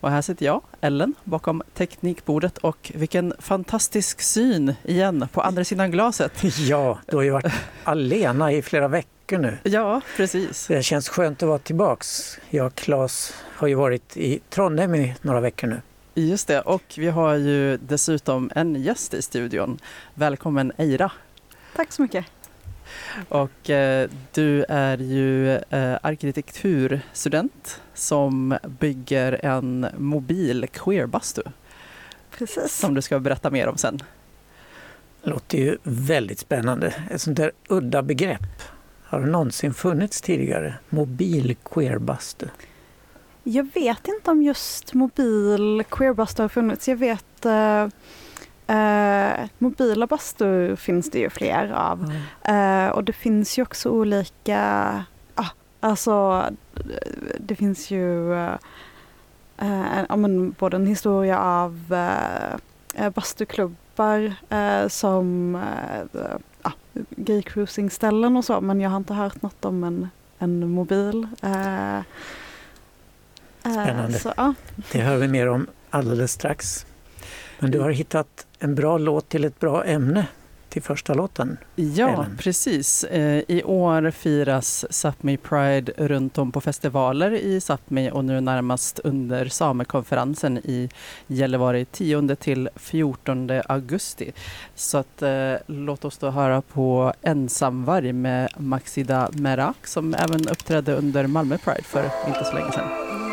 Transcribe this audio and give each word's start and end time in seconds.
Och 0.00 0.10
här 0.10 0.22
sitter 0.22 0.46
jag, 0.46 0.62
Ellen, 0.80 1.14
bakom 1.24 1.62
teknikbordet 1.74 2.58
och 2.58 2.92
vilken 2.94 3.34
fantastisk 3.38 4.20
syn 4.20 4.74
igen 4.84 5.28
på 5.32 5.40
andra 5.40 5.64
sidan 5.64 5.90
glaset. 5.90 6.32
Ja, 6.58 6.98
du 7.06 7.16
har 7.16 7.22
ju 7.22 7.30
varit 7.30 7.52
alena 7.84 8.52
i 8.52 8.62
flera 8.62 8.88
veckor 8.88 9.38
nu. 9.38 9.58
Ja, 9.62 10.00
precis. 10.16 10.66
Det 10.66 10.82
känns 10.82 11.08
skönt 11.08 11.42
att 11.42 11.48
vara 11.48 11.58
tillbaks. 11.58 12.38
Jag 12.50 12.66
och 12.66 12.74
Claes 12.74 13.34
har 13.56 13.68
ju 13.68 13.74
varit 13.74 14.16
i 14.16 14.40
Trondheim 14.50 14.94
i 14.94 15.14
några 15.22 15.40
veckor 15.40 15.66
nu. 15.66 15.80
Just 16.14 16.48
det, 16.48 16.60
och 16.60 16.82
vi 16.96 17.08
har 17.08 17.34
ju 17.34 17.76
dessutom 17.76 18.50
en 18.54 18.74
gäst 18.82 19.14
i 19.14 19.22
studion. 19.22 19.78
Välkommen 20.14 20.72
Eira. 20.76 21.12
Tack 21.76 21.92
så 21.92 22.02
mycket. 22.02 22.24
Och 23.28 23.70
eh, 23.70 24.10
du 24.32 24.64
är 24.68 24.98
ju 24.98 25.54
eh, 25.54 25.98
arkitekturstudent 26.02 27.80
som 28.00 28.58
bygger 28.78 29.44
en 29.44 29.86
mobil 29.98 30.66
queerbastu. 30.72 31.42
Precis. 32.30 32.76
Som 32.76 32.94
du 32.94 33.02
ska 33.02 33.18
berätta 33.18 33.50
mer 33.50 33.68
om 33.68 33.76
sen. 33.76 34.02
Det 35.22 35.30
låter 35.30 35.58
ju 35.58 35.78
väldigt 35.82 36.38
spännande. 36.38 36.94
Ett 37.10 37.20
sånt 37.20 37.36
där 37.36 37.52
udda 37.68 38.02
begrepp. 38.02 38.62
Har 39.04 39.20
det 39.20 39.26
någonsin 39.26 39.74
funnits 39.74 40.20
tidigare? 40.20 40.74
Mobil 40.88 41.56
queerbastu? 41.64 42.46
Jag 43.42 43.68
vet 43.74 44.08
inte 44.08 44.30
om 44.30 44.42
just 44.42 44.94
mobil 44.94 45.84
queerbastu 45.90 46.42
har 46.42 46.48
funnits. 46.48 46.88
Jag 46.88 46.96
vet 46.96 47.46
eh, 47.46 47.88
eh, 48.76 49.48
mobila 49.58 50.06
bastu 50.06 50.76
finns 50.76 51.10
det 51.10 51.18
ju 51.18 51.30
fler 51.30 51.72
av. 51.72 52.12
Mm. 52.44 52.86
Eh, 52.86 52.92
och 52.92 53.04
det 53.04 53.12
finns 53.12 53.58
ju 53.58 53.62
också 53.62 53.88
olika, 53.88 55.04
alltså 55.80 56.44
det 57.38 57.54
finns 57.54 57.90
ju 57.90 58.34
eh, 58.34 58.54
eh, 59.58 60.16
men, 60.16 60.50
både 60.50 60.76
en 60.76 60.86
historia 60.86 61.38
av 61.38 61.94
eh, 62.94 63.10
bastuklubbar 63.10 64.34
eh, 64.48 64.88
som 64.88 65.54
eh, 65.54 66.20
ah, 66.62 66.72
gaycruisingställen 67.10 68.36
och 68.36 68.44
så 68.44 68.60
men 68.60 68.80
jag 68.80 68.90
har 68.90 68.96
inte 68.96 69.14
hört 69.14 69.42
något 69.42 69.64
om 69.64 69.84
en, 69.84 70.08
en 70.38 70.68
mobil. 70.68 71.28
Eh, 71.42 71.96
eh, 71.96 72.02
Spännande. 73.60 74.18
Så, 74.18 74.32
ja. 74.36 74.54
Det 74.92 75.00
hör 75.00 75.16
vi 75.16 75.28
mer 75.28 75.48
om 75.48 75.66
alldeles 75.90 76.32
strax. 76.32 76.86
Men 77.58 77.70
du 77.70 77.80
har 77.80 77.90
hittat 77.90 78.46
en 78.58 78.74
bra 78.74 78.98
låt 78.98 79.28
till 79.28 79.44
ett 79.44 79.60
bra 79.60 79.84
ämne 79.84 80.26
till 80.70 80.82
första 80.82 81.14
låten. 81.14 81.56
Ja, 81.76 82.08
Ellen. 82.08 82.36
precis. 82.38 83.04
Eh, 83.04 83.42
I 83.48 83.62
år 83.64 84.10
firas 84.10 84.86
Sápmi 84.90 85.36
Pride 85.36 85.92
runt 85.96 86.38
om 86.38 86.52
på 86.52 86.60
festivaler 86.60 87.32
i 87.32 87.58
Sápmi 87.60 88.10
och 88.10 88.24
nu 88.24 88.40
närmast 88.40 88.98
under 88.98 89.48
samekonferensen 89.48 90.58
i 90.58 90.88
Gällivare 91.26 91.84
10 91.84 92.36
till 92.36 92.68
14 92.76 93.50
augusti. 93.68 94.32
Så 94.74 94.98
att, 94.98 95.22
eh, 95.22 95.54
låt 95.66 96.04
oss 96.04 96.18
då 96.18 96.30
höra 96.30 96.62
på 96.62 97.12
Ensamvarg 97.22 98.12
med 98.12 98.48
Maxida 98.56 99.28
Merak 99.32 99.86
som 99.86 100.14
även 100.14 100.48
uppträdde 100.48 100.94
under 100.94 101.26
Malmö 101.26 101.58
Pride 101.58 101.82
för 101.82 102.04
inte 102.28 102.44
så 102.44 102.54
länge 102.54 102.72
sedan. 102.72 103.29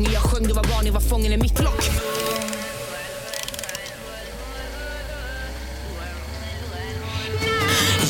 Sången 0.00 0.12
jag 0.12 0.22
sjöng 0.22 0.42
Det 0.42 0.54
var 0.54 0.62
barn, 0.62 0.86
jag 0.86 0.92
var 0.92 1.00
fången 1.00 1.32
i 1.32 1.36
mitt 1.36 1.60
lock 1.60 1.84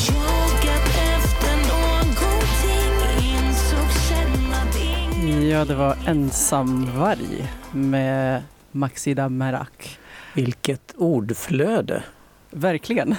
Jagat 0.07 0.87
efter 0.87 1.55
någonting 1.69 2.93
Insåg 3.17 3.91
sen 3.91 4.53
att 4.53 4.77
ingen 4.77 5.49
Ja, 5.49 5.65
det 5.65 5.75
var 5.75 5.97
Ensamvarg 6.07 7.51
med 7.71 8.43
Maxida 8.71 9.29
Merak. 9.29 9.99
Vilket 10.33 10.93
ordflöde! 10.97 12.03
Verkligen. 12.49 13.15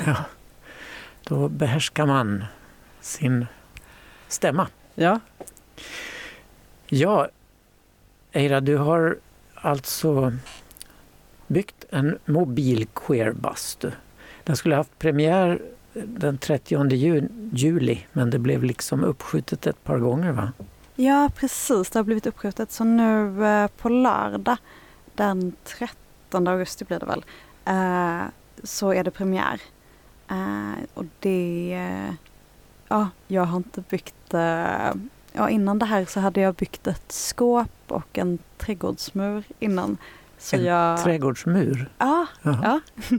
Då 1.25 1.49
behärskar 1.49 2.07
man 2.07 2.45
sin 3.01 3.47
stämma. 4.29 4.69
Ja, 4.95 5.21
Ja, 6.95 7.29
Eira, 8.33 8.61
du 8.61 8.77
har 8.77 9.19
alltså 9.55 10.33
byggt 11.47 11.85
en 11.91 12.19
mobil 12.25 12.87
queerbastu. 12.95 13.91
Den 14.45 14.57
skulle 14.57 14.77
haft 14.77 14.99
premiär 14.99 15.63
den 15.95 16.39
30 16.39 17.29
juli 17.53 18.07
men 18.13 18.31
det 18.31 18.39
blev 18.39 18.65
liksom 18.65 19.05
uppskjutet 19.05 19.67
ett 19.67 19.85
par 19.85 19.99
gånger 19.99 20.33
va? 20.33 20.53
Ja, 20.97 21.31
precis. 21.37 21.91
Det 21.91 21.99
har 21.99 22.05
blivit 22.05 22.27
uppskjutet. 22.27 22.73
Så 22.73 22.85
nu 22.85 23.47
eh, 23.47 23.67
på 23.67 23.89
lördag 23.89 24.57
den 25.15 25.53
13 25.65 26.49
augusti 26.49 26.85
blir 26.85 26.99
det 26.99 27.07
väl, 27.07 27.25
eh, 27.65 28.29
så 28.63 28.93
är 28.93 29.05
det 29.05 29.11
premiär. 29.11 29.61
Eh, 30.31 30.85
och 30.95 31.05
det, 31.21 31.73
eh, 31.75 32.15
ja, 32.89 33.09
jag 33.29 33.45
har 33.45 33.57
inte 33.57 33.81
byggt, 33.89 34.35
eh, 34.35 34.95
ja 35.33 35.51
innan 35.51 35.79
det 35.79 35.87
här 35.87 36.05
så 36.05 36.21
hade 36.21 36.41
jag 36.41 36.55
byggt 36.55 36.87
ett 36.87 37.13
skåp 37.13 37.69
och 37.89 38.19
en 38.19 38.39
trädgårdsmur 38.59 39.45
innan. 39.59 39.97
Så 40.39 40.57
en 40.57 40.65
jag, 40.65 41.03
trädgårdsmur. 41.03 41.91
ja, 41.99 42.27
Jaha. 42.43 42.81
Ja. 43.09 43.19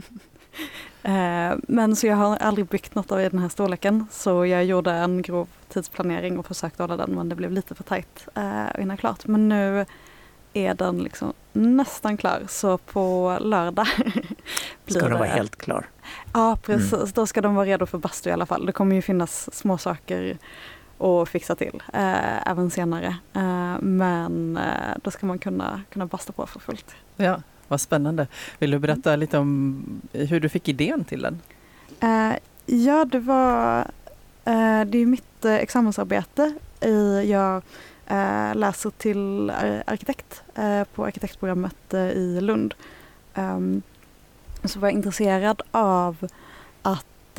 Eh, 1.02 1.54
Men 1.68 1.96
så 1.96 2.06
jag 2.06 2.16
har 2.16 2.36
aldrig 2.36 2.66
byggt 2.66 2.94
något 2.94 3.12
av 3.12 3.20
i 3.20 3.28
den 3.28 3.38
här 3.38 3.48
storleken 3.48 4.06
så 4.10 4.46
jag 4.46 4.64
gjorde 4.64 4.90
en 4.92 5.22
grov 5.22 5.48
tidsplanering 5.68 6.38
och 6.38 6.46
försökte 6.46 6.82
hålla 6.82 6.96
den 6.96 7.10
men 7.10 7.28
det 7.28 7.34
blev 7.34 7.52
lite 7.52 7.74
för 7.74 7.84
tajt 7.84 8.28
eh, 8.34 8.66
att 8.66 8.76
hinna 8.76 8.96
klart. 8.96 9.26
Men 9.26 9.48
nu 9.48 9.86
är 10.52 10.74
den 10.74 10.98
liksom 10.98 11.32
nästan 11.52 12.16
klar 12.16 12.42
så 12.48 12.78
på 12.78 13.36
lördag 13.40 13.86
blir 14.84 14.98
Ska 14.98 15.08
den 15.08 15.18
vara 15.18 15.28
helt 15.28 15.56
klar? 15.56 15.86
Ja 16.32 16.58
precis, 16.62 17.12
då 17.12 17.26
ska 17.26 17.40
de 17.40 17.54
vara 17.54 17.66
redo 17.66 17.86
för 17.86 17.98
bastu 17.98 18.30
i 18.30 18.32
alla 18.32 18.46
fall. 18.46 18.66
Det 18.66 18.72
kommer 18.72 18.96
ju 18.96 19.02
finnas 19.02 19.54
små 19.54 19.78
saker 19.78 20.38
att 20.98 21.28
fixa 21.28 21.54
till 21.54 21.82
eh, 21.92 22.48
även 22.50 22.70
senare. 22.70 23.16
Eh, 23.32 23.80
men 23.80 24.56
eh, 24.56 24.96
då 25.02 25.10
ska 25.10 25.26
man 25.26 25.38
kunna, 25.38 25.82
kunna 25.90 26.06
basta 26.06 26.32
på 26.32 26.46
för 26.46 26.60
fullt. 26.60 26.94
Ja, 27.16 27.42
vad 27.68 27.80
spännande. 27.80 28.26
Vill 28.58 28.70
du 28.70 28.78
berätta 28.78 29.16
lite 29.16 29.38
om 29.38 29.84
hur 30.12 30.40
du 30.40 30.48
fick 30.48 30.68
idén 30.68 31.04
till 31.04 31.22
den? 31.22 31.40
Eh, 32.00 32.36
ja, 32.66 33.04
det 33.04 33.18
var 33.20 33.78
eh, 34.44 34.84
det 34.84 34.98
är 34.98 35.06
mitt 35.06 35.44
eh, 35.44 35.54
examensarbete. 35.54 36.54
I, 36.80 37.30
jag 37.30 37.62
läser 38.54 38.90
till 38.90 39.50
ar- 39.50 39.82
arkitekt 39.86 40.42
på 40.94 41.04
arkitektprogrammet 41.04 41.94
i 41.94 42.40
Lund. 42.40 42.74
Ehm, 43.34 43.82
så 44.64 44.78
var 44.80 44.88
jag 44.88 44.92
intresserad 44.94 45.62
av 45.70 46.28
att 46.82 47.38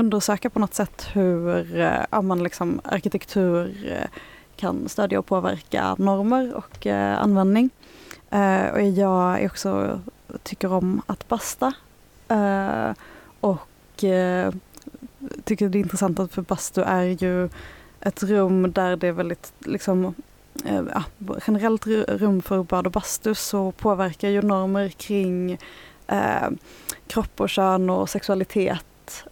undersöka 0.00 0.50
på 0.50 0.58
något 0.58 0.74
sätt 0.74 1.08
hur 1.12 1.80
eh, 1.80 2.04
ja, 2.10 2.22
man 2.22 2.42
liksom 2.42 2.80
arkitektur 2.84 3.86
eh, 3.92 4.08
kan 4.56 4.88
stödja 4.88 5.18
och 5.18 5.26
påverka 5.26 5.94
normer 5.98 6.54
och 6.54 6.86
eh, 6.86 7.18
användning. 7.18 7.70
Eh, 8.30 8.66
och 8.66 8.82
jag 8.82 9.42
är 9.42 9.46
också 9.46 10.00
tycker 10.42 10.72
om 10.72 11.02
att 11.06 11.28
basta 11.28 11.72
Eh, 12.30 12.92
och 13.40 14.04
eh, 14.04 14.52
tycker 15.44 15.68
det 15.68 15.78
är 15.78 15.80
intressant 15.80 16.20
att 16.20 16.32
för 16.32 16.42
bastu 16.42 16.82
är 16.82 17.02
ju 17.02 17.48
ett 18.00 18.22
rum 18.22 18.72
där 18.72 18.96
det 18.96 19.08
är 19.08 19.12
väldigt 19.12 19.52
liksom 19.58 20.14
ja, 20.94 21.02
generellt 21.46 21.86
rum 22.08 22.42
för 22.42 22.62
bad 22.62 22.86
och 22.86 22.92
bastu 22.92 23.34
så 23.34 23.72
påverkar 23.72 24.28
ju 24.28 24.42
normer 24.42 24.88
kring 24.88 25.58
kropp 27.06 27.40
och 27.40 27.48
kön 27.48 27.90
och 27.90 28.10
sexualitet 28.10 28.84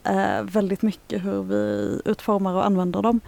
eh, 0.04 0.42
väldigt 0.42 0.82
mycket 0.82 1.24
hur 1.24 1.42
vi 1.42 2.00
utformar 2.04 2.54
och 2.54 2.66
använder 2.66 3.02
dem. 3.02 3.20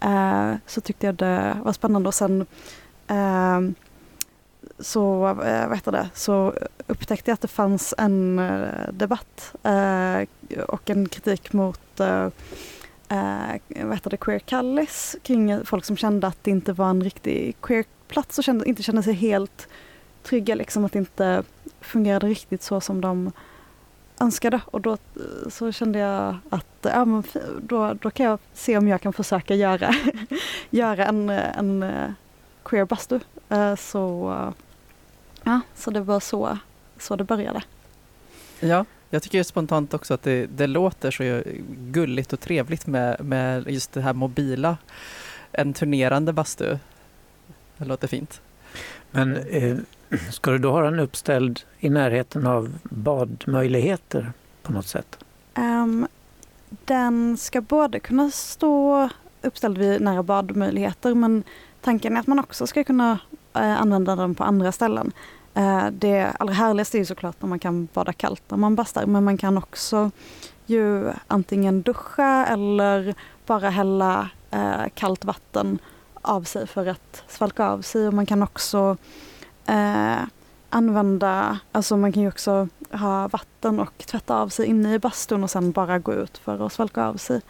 Eh, 0.00 0.54
så 0.66 0.80
tyckte 0.80 1.06
jag 1.06 1.14
det 1.14 1.56
var 1.64 1.72
spännande 1.72 2.08
och 2.08 2.14
sen 2.14 2.46
eh, 3.06 3.60
så, 4.78 5.28
eh, 5.28 5.68
vad 5.68 5.76
heter 5.76 5.92
det, 5.92 6.08
så 6.14 6.54
upptäckte 6.86 7.30
jag 7.30 7.34
att 7.34 7.40
det 7.40 7.48
fanns 7.48 7.94
en 7.98 8.38
eh, 8.38 8.92
debatt 8.92 9.54
eh, 9.62 10.26
och 10.68 10.90
en 10.90 11.08
kritik 11.08 11.52
mot 11.52 12.00
eh, 12.00 12.28
eh, 13.08 13.84
vad 13.84 13.94
heter 13.94 14.10
det, 14.10 14.16
queer 14.16 14.38
kallis 14.38 15.16
kring 15.22 15.64
folk 15.64 15.84
som 15.84 15.96
kände 15.96 16.26
att 16.26 16.44
det 16.44 16.50
inte 16.50 16.72
var 16.72 16.90
en 16.90 17.04
riktig 17.04 17.56
queer-plats 17.60 18.38
och 18.38 18.44
kände, 18.44 18.68
inte 18.68 18.82
kände 18.82 19.02
sig 19.02 19.14
helt 19.14 19.68
trygga, 20.22 20.54
liksom 20.54 20.84
att 20.84 20.92
det 20.92 20.98
inte 20.98 21.42
fungerade 21.80 22.26
riktigt 22.26 22.62
så 22.62 22.80
som 22.80 23.00
de 23.00 23.32
önskade. 24.20 24.60
Och 24.64 24.80
då 24.80 24.96
så 25.50 25.72
kände 25.72 25.98
jag 25.98 26.36
att 26.50 26.66
ja, 26.82 27.04
men, 27.04 27.22
då, 27.60 27.94
då 27.94 28.10
kan 28.10 28.26
jag 28.26 28.38
se 28.54 28.78
om 28.78 28.88
jag 28.88 29.00
kan 29.00 29.12
försöka 29.12 29.54
göra, 29.54 29.94
göra 30.70 31.06
en, 31.06 31.30
en 31.30 31.82
eh, 31.82 32.10
queer 32.62 32.84
bastu. 32.84 33.20
Eh, 33.48 33.76
Så, 33.76 34.34
ja, 35.42 35.60
så 35.74 35.90
det 35.90 36.00
var 36.00 36.20
så, 36.20 36.58
så 36.98 37.16
det 37.16 37.24
började. 37.24 37.62
Ja, 38.60 38.84
jag 39.10 39.22
tycker 39.22 39.42
spontant 39.42 39.94
också 39.94 40.14
att 40.14 40.22
det, 40.22 40.46
det 40.46 40.66
låter 40.66 41.10
så 41.10 41.42
gulligt 41.68 42.32
och 42.32 42.40
trevligt 42.40 42.86
med, 42.86 43.24
med 43.24 43.70
just 43.70 43.92
det 43.92 44.00
här 44.00 44.12
mobila, 44.12 44.76
en 45.52 45.72
turnerande 45.72 46.32
bastu. 46.32 46.78
Det 47.76 47.84
låter 47.84 48.08
fint. 48.08 48.40
Men 49.10 49.36
eh, 49.36 49.76
ska 50.30 50.50
du 50.50 50.58
då 50.58 50.70
ha 50.70 50.82
den 50.82 50.98
uppställd 50.98 51.60
i 51.78 51.90
närheten 51.90 52.46
av 52.46 52.78
badmöjligheter 52.82 54.32
på 54.62 54.72
något 54.72 54.86
sätt? 54.86 55.24
Um, 55.54 56.06
den 56.84 57.36
ska 57.36 57.60
både 57.60 58.00
kunna 58.00 58.30
stå 58.30 59.08
uppställd 59.42 59.78
vid 59.78 60.00
nära 60.00 60.22
badmöjligheter 60.22 61.14
men 61.14 61.44
tanken 61.80 62.16
är 62.16 62.20
att 62.20 62.26
man 62.26 62.38
också 62.38 62.66
ska 62.66 62.84
kunna 62.84 63.18
eh, 63.54 63.80
använda 63.80 64.16
den 64.16 64.34
på 64.34 64.44
andra 64.44 64.72
ställen. 64.72 65.12
Eh, 65.54 65.86
det 65.92 66.32
allra 66.38 66.54
härligaste 66.54 66.98
är 66.98 67.04
såklart 67.04 67.36
när 67.42 67.48
man 67.48 67.58
kan 67.58 67.88
bada 67.92 68.12
kallt 68.12 68.42
när 68.48 68.58
man 68.58 68.74
bastar 68.74 69.06
men 69.06 69.24
man 69.24 69.38
kan 69.38 69.58
också 69.58 70.10
ju 70.66 71.12
antingen 71.26 71.82
duscha 71.82 72.46
eller 72.46 73.14
bara 73.46 73.70
hälla 73.70 74.30
eh, 74.50 74.82
kallt 74.94 75.24
vatten 75.24 75.78
av 76.22 76.42
sig 76.42 76.66
för 76.66 76.86
att 76.86 77.24
svalka 77.28 77.66
av 77.66 77.82
sig 77.82 78.06
och 78.06 78.14
man 78.14 78.26
kan 78.26 78.42
också 78.42 78.96
eh, 79.66 80.24
använda, 80.70 81.58
alltså 81.72 81.96
man 81.96 82.12
kan 82.12 82.22
ju 82.22 82.28
också 82.28 82.68
ha 82.90 83.28
vatten 83.28 83.80
och 83.80 83.98
tvätta 83.98 84.36
av 84.36 84.48
sig 84.48 84.66
inne 84.66 84.94
i 84.94 84.98
bastun 84.98 85.44
och 85.44 85.50
sen 85.50 85.72
bara 85.72 85.98
gå 85.98 86.14
ut 86.14 86.38
för 86.38 86.66
att 86.66 86.72
svalka 86.72 87.04
av 87.04 87.16
sig. 87.16 87.40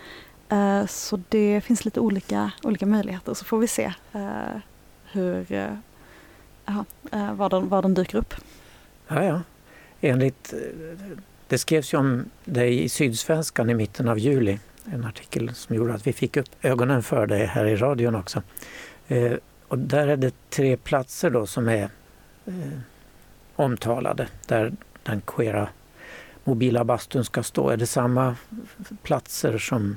Eh, 0.48 0.86
så 0.86 1.20
det 1.28 1.60
finns 1.60 1.84
lite 1.84 2.00
olika, 2.00 2.50
olika 2.62 2.86
möjligheter 2.86 3.34
så 3.34 3.44
får 3.44 3.58
vi 3.58 3.68
se 3.68 3.92
eh, 4.12 4.60
hur, 5.12 5.52
eh, 5.52 5.74
ja, 6.66 6.84
eh, 7.12 7.34
var, 7.34 7.50
den, 7.50 7.68
var 7.68 7.82
den 7.82 7.94
dyker 7.94 8.18
upp. 8.18 8.34
Ja, 9.08 9.24
ja. 9.24 9.40
Enligt, 10.00 10.52
eh, 10.52 11.08
det 11.48 11.58
skrevs 11.58 11.94
ju 11.94 11.98
om 11.98 12.24
dig 12.44 12.84
i 12.84 12.88
Sydsvenskan 12.88 13.70
i 13.70 13.74
mitten 13.74 14.08
av 14.08 14.18
juli. 14.18 14.58
En 14.84 15.04
artikel 15.04 15.54
som 15.54 15.76
gjorde 15.76 15.94
att 15.94 16.06
vi 16.06 16.12
fick 16.12 16.36
upp 16.36 16.48
ögonen 16.62 17.02
för 17.02 17.26
dig 17.26 17.46
här 17.46 17.64
i 17.64 17.76
radion 17.76 18.14
också. 18.14 18.42
Eh, 19.08 19.32
och 19.68 19.78
där 19.78 20.08
är 20.08 20.16
det 20.16 20.50
tre 20.50 20.76
platser 20.76 21.30
då 21.30 21.46
som 21.46 21.68
är 21.68 21.90
eh, 22.46 22.78
omtalade 23.56 24.28
där 24.46 24.72
den 25.02 25.20
queera 25.20 25.68
mobila 26.44 26.84
bastun 26.84 27.24
ska 27.24 27.42
stå. 27.42 27.68
Är 27.70 27.76
det 27.76 27.86
samma 27.86 28.36
platser 29.02 29.58
som 29.58 29.96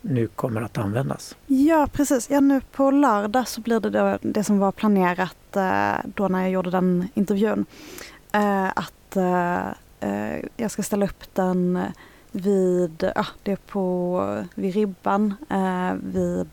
nu 0.00 0.26
kommer 0.26 0.62
att 0.62 0.78
användas? 0.78 1.36
Ja 1.46 1.88
precis, 1.92 2.30
ja, 2.30 2.40
nu 2.40 2.60
på 2.72 2.90
lördag 2.90 3.48
så 3.48 3.60
blir 3.60 3.80
det 3.80 3.90
då 3.90 4.18
det 4.22 4.44
som 4.44 4.58
var 4.58 4.72
planerat 4.72 5.56
eh, 5.56 6.10
då 6.14 6.28
när 6.28 6.40
jag 6.40 6.50
gjorde 6.50 6.70
den 6.70 7.08
intervjun. 7.14 7.64
Eh, 8.32 8.68
att 8.68 9.16
eh, 9.16 10.40
jag 10.56 10.70
ska 10.70 10.82
ställa 10.82 11.04
upp 11.04 11.34
den 11.34 11.80
vid, 12.32 13.12
ja 13.14 13.26
det 13.42 13.52
är 13.52 13.56
på, 13.56 14.44
vid 14.54 14.74
ribban 14.74 15.34
vid 16.02 16.48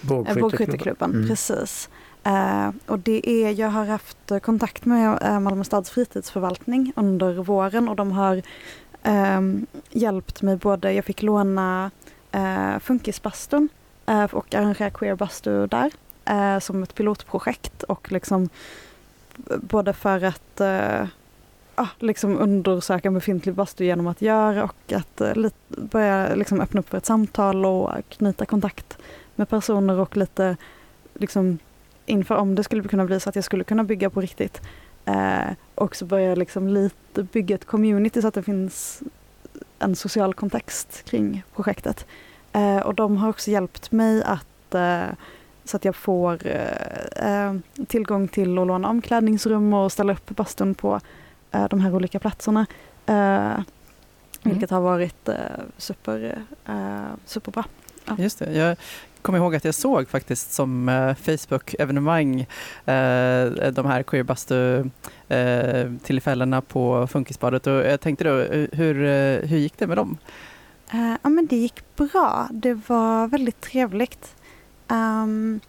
Bågskytteklubben. 0.00 0.40
Bågskytteklubben. 0.40 1.10
Mm. 1.10 1.28
Precis. 1.28 1.88
Eh, 2.24 2.70
och 2.86 2.98
det 2.98 3.30
är, 3.30 3.50
jag 3.60 3.68
har 3.68 3.84
haft 3.84 4.32
kontakt 4.42 4.84
med 4.84 5.22
eh, 5.22 5.40
Malmö 5.40 5.64
stads 5.64 5.90
fritidsförvaltning 5.90 6.92
under 6.96 7.32
våren 7.32 7.88
och 7.88 7.96
de 7.96 8.12
har 8.12 8.42
eh, 9.02 9.40
hjälpt 9.90 10.42
mig 10.42 10.56
både, 10.56 10.92
jag 10.92 11.04
fick 11.04 11.22
låna 11.22 11.90
eh, 12.32 12.78
Funkisbastun 12.78 13.68
eh, 14.06 14.24
och 14.24 14.54
arrangera 14.54 14.90
Queerbastu 14.90 15.66
där 15.66 15.92
eh, 16.24 16.58
som 16.58 16.82
ett 16.82 16.94
pilotprojekt 16.94 17.82
och 17.82 18.12
liksom 18.12 18.48
både 19.60 19.92
för 19.92 20.24
att 20.24 20.60
eh, 20.60 21.06
liksom 21.98 22.38
undersöka 22.38 23.08
en 23.08 23.14
befintlig 23.14 23.54
bastu 23.54 23.84
genom 23.84 24.06
att 24.06 24.22
göra 24.22 24.64
och 24.64 24.92
att 24.92 25.20
eh, 25.20 25.34
börja 25.68 26.34
liksom 26.34 26.60
öppna 26.60 26.80
upp 26.80 26.88
för 26.88 26.98
ett 26.98 27.06
samtal 27.06 27.66
och 27.66 27.90
knyta 28.08 28.44
kontakt 28.46 28.98
med 29.34 29.48
personer 29.48 29.98
och 29.98 30.16
lite 30.16 30.56
liksom 31.14 31.58
inför 32.10 32.34
om 32.34 32.54
det 32.54 32.64
skulle 32.64 32.82
kunna 32.82 33.04
bli 33.04 33.20
så 33.20 33.28
att 33.28 33.34
jag 33.34 33.44
skulle 33.44 33.64
kunna 33.64 33.84
bygga 33.84 34.10
på 34.10 34.20
riktigt. 34.20 34.60
Eh, 35.04 35.52
och 35.74 35.96
så 35.96 36.04
börja 36.04 36.34
liksom 36.34 36.68
lite 36.68 37.22
bygga 37.22 37.54
ett 37.54 37.64
community 37.64 38.22
så 38.22 38.28
att 38.28 38.34
det 38.34 38.42
finns 38.42 39.02
en 39.78 39.96
social 39.96 40.34
kontext 40.34 41.02
kring 41.04 41.42
projektet. 41.54 42.06
Eh, 42.52 42.78
och 42.78 42.94
de 42.94 43.16
har 43.16 43.28
också 43.28 43.50
hjälpt 43.50 43.92
mig 43.92 44.22
att 44.22 44.74
eh, 44.74 45.04
så 45.64 45.76
att 45.76 45.84
jag 45.84 45.96
får 45.96 46.46
eh, 46.46 47.44
eh, 47.46 47.54
tillgång 47.88 48.28
till 48.28 48.58
att 48.58 48.66
låna 48.66 48.88
omklädningsrum 48.88 49.74
och 49.74 49.92
ställa 49.92 50.12
upp 50.12 50.30
bastun 50.30 50.74
på 50.74 51.00
eh, 51.50 51.68
de 51.68 51.80
här 51.80 51.94
olika 51.94 52.18
platserna. 52.18 52.66
Eh, 53.06 53.60
Vilket 54.42 54.70
har 54.70 54.80
varit 54.80 55.28
eh, 55.28 55.34
super, 55.76 56.38
eh, 56.66 57.00
superbra. 57.26 57.64
Just 58.18 58.38
det. 58.38 58.52
Jag 58.52 58.76
kommer 59.22 59.38
ihåg 59.38 59.54
att 59.54 59.64
jag 59.64 59.74
såg 59.74 60.08
faktiskt 60.08 60.52
som 60.52 60.88
eh, 60.88 61.14
Facebook-evenemang 61.14 62.40
eh, 62.86 63.72
de 63.72 63.86
här 63.86 64.02
queerbastu-tillfällena 64.02 64.90
eh, 65.28 65.90
tillfällena 66.02 66.60
på 66.60 67.06
Funkisbadet 67.06 67.66
och 67.66 67.72
jag 67.72 68.00
tänkte 68.00 68.24
då, 68.24 68.38
eh, 68.38 68.68
hur, 68.72 69.04
eh, 69.04 69.48
hur 69.48 69.58
gick 69.58 69.78
det 69.78 69.86
med 69.86 69.96
dem? 69.96 70.18
Eh, 70.92 71.14
ja 71.22 71.28
men 71.28 71.46
det 71.46 71.56
gick 71.56 71.96
bra. 71.96 72.48
Det 72.52 72.74
var 72.74 73.28
väldigt 73.28 73.60
trevligt. 73.60 74.34
Um, 74.88 75.60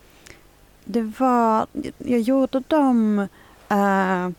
det 0.85 1.13
var, 1.19 1.67
jag 1.97 2.19
gjorde 2.19 2.63
dem 2.67 3.27
eh, 3.69 4.29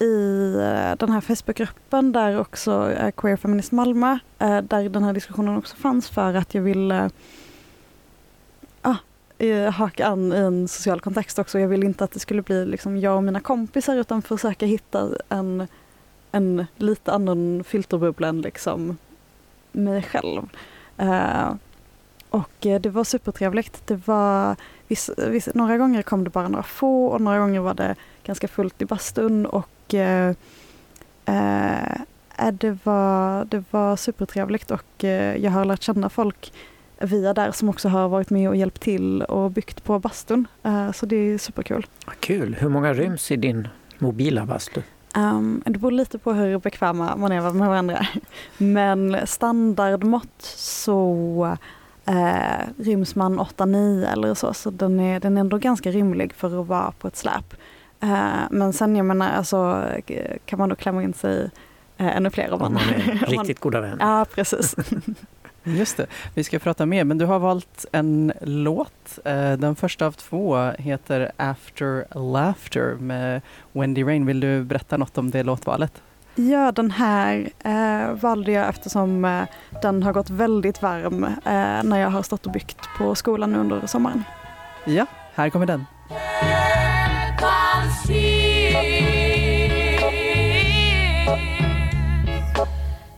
i 0.00 0.54
eh, 0.54 0.96
den 0.96 1.10
här 1.10 1.20
Facebookgruppen 1.20 2.12
där 2.12 2.40
också 2.40 2.92
eh, 2.92 3.10
Queer 3.10 3.36
Feminist 3.36 3.72
Malmö, 3.72 4.18
eh, 4.38 4.58
där 4.58 4.88
den 4.88 5.02
här 5.02 5.12
diskussionen 5.12 5.56
också 5.56 5.76
fanns 5.76 6.08
för 6.08 6.34
att 6.34 6.54
jag 6.54 6.62
ville 6.62 7.10
eh, 9.38 9.70
haka 9.70 10.06
an 10.06 10.32
i 10.32 10.36
en 10.36 10.68
social 10.68 11.00
kontext 11.00 11.38
också. 11.38 11.58
Jag 11.58 11.68
ville 11.68 11.86
inte 11.86 12.04
att 12.04 12.12
det 12.12 12.18
skulle 12.18 12.42
bli 12.42 12.66
liksom 12.66 12.96
jag 12.96 13.16
och 13.16 13.24
mina 13.24 13.40
kompisar 13.40 13.96
utan 13.96 14.22
försöka 14.22 14.66
hitta 14.66 15.08
en, 15.28 15.66
en 16.32 16.66
lite 16.76 17.12
annan 17.12 17.64
filterbubbla 17.64 18.28
än 18.28 18.40
liksom 18.40 18.98
mig 19.72 20.02
själv. 20.02 20.42
Eh, 20.96 21.54
och 22.30 22.66
eh, 22.66 22.80
det 22.80 22.90
var 22.90 23.04
supertrevligt. 23.04 23.86
Det 23.86 24.08
var, 24.08 24.56
viss, 24.88 25.10
viss, 25.16 25.48
några 25.54 25.78
gånger 25.78 26.02
kom 26.02 26.24
det 26.24 26.30
bara 26.30 26.48
några 26.48 26.62
få 26.62 27.06
och 27.06 27.20
några 27.20 27.38
gånger 27.38 27.60
var 27.60 27.74
det 27.74 27.94
ganska 28.24 28.48
fullt 28.48 28.82
i 28.82 28.84
bastun 28.84 29.46
och 29.46 29.94
eh, 29.94 30.34
eh 31.24 31.98
det, 32.52 32.78
var, 32.84 33.44
det 33.44 33.64
var 33.70 33.96
supertrevligt 33.96 34.70
och 34.70 35.04
eh, 35.04 35.36
jag 35.36 35.50
har 35.50 35.64
lärt 35.64 35.82
känna 35.82 36.08
folk 36.08 36.52
via 37.00 37.34
där 37.34 37.50
som 37.50 37.68
också 37.68 37.88
har 37.88 38.08
varit 38.08 38.30
med 38.30 38.48
och 38.48 38.56
hjälpt 38.56 38.80
till 38.80 39.22
och 39.22 39.50
byggt 39.50 39.84
på 39.84 39.98
bastun. 39.98 40.46
Eh, 40.62 40.92
så 40.92 41.06
det 41.06 41.16
är 41.16 41.38
superkul. 41.38 41.86
Kul! 42.20 42.56
Hur 42.60 42.68
många 42.68 42.92
ryms 42.92 43.30
i 43.30 43.36
din 43.36 43.68
mobila 43.98 44.46
bastu? 44.46 44.82
Um, 45.16 45.62
det 45.66 45.78
beror 45.78 45.90
lite 45.92 46.18
på 46.18 46.32
hur 46.32 46.58
bekväma 46.58 47.16
man 47.16 47.32
är 47.32 47.40
med 47.52 47.68
varandra. 47.68 48.06
Men 48.58 49.16
standardmått 49.24 50.42
så 50.56 51.56
eh, 52.06 52.68
ryms 52.78 53.14
man 53.14 53.40
8-9 53.40 54.12
eller 54.12 54.34
så, 54.34 54.54
så 54.54 54.70
den 54.70 55.00
är, 55.00 55.20
den 55.20 55.36
är 55.36 55.40
ändå 55.40 55.58
ganska 55.58 55.90
rymlig 55.90 56.34
för 56.34 56.60
att 56.60 56.66
vara 56.66 56.92
på 56.92 57.08
ett 57.08 57.16
släp. 57.16 57.54
Eh, 58.00 58.40
men 58.50 58.72
sen 58.72 58.96
jag 58.96 59.06
menar, 59.06 59.30
alltså, 59.30 59.86
kan 60.44 60.58
man 60.58 60.68
då 60.68 60.76
klämma 60.76 61.02
in 61.02 61.12
sig 61.12 61.50
eh, 61.96 62.16
ännu 62.16 62.30
fler 62.30 62.52
om 62.52 62.58
man, 62.58 62.72
man 62.72 62.82
är 62.82 63.10
om 63.10 63.18
man 63.20 63.28
riktigt 63.28 63.60
goda 63.60 63.80
vänner. 63.80 63.96
Ja, 64.00 64.26
precis. 64.34 64.76
Just 65.76 65.96
det, 65.96 66.06
vi 66.34 66.44
ska 66.44 66.58
prata 66.58 66.86
mer 66.86 67.04
men 67.04 67.18
du 67.18 67.24
har 67.24 67.38
valt 67.38 67.86
en 67.92 68.32
låt. 68.40 69.18
Eh, 69.24 69.52
Den 69.52 69.76
första 69.76 70.06
av 70.06 70.12
två 70.12 70.70
heter 70.78 71.32
After 71.36 72.06
Laughter 72.14 72.94
med 72.94 73.40
Wendy 73.72 74.02
Rain. 74.04 74.26
Vill 74.26 74.40
du 74.40 74.64
berätta 74.64 74.96
något 74.96 75.18
om 75.18 75.30
det 75.30 75.42
låtvalet? 75.42 76.02
Ja, 76.34 76.72
den 76.72 76.90
här 76.90 77.48
eh, 77.64 78.12
valde 78.14 78.52
jag 78.52 78.68
eftersom 78.68 79.24
eh, 79.24 79.42
den 79.82 80.02
har 80.02 80.12
gått 80.12 80.30
väldigt 80.30 80.82
varm 80.82 81.24
eh, 81.24 81.82
när 81.84 81.98
jag 81.98 82.10
har 82.10 82.22
stått 82.22 82.46
och 82.46 82.52
byggt 82.52 82.78
på 82.98 83.14
skolan 83.14 83.54
under 83.54 83.86
sommaren. 83.86 84.24
Ja, 84.84 85.06
här 85.34 85.50
kommer 85.50 85.66
den. 85.66 85.84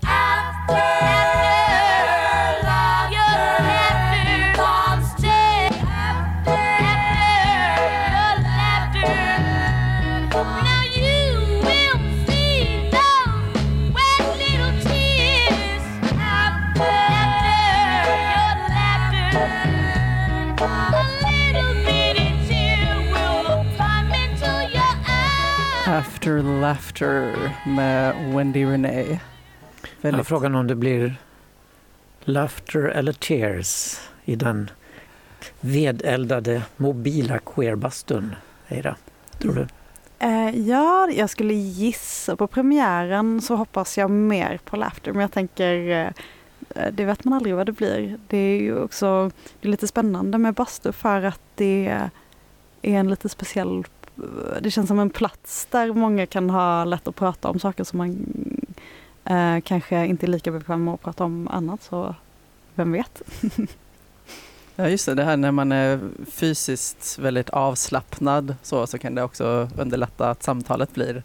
After 0.02 0.99
After 26.00 26.42
Laughter 26.42 27.50
med 27.66 28.34
Wendy 28.34 28.64
Renee. 28.64 29.20
Ja, 29.82 29.88
Väldigt, 30.00 30.26
frågan 30.26 30.54
om 30.54 30.66
det 30.66 30.74
blir 30.74 31.14
laughter 32.20 32.80
eller 32.80 33.12
tears 33.12 34.00
i 34.24 34.36
den 34.36 34.70
vedeldade 35.60 36.62
mobila 36.76 37.38
queerbastun. 37.38 38.34
Eira, 38.68 38.96
tror 39.38 39.54
du? 39.54 39.66
Eh, 40.18 40.68
ja, 40.68 41.08
jag 41.10 41.30
skulle 41.30 41.54
gissa 41.54 42.36
på 42.36 42.46
premiären 42.46 43.40
så 43.40 43.56
hoppas 43.56 43.98
jag 43.98 44.10
mer 44.10 44.60
på 44.64 44.76
Laughter. 44.76 45.12
Men 45.12 45.20
jag 45.20 45.32
tänker, 45.32 45.74
eh, 46.74 46.92
det 46.92 47.04
vet 47.04 47.24
man 47.24 47.34
aldrig 47.34 47.54
vad 47.54 47.66
det 47.66 47.72
blir. 47.72 48.18
Det 48.28 48.36
är 48.36 48.60
ju 48.60 48.78
också 48.78 49.30
det 49.60 49.68
är 49.68 49.70
lite 49.70 49.88
spännande 49.88 50.38
med 50.38 50.54
bastu 50.54 50.92
för 50.92 51.22
att 51.22 51.40
det 51.54 51.86
är 52.82 52.98
en 52.98 53.10
lite 53.10 53.28
speciell, 53.28 53.84
det 54.60 54.70
känns 54.70 54.88
som 54.88 54.98
en 54.98 55.10
plats 55.10 55.66
där 55.70 55.92
många 55.92 56.26
kan 56.26 56.50
ha 56.50 56.84
lätt 56.84 57.08
att 57.08 57.16
prata 57.16 57.48
om 57.48 57.58
saker 57.58 57.84
som 57.84 57.98
man 57.98 58.26
eh, 59.24 59.60
kanske 59.60 60.06
inte 60.06 60.26
är 60.26 60.28
lika 60.28 60.50
bekväm 60.50 60.84
med 60.84 60.94
att 60.94 61.02
prata 61.02 61.24
om 61.24 61.48
annat. 61.48 61.82
Så 61.82 62.14
vem 62.74 62.92
vet? 62.92 63.22
Ja 64.76 64.88
just 64.88 65.06
det, 65.06 65.14
det 65.14 65.24
här 65.24 65.36
när 65.36 65.52
man 65.52 65.72
är 65.72 66.00
fysiskt 66.30 67.18
väldigt 67.18 67.50
avslappnad 67.50 68.56
så, 68.62 68.86
så 68.86 68.98
kan 68.98 69.14
det 69.14 69.22
också 69.22 69.68
underlätta 69.78 70.30
att 70.30 70.42
samtalet 70.42 70.94
blir 70.94 71.22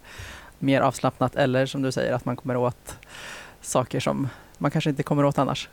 mer 0.60 0.82
avslappnat 0.82 1.36
eller 1.36 1.66
som 1.66 1.82
du 1.82 1.92
säger 1.92 2.14
att 2.14 2.26
man 2.26 2.36
kommer 2.36 2.58
åt 2.58 2.98
saker 3.62 4.00
som 4.00 4.28
man 4.58 4.72
kanske 4.72 4.90
inte 4.90 5.04
kommer 5.04 5.26
åt 5.26 5.38
annars. 5.38 5.70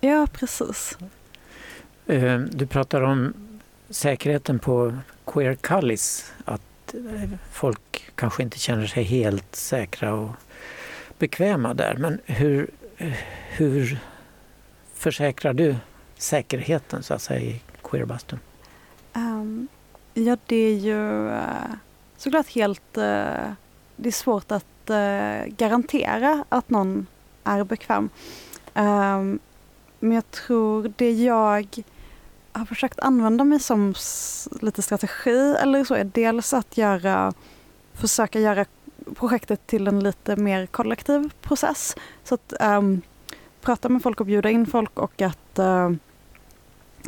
Ja, 0.00 0.26
precis. 0.32 0.98
Eh, 2.06 2.38
Du 2.38 2.66
pratar 2.66 3.00
om 3.00 3.34
säkerheten 3.90 4.58
på 4.58 4.96
Queer 5.24 5.54
Cullis. 5.54 6.32
Att 6.44 6.94
eh, 6.94 7.30
folk 7.52 8.10
kanske 8.14 8.42
inte 8.42 8.58
känner 8.58 8.86
sig 8.86 9.02
helt 9.02 9.56
säkra 9.56 10.14
och 10.14 10.30
bekväma 11.18 11.74
där. 11.74 11.94
Men 11.94 12.20
hur, 12.26 12.70
hur 13.50 13.98
försäkrar 14.94 15.52
du 15.52 15.76
säkerheten 16.16 17.02
så 17.02 17.14
att 17.14 17.22
säga 17.22 17.40
i 17.40 17.60
queerbastun? 17.82 18.38
Um, 19.12 19.22
ehm, 19.22 19.68
ja, 20.14 20.36
det 20.46 20.56
är 20.56 20.74
ju 20.74 21.30
eh, 21.30 21.74
såklart 22.16 22.48
helt... 22.48 22.96
Eh, 22.96 23.52
det 23.96 24.08
är 24.08 24.12
svårt 24.12 24.52
att 24.52 24.66
garantera 25.46 26.44
att 26.48 26.70
någon 26.70 27.06
är 27.44 27.64
bekväm. 27.64 28.10
Um, 28.74 29.38
men 29.98 30.12
jag 30.12 30.30
tror 30.30 30.92
det 30.96 31.12
jag 31.12 31.82
har 32.52 32.64
försökt 32.64 33.00
använda 33.00 33.44
mig 33.44 33.60
som 33.60 33.94
lite 34.60 34.82
strategi 34.82 35.54
eller 35.60 35.84
så 35.84 35.94
är 35.94 36.04
dels 36.04 36.54
att 36.54 36.76
göra, 36.76 37.32
försöka 37.94 38.40
göra 38.40 38.64
projektet 39.14 39.66
till 39.66 39.88
en 39.88 40.00
lite 40.00 40.36
mer 40.36 40.66
kollektiv 40.66 41.32
process. 41.40 41.96
Så 42.24 42.34
att 42.34 42.52
um, 42.60 43.02
prata 43.60 43.88
med 43.88 44.02
folk 44.02 44.20
och 44.20 44.26
bjuda 44.26 44.50
in 44.50 44.66
folk 44.66 44.98
och 44.98 45.22
att 45.22 45.58
uh, 45.58 45.90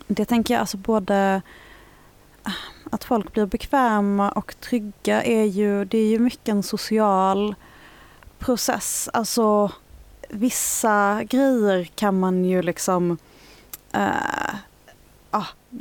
det 0.07 0.25
tänker 0.25 0.55
jag 0.55 0.61
alltså 0.61 0.77
både 0.77 1.43
eh, 2.47 2.53
att 2.91 3.05
folk 3.05 3.33
blir 3.33 3.47
bekväma 3.47 4.31
och 4.31 4.61
trygga 4.61 5.23
är 5.23 5.45
ju, 5.45 5.85
det 5.85 5.99
är 5.99 6.07
ju 6.07 6.19
mycket 6.19 6.49
en 6.49 6.63
social 6.63 7.55
process. 8.39 9.09
Alltså 9.13 9.73
vissa 10.29 11.25
grejer 11.25 11.85
kan 11.85 12.21
man 12.21 12.45
ju 12.45 12.63
liksom 12.63 13.19
uh, 13.97 14.55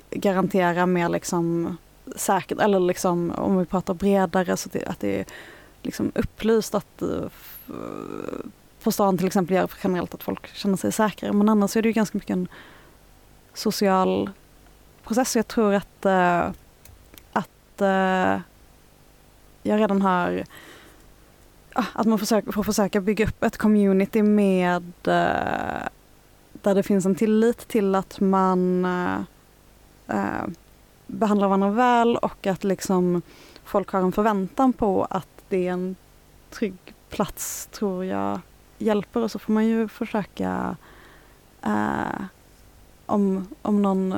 garantera 0.10 0.86
mer 0.86 1.10
liksom 1.10 1.78
säkert, 2.16 2.60
eller 2.60 2.80
liksom 2.80 3.32
om 3.32 3.58
vi 3.58 3.66
pratar 3.66 3.94
bredare 3.94 4.58
så 4.58 4.70
att 4.86 5.00
det 5.00 5.20
är 5.20 5.26
liksom 5.82 6.12
upplyst 6.16 6.76
att 6.76 7.02
eh, 7.02 7.30
på 8.84 8.92
stan 8.92 9.18
till 9.18 9.28
exempel 9.28 9.56
gör 9.56 9.72
generellt 9.84 10.14
att 10.14 10.24
folk 10.24 10.56
känner 10.56 10.78
sig 10.78 10.92
säkrare. 10.92 11.34
Men 11.34 11.50
annars 11.50 11.78
är 11.78 11.82
det 11.82 11.90
ju 11.90 11.94
ganska 11.94 12.18
mycket 12.18 12.34
en 12.34 12.48
social 13.54 14.30
process. 15.04 15.36
Jag 15.36 15.48
tror 15.48 15.74
att, 15.74 16.06
eh, 16.06 16.52
att 17.34 17.82
eh, 17.82 18.40
jag 19.64 19.80
redan 19.80 20.02
har 20.02 20.44
ah, 21.74 21.86
att 21.94 22.08
man 22.08 22.20
försöker, 22.20 22.52
får 22.52 22.64
försöka 22.64 23.02
bygga 23.02 23.28
upp 23.28 23.44
ett 23.44 23.58
community 23.58 24.24
med 24.24 24.92
där 26.52 26.76
det 26.76 26.84
finns 26.84 27.06
en 27.06 27.16
tillit 27.16 27.68
till 27.68 27.96
att 27.96 28.20
man 28.20 28.86
eh, 30.13 30.48
behandlar 31.08 31.48
varandra 31.48 31.70
väl 31.70 32.17
och 32.17 32.48
att 32.48 32.63
liksom 32.63 33.22
folk 33.63 33.89
har 33.89 34.00
en 34.00 34.12
förväntan 34.12 34.74
på 34.74 35.05
att 35.10 35.27
det 35.50 35.67
är 35.67 35.72
en 35.72 35.96
trygg 36.50 36.77
plats 37.10 37.70
tror 37.72 38.05
jag 38.05 38.39
hjälper 38.77 39.22
och 39.22 39.32
så 39.32 39.39
får 39.39 39.53
man 39.53 39.65
ju 39.65 39.88
försöka 39.88 40.75
eh, 41.62 42.24
om, 43.05 43.48
om 43.62 43.82
någon 43.82 44.12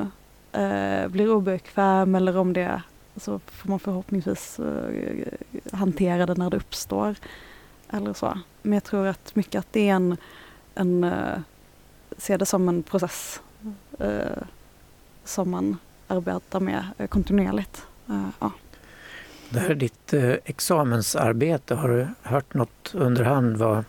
eh, 0.52 1.08
blir 1.08 1.30
obekväm 1.30 2.14
eller 2.14 2.36
om 2.36 2.52
det 2.52 2.82
så 3.16 3.38
får 3.38 3.68
man 3.68 3.78
förhoppningsvis 3.78 4.58
eh, 4.58 5.32
hantera 5.72 6.26
det 6.26 6.34
när 6.34 6.50
det 6.50 6.56
uppstår. 6.56 7.16
Eller 7.90 8.12
så. 8.12 8.38
Men 8.62 8.72
jag 8.72 8.84
tror 8.84 9.06
att 9.06 9.36
mycket 9.36 9.58
att 9.58 9.72
det 9.72 9.88
är 9.88 9.94
en, 9.94 10.16
en 10.74 11.04
eh, 11.04 11.38
se 12.18 12.36
det 12.36 12.46
som 12.46 12.68
en 12.68 12.82
process 12.82 13.40
eh, 13.98 14.42
som 15.24 15.50
man 15.50 15.76
arbetar 16.08 16.60
med 16.60 16.84
eh, 16.98 17.06
kontinuerligt. 17.06 17.86
Eh, 18.08 18.28
ja. 18.40 18.50
Det 19.50 19.60
här 19.60 19.70
är 19.70 19.74
ditt 19.74 20.12
eh, 20.12 20.30
examensarbete. 20.44 21.74
Har 21.74 21.88
du 21.88 22.08
hört 22.22 22.54
något 22.54 22.94
under 22.94 23.24
hand 23.24 23.56
vad 23.56 23.84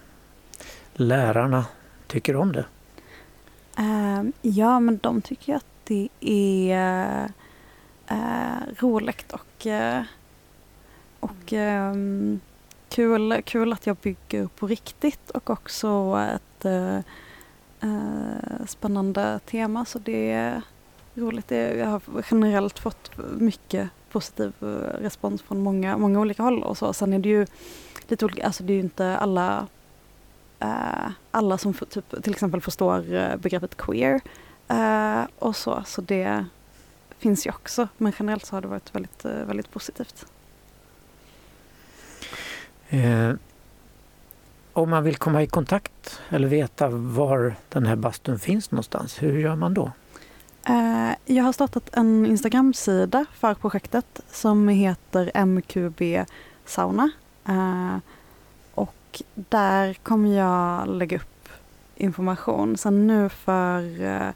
lärarna 0.94 1.66
tycker 2.08 2.36
om 2.36 2.52
det? 2.52 2.66
Eh, 3.78 4.24
ja, 4.42 4.80
men 4.80 4.98
de 4.98 5.22
tycker 5.22 5.56
att 5.56 5.66
det 5.84 6.10
är 6.20 7.32
roligt 8.80 9.34
och, 9.34 9.68
och 11.20 11.54
ehm, 11.54 12.40
kul, 12.90 13.42
kul 13.46 13.74
att 13.74 13.88
jag 13.88 13.96
bygger 13.96 14.48
på 14.48 14.68
riktigt 14.68 15.30
och 15.30 15.50
också 15.50 16.20
ett 16.36 16.66
spännande 18.70 19.40
tema. 19.46 19.86
Så 19.86 20.00
det 20.00 20.62
roligt. 21.18 21.52
Jag 21.52 21.86
har 21.86 22.02
generellt 22.32 22.80
fått 22.80 23.12
mycket 23.40 23.90
positiv 24.12 24.54
eh, 24.62 24.66
respons 25.02 25.42
från 25.42 25.60
många, 25.60 25.98
många 25.98 26.20
olika 26.20 26.44
håll 26.44 26.64
och 26.64 26.78
så. 26.78 26.94
Sen 26.94 27.14
är 27.14 27.20
det 27.20 27.30
ju 27.30 27.46
lite 28.08 28.26
olika, 28.26 28.46
alltså 28.46 28.64
det 28.64 28.74
är 28.74 28.76
ju 28.76 28.82
inte 28.82 29.18
alla 29.18 29.68
eh, 30.60 31.12
alla 31.32 31.58
som 31.58 31.74
för, 31.74 31.86
typ, 31.86 32.24
till 32.24 32.32
exempel 32.32 32.62
förstår 32.62 33.14
eh, 33.14 33.36
begreppet 33.36 33.78
queer 33.78 34.22
eh, 34.68 35.22
och 35.40 35.56
så. 35.56 35.84
Så 35.86 36.02
det 36.02 36.46
finns 37.18 37.48
ju 37.48 37.50
också. 37.50 37.88
Men 37.98 38.14
generellt 38.20 38.46
så 38.46 38.56
har 38.56 38.62
det 38.62 38.68
varit 38.68 38.96
väldigt, 38.96 39.26
eh, 39.26 39.32
väldigt 39.32 39.72
positivt. 39.72 40.26
Eh, 42.90 43.32
om 44.74 44.90
man 44.90 45.04
vill 45.04 45.16
komma 45.16 45.44
i 45.44 45.48
kontakt 45.48 46.22
eller 46.30 46.48
veta 46.48 46.90
var 46.90 47.56
den 47.70 47.86
här 47.86 47.96
bastun 47.96 48.40
finns 48.40 48.72
någonstans, 48.72 49.24
hur 49.24 49.40
gör 49.40 49.56
man 49.56 49.74
då? 49.74 49.92
Eh, 50.70 51.16
jag 51.26 51.44
har 51.44 51.54
startat 51.54 51.90
en 51.94 52.26
Instagram-sida 52.26 53.26
för 53.34 53.54
projektet 53.54 54.22
som 54.32 54.68
heter 54.68 55.32
MQB 55.46 56.26
Sauna. 56.66 57.12
Eh, 57.48 57.98
och 58.74 59.22
där 59.36 59.94
kommer 59.94 60.38
jag 60.38 60.88
lägga 60.88 61.18
upp 61.18 61.50
information. 61.96 62.78
Sen 62.78 63.08
nu 63.08 63.30
för 63.30 64.02
eh, 64.04 64.30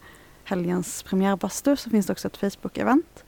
helgens 0.43 1.03
premiärbastu 1.03 1.75
så 1.75 1.89
finns 1.89 2.05
det 2.05 2.13
också 2.13 2.27
ett 2.27 2.38
Facebook-event. 2.38 3.23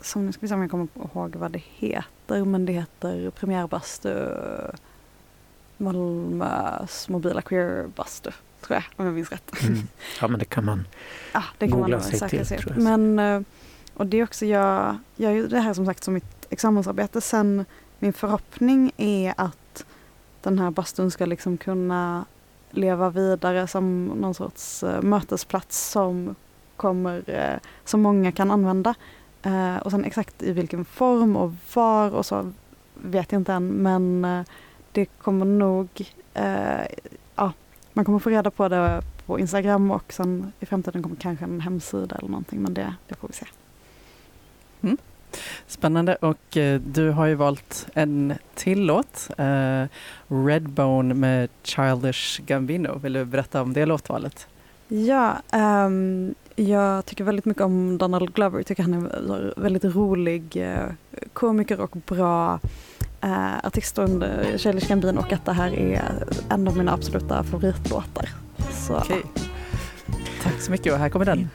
Som 0.00 0.26
nu 0.26 0.32
ska 0.32 0.40
vi 0.40 0.48
se 0.48 0.54
om 0.54 0.60
jag 0.60 0.70
kommer 0.70 0.88
ihåg 0.94 1.36
vad 1.36 1.52
det 1.52 1.62
heter. 1.64 2.44
Men 2.44 2.66
det 2.66 2.72
heter 2.72 3.30
premiärbastu 3.30 4.28
Malmös 5.76 7.08
mobila 7.08 7.42
queerbastu. 7.42 8.30
Tror 8.60 8.74
jag, 8.74 8.84
om 8.96 9.06
jag 9.06 9.14
minns 9.14 9.30
rätt. 9.32 9.62
Mm. 9.62 9.78
Ja, 10.20 10.28
men 10.28 10.38
det 10.38 10.44
kan 10.44 10.64
man. 10.64 10.86
Ja, 11.32 11.42
det 11.58 11.68
kan 11.68 11.78
Googla 11.78 11.96
man 11.96 12.06
sig 12.06 12.28
till, 12.28 12.46
tror 12.46 12.74
jag. 12.76 12.82
Men, 12.82 13.18
eh, 13.18 13.42
och 13.94 14.06
det 14.06 14.20
är 14.20 14.22
också, 14.24 14.46
jag 14.46 14.98
jag 15.16 15.32
gör 15.32 15.42
ju 15.42 15.48
det 15.48 15.60
här 15.60 15.74
som 15.74 15.86
sagt 15.86 16.04
som 16.04 16.14
mitt 16.14 16.46
examensarbete. 16.50 17.20
Sen 17.20 17.64
min 17.98 18.12
förhoppning 18.12 18.92
är 18.96 19.34
att 19.36 19.84
den 20.42 20.58
här 20.58 20.70
bastun 20.70 21.10
ska 21.10 21.26
liksom 21.26 21.56
kunna 21.56 22.24
leva 22.70 23.10
vidare 23.10 23.66
som 23.66 24.04
någon 24.04 24.34
sorts 24.34 24.82
eh, 24.82 25.02
mötesplats 25.02 25.90
som 25.90 26.34
kommer, 26.76 27.22
eh, 27.26 27.58
som 27.84 28.02
många 28.02 28.32
kan 28.32 28.50
använda. 28.50 28.94
Och 29.82 29.90
sen 29.90 30.04
exakt 30.04 30.42
i 30.42 30.52
vilken 30.52 30.84
form 30.84 31.36
och 31.36 31.52
var 31.74 32.10
och 32.10 32.26
så 32.26 32.52
vet 32.94 33.32
jag 33.32 33.40
inte 33.40 33.52
än 33.52 33.66
men 33.66 34.26
det 34.92 35.06
kommer 35.06 35.44
nog, 35.44 35.88
man 37.92 38.04
kommer 38.04 38.18
få 38.18 38.30
reda 38.30 38.50
på 38.50 38.68
det 38.68 39.02
på 39.26 39.38
Instagram 39.38 39.90
och 39.90 40.12
sen 40.12 40.52
i 40.60 40.66
framtiden 40.66 41.02
kommer 41.02 41.16
kanske 41.16 41.44
en 41.44 41.60
hemsida 41.60 42.16
eller 42.16 42.28
någonting 42.28 42.62
men 42.62 42.74
det, 42.74 42.94
det 43.08 43.14
får 43.14 43.28
vi 43.28 43.34
se. 43.34 43.46
Spännande. 45.66 46.14
Och 46.14 46.56
eh, 46.56 46.80
du 46.80 47.10
har 47.10 47.26
ju 47.26 47.34
valt 47.34 47.86
en 47.94 48.34
till 48.54 48.80
låt. 48.80 49.30
Eh, 49.38 49.84
Redbone 50.28 51.14
med 51.14 51.48
Childish 51.62 52.40
Gambino. 52.46 52.98
Vill 52.98 53.12
du 53.12 53.24
berätta 53.24 53.62
om 53.62 53.72
det 53.72 53.86
låtvalet? 53.86 54.46
Ja, 54.88 55.36
ehm, 55.52 56.34
jag 56.56 57.06
tycker 57.06 57.24
väldigt 57.24 57.44
mycket 57.44 57.62
om 57.62 57.98
Donald 57.98 58.34
Glover. 58.34 58.58
Jag 58.58 58.66
tycker 58.66 58.82
han 58.82 58.94
är 58.94 59.60
väldigt 59.60 59.84
rolig 59.84 60.56
eh, 60.56 60.86
komiker 61.32 61.80
och 61.80 61.96
bra 62.06 62.60
eh, 63.20 63.66
artist 63.66 63.98
under 63.98 64.58
Childish 64.58 64.88
Gambino 64.88 65.20
och 65.20 65.26
detta 65.30 65.52
här 65.52 65.74
är 65.74 66.02
en 66.48 66.68
av 66.68 66.76
mina 66.76 66.92
absoluta 66.92 67.44
favoritlåtar. 67.44 68.28
Så 68.72 68.96
Okej. 68.96 69.22
Tack 70.42 70.60
så 70.60 70.70
mycket 70.70 70.92
och 70.92 70.98
här 70.98 71.08
kommer 71.08 71.24
den. 71.24 71.48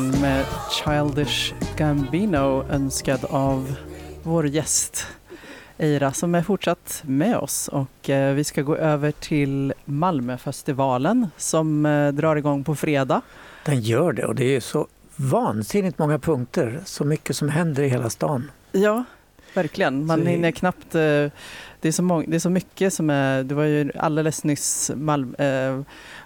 Redbone 0.00 0.20
med 0.20 0.46
Childish 0.70 1.54
Gambino 1.76 2.64
önskad 2.70 3.24
av 3.30 3.74
vår 4.22 4.46
gäst 4.46 5.06
Eira 5.78 6.12
som 6.12 6.34
är 6.34 6.42
fortsatt 6.42 7.02
med 7.06 7.36
oss 7.36 7.68
och 7.68 8.10
eh, 8.10 8.34
vi 8.34 8.44
ska 8.44 8.62
gå 8.62 8.76
över 8.76 9.10
till 9.12 9.72
Malmöfestivalen 9.84 11.26
som 11.36 11.86
eh, 11.86 12.08
drar 12.08 12.36
igång 12.36 12.64
på 12.64 12.74
fredag. 12.74 13.20
Den 13.64 13.80
gör 13.80 14.12
det 14.12 14.24
och 14.24 14.34
det 14.34 14.56
är 14.56 14.60
så 14.60 14.86
vansinnigt 15.16 15.98
många 15.98 16.18
punkter, 16.18 16.80
så 16.84 17.04
mycket 17.04 17.36
som 17.36 17.48
händer 17.48 17.82
i 17.82 17.88
hela 17.88 18.10
stan. 18.10 18.50
Ja, 18.72 19.04
verkligen. 19.54 20.06
Man 20.06 20.18
Så 20.18 20.24
det- 20.24 20.30
hinner 20.30 20.50
knappt... 20.50 20.94
eh, 20.94 21.00
Det 21.80 21.88
är, 21.88 21.92
så 21.92 22.02
mång, 22.02 22.24
det 22.28 22.36
är 22.36 22.40
så 22.40 22.50
mycket 22.50 22.92
som 22.94 23.10
är... 23.10 23.42
Det 23.44 23.54
var 23.54 23.64
ju 23.64 23.90
alldeles 23.98 24.44
nyss 24.44 24.90
Malm, 24.94 25.34
eh, 25.34 25.80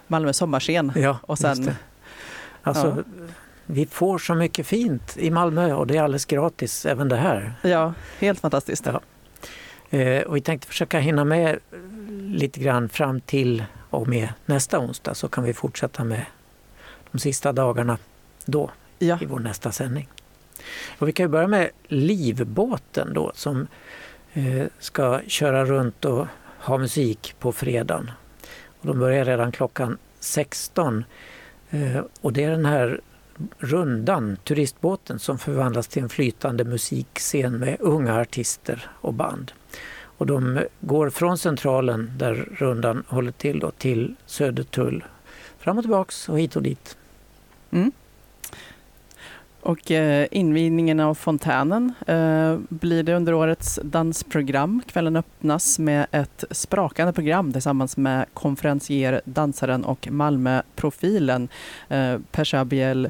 Malmö 0.07 0.33
sommarscen. 0.33 0.91
Ja, 0.95 1.17
Och 1.21 1.37
sen- 1.39 1.49
just 1.57 1.69
det. 1.69 1.75
Vi 3.65 3.85
får 3.85 4.17
så 4.17 4.35
mycket 4.35 4.67
fint 4.67 5.17
i 5.17 5.31
Malmö 5.31 5.73
och 5.73 5.87
det 5.87 5.97
är 5.97 6.03
alldeles 6.03 6.25
gratis 6.25 6.85
även 6.85 7.09
det 7.09 7.15
här. 7.15 7.53
Ja, 7.61 7.93
helt 8.19 8.39
fantastiskt. 8.39 8.85
Ja. 8.85 9.01
Eh, 9.97 10.23
och 10.23 10.35
vi 10.35 10.41
tänkte 10.41 10.67
försöka 10.67 10.99
hinna 10.99 11.23
med 11.23 11.59
lite 12.19 12.59
grann 12.59 12.89
fram 12.89 13.21
till 13.21 13.63
och 13.89 14.07
med 14.07 14.29
nästa 14.45 14.79
onsdag 14.79 15.13
så 15.13 15.27
kan 15.27 15.43
vi 15.43 15.53
fortsätta 15.53 16.03
med 16.03 16.25
de 17.11 17.19
sista 17.19 17.53
dagarna 17.53 17.97
då 18.45 18.71
Ja, 18.99 19.17
i 19.21 19.25
vår 19.25 19.39
nästa 19.39 19.71
sändning. 19.71 20.09
Och 20.99 21.07
vi 21.07 21.11
kan 21.11 21.23
ju 21.23 21.27
börja 21.27 21.47
med 21.47 21.69
livbåten 21.87 23.13
då 23.13 23.31
som 23.35 23.67
eh, 24.33 24.65
ska 24.79 25.21
köra 25.27 25.65
runt 25.65 26.05
och 26.05 26.27
ha 26.59 26.77
musik 26.77 27.35
på 27.39 27.51
fredagen. 27.51 28.11
Och 28.79 28.87
de 28.87 28.99
börjar 28.99 29.25
redan 29.25 29.51
klockan 29.51 29.97
16. 30.19 31.05
Eh, 31.69 32.01
och 32.21 32.33
det 32.33 32.43
är 32.43 32.51
den 32.51 32.65
här 32.65 33.01
rundan, 33.57 34.37
turistbåten, 34.43 35.19
som 35.19 35.37
förvandlas 35.37 35.87
till 35.87 36.03
en 36.03 36.09
flytande 36.09 36.63
musikscen 36.63 37.57
med 37.57 37.77
unga 37.79 38.19
artister 38.21 38.89
och 39.01 39.13
band. 39.13 39.51
Och 40.17 40.25
de 40.25 40.59
går 40.79 41.09
från 41.09 41.37
centralen 41.37 42.11
där 42.17 42.49
rundan 42.51 43.03
håller 43.07 43.31
till 43.31 43.59
då, 43.59 43.71
till 43.71 44.15
Södertull. 44.25 45.03
Fram 45.59 45.77
och 45.77 45.83
tillbaks 45.83 46.29
och 46.29 46.39
hit 46.39 46.55
och 46.55 46.61
dit. 46.61 46.97
Mm. 47.71 47.91
Och 49.65 49.91
eh, 49.91 50.27
invigningen 50.31 50.99
av 50.99 51.15
fontänen 51.15 51.93
eh, 52.07 52.57
blir 52.69 53.03
det 53.03 53.13
under 53.13 53.33
årets 53.33 53.79
dansprogram. 53.83 54.81
Kvällen 54.87 55.15
öppnas 55.15 55.79
med 55.79 56.07
ett 56.11 56.43
sprakande 56.51 57.13
program 57.13 57.53
tillsammans 57.53 57.97
med 57.97 58.25
konferencier, 58.33 59.21
dansaren 59.25 59.85
och 59.85 60.07
Malmöprofilen 60.11 61.47
eh, 61.89 62.17
Pershabiel 62.31 63.09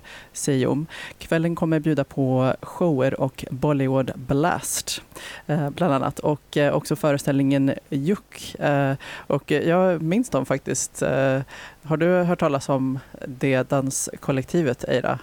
Kvällen 1.17 1.55
kommer 1.55 1.79
bjuda 1.79 2.03
på 2.03 2.53
shower 2.61 3.21
och 3.21 3.45
Bollywood 3.51 4.11
Blast 4.15 5.01
eh, 5.47 5.69
bland 5.69 5.93
annat 5.93 6.19
och 6.19 6.57
eh, 6.57 6.73
också 6.73 6.95
föreställningen 6.95 7.73
Juck. 7.89 8.55
Eh, 8.59 8.93
och 9.27 9.51
jag 9.51 10.01
minns 10.01 10.29
dem 10.29 10.45
faktiskt. 10.45 11.01
Eh, 11.01 11.41
har 11.83 11.97
du 11.97 12.07
hört 12.07 12.39
talas 12.39 12.69
om 12.69 12.99
det 13.27 13.69
danskollektivet 13.69 14.83
Eira? 14.83 15.19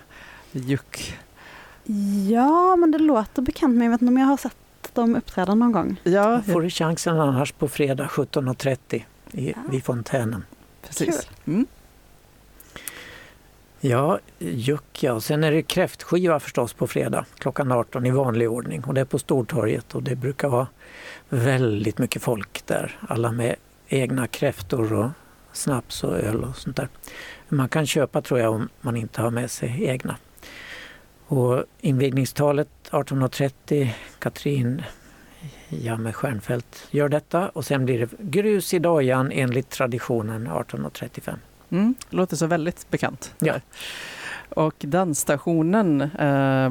Juck. 0.52 1.18
Ja, 2.30 2.76
men 2.76 2.90
det 2.90 2.98
låter 2.98 3.42
bekant 3.42 3.74
men 3.74 3.84
jag 3.84 3.90
vet 3.90 4.02
inte 4.02 4.12
om 4.12 4.18
jag 4.18 4.26
har 4.26 4.36
sett 4.36 4.56
dem 4.94 5.16
uppträda 5.16 5.54
någon 5.54 5.72
gång. 5.72 6.00
Ja, 6.02 6.42
får 6.42 6.62
du 6.62 6.70
chansen 6.70 7.20
annars 7.20 7.52
på 7.52 7.68
fredag 7.68 8.06
17.30 8.06 9.02
i, 9.32 9.54
vid 9.70 9.84
fontänen. 9.84 10.44
precis. 10.82 11.28
Mm. 11.44 11.66
Ja, 13.80 14.18
juck 14.38 15.02
ja. 15.02 15.20
Sen 15.20 15.44
är 15.44 15.52
det 15.52 15.62
kräftskiva 15.62 16.40
förstås 16.40 16.72
på 16.72 16.86
fredag 16.86 17.24
klockan 17.38 17.72
18 17.72 18.06
i 18.06 18.10
vanlig 18.10 18.50
ordning. 18.50 18.84
Och 18.84 18.94
det 18.94 19.00
är 19.00 19.04
på 19.04 19.18
Stortorget 19.18 19.94
och 19.94 20.02
det 20.02 20.16
brukar 20.16 20.48
vara 20.48 20.66
väldigt 21.28 21.98
mycket 21.98 22.22
folk 22.22 22.66
där. 22.66 22.98
Alla 23.08 23.32
med 23.32 23.56
egna 23.88 24.26
kräftor 24.26 24.92
och 24.92 25.10
snaps 25.52 26.04
och 26.04 26.18
öl 26.18 26.44
och 26.44 26.56
sånt 26.56 26.76
där. 26.76 26.88
Man 27.48 27.68
kan 27.68 27.86
köpa 27.86 28.22
tror 28.22 28.40
jag 28.40 28.52
om 28.54 28.68
man 28.80 28.96
inte 28.96 29.22
har 29.22 29.30
med 29.30 29.50
sig 29.50 29.84
egna. 29.84 30.16
Och 31.32 31.64
invigningstalet 31.80 32.68
18.30, 32.90 33.88
Katrin 34.18 34.82
Jamme 35.68 36.12
Stjernfeldt 36.12 36.86
gör 36.90 37.08
detta 37.08 37.48
och 37.48 37.64
sen 37.64 37.84
blir 37.84 37.98
det 37.98 38.08
grus 38.18 38.74
i 38.74 38.78
dojan 38.78 39.32
enligt 39.32 39.70
traditionen 39.70 40.48
18.35. 40.48 41.34
Mm. 41.70 41.94
Låter 42.10 42.36
så 42.36 42.46
väldigt 42.46 42.90
bekant. 42.90 43.34
Ja. 43.38 43.54
Och 44.56 44.74
dansstationen 44.78 46.00
eh, 46.00 46.70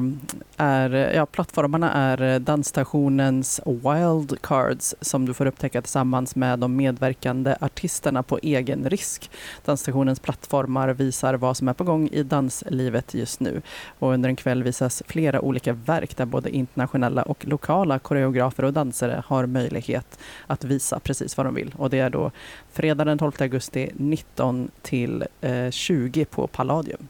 är, 0.56 0.90
ja 1.14 1.26
plattformarna 1.26 1.92
är 1.92 2.38
dansstationens 2.38 3.60
wildcards 3.66 4.94
som 5.00 5.26
du 5.26 5.34
får 5.34 5.46
upptäcka 5.46 5.82
tillsammans 5.82 6.36
med 6.36 6.58
de 6.58 6.76
medverkande 6.76 7.56
artisterna 7.60 8.22
på 8.22 8.38
egen 8.42 8.90
risk. 8.90 9.30
Dansstationens 9.64 10.20
plattformar 10.20 10.88
visar 10.88 11.34
vad 11.34 11.56
som 11.56 11.68
är 11.68 11.72
på 11.72 11.84
gång 11.84 12.08
i 12.12 12.22
danslivet 12.22 13.14
just 13.14 13.40
nu. 13.40 13.62
Och 13.98 14.12
under 14.12 14.28
en 14.28 14.36
kväll 14.36 14.62
visas 14.62 15.02
flera 15.06 15.40
olika 15.40 15.72
verk 15.72 16.16
där 16.16 16.26
både 16.26 16.50
internationella 16.50 17.22
och 17.22 17.46
lokala 17.46 17.98
koreografer 17.98 18.64
och 18.64 18.72
dansare 18.72 19.22
har 19.26 19.46
möjlighet 19.46 20.18
att 20.46 20.64
visa 20.64 21.00
precis 21.00 21.36
vad 21.36 21.46
de 21.46 21.54
vill. 21.54 21.74
Och 21.78 21.90
det 21.90 21.98
är 21.98 22.10
då 22.10 22.30
fredag 22.72 23.04
den 23.04 23.18
12 23.18 23.32
augusti 23.38 23.90
19 23.94 24.70
till 24.82 25.24
eh, 25.40 25.70
20 25.70 26.24
på 26.24 26.46
Palladium. 26.46 27.08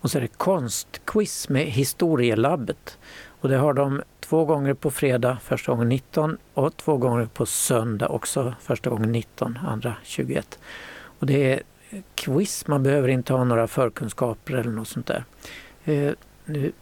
Och 0.00 0.10
så 0.10 0.18
är 0.18 0.22
det 0.22 0.28
konstquiz 0.28 1.48
med 1.48 1.66
Historielabbet. 1.66 2.98
Och 3.40 3.48
det 3.48 3.56
har 3.56 3.74
de 3.74 4.02
två 4.20 4.44
gånger 4.44 4.74
på 4.74 4.90
fredag, 4.90 5.38
första 5.42 5.72
gången 5.72 5.88
19 5.88 6.36
och 6.54 6.76
två 6.76 6.96
gånger 6.96 7.26
på 7.26 7.46
söndag 7.46 8.08
också, 8.08 8.54
första 8.60 8.90
gången 8.90 9.12
19, 9.12 9.58
andra 9.66 9.94
21. 10.02 10.58
Och 11.02 11.26
det 11.26 11.52
är 11.52 11.62
quiz, 12.14 12.66
man 12.66 12.82
behöver 12.82 13.08
inte 13.08 13.32
ha 13.32 13.44
några 13.44 13.66
förkunskaper 13.66 14.54
eller 14.54 14.70
något 14.70 14.88
sånt 14.88 15.06
där. 15.06 15.24
Eh, 15.84 16.12
nu 16.44 16.72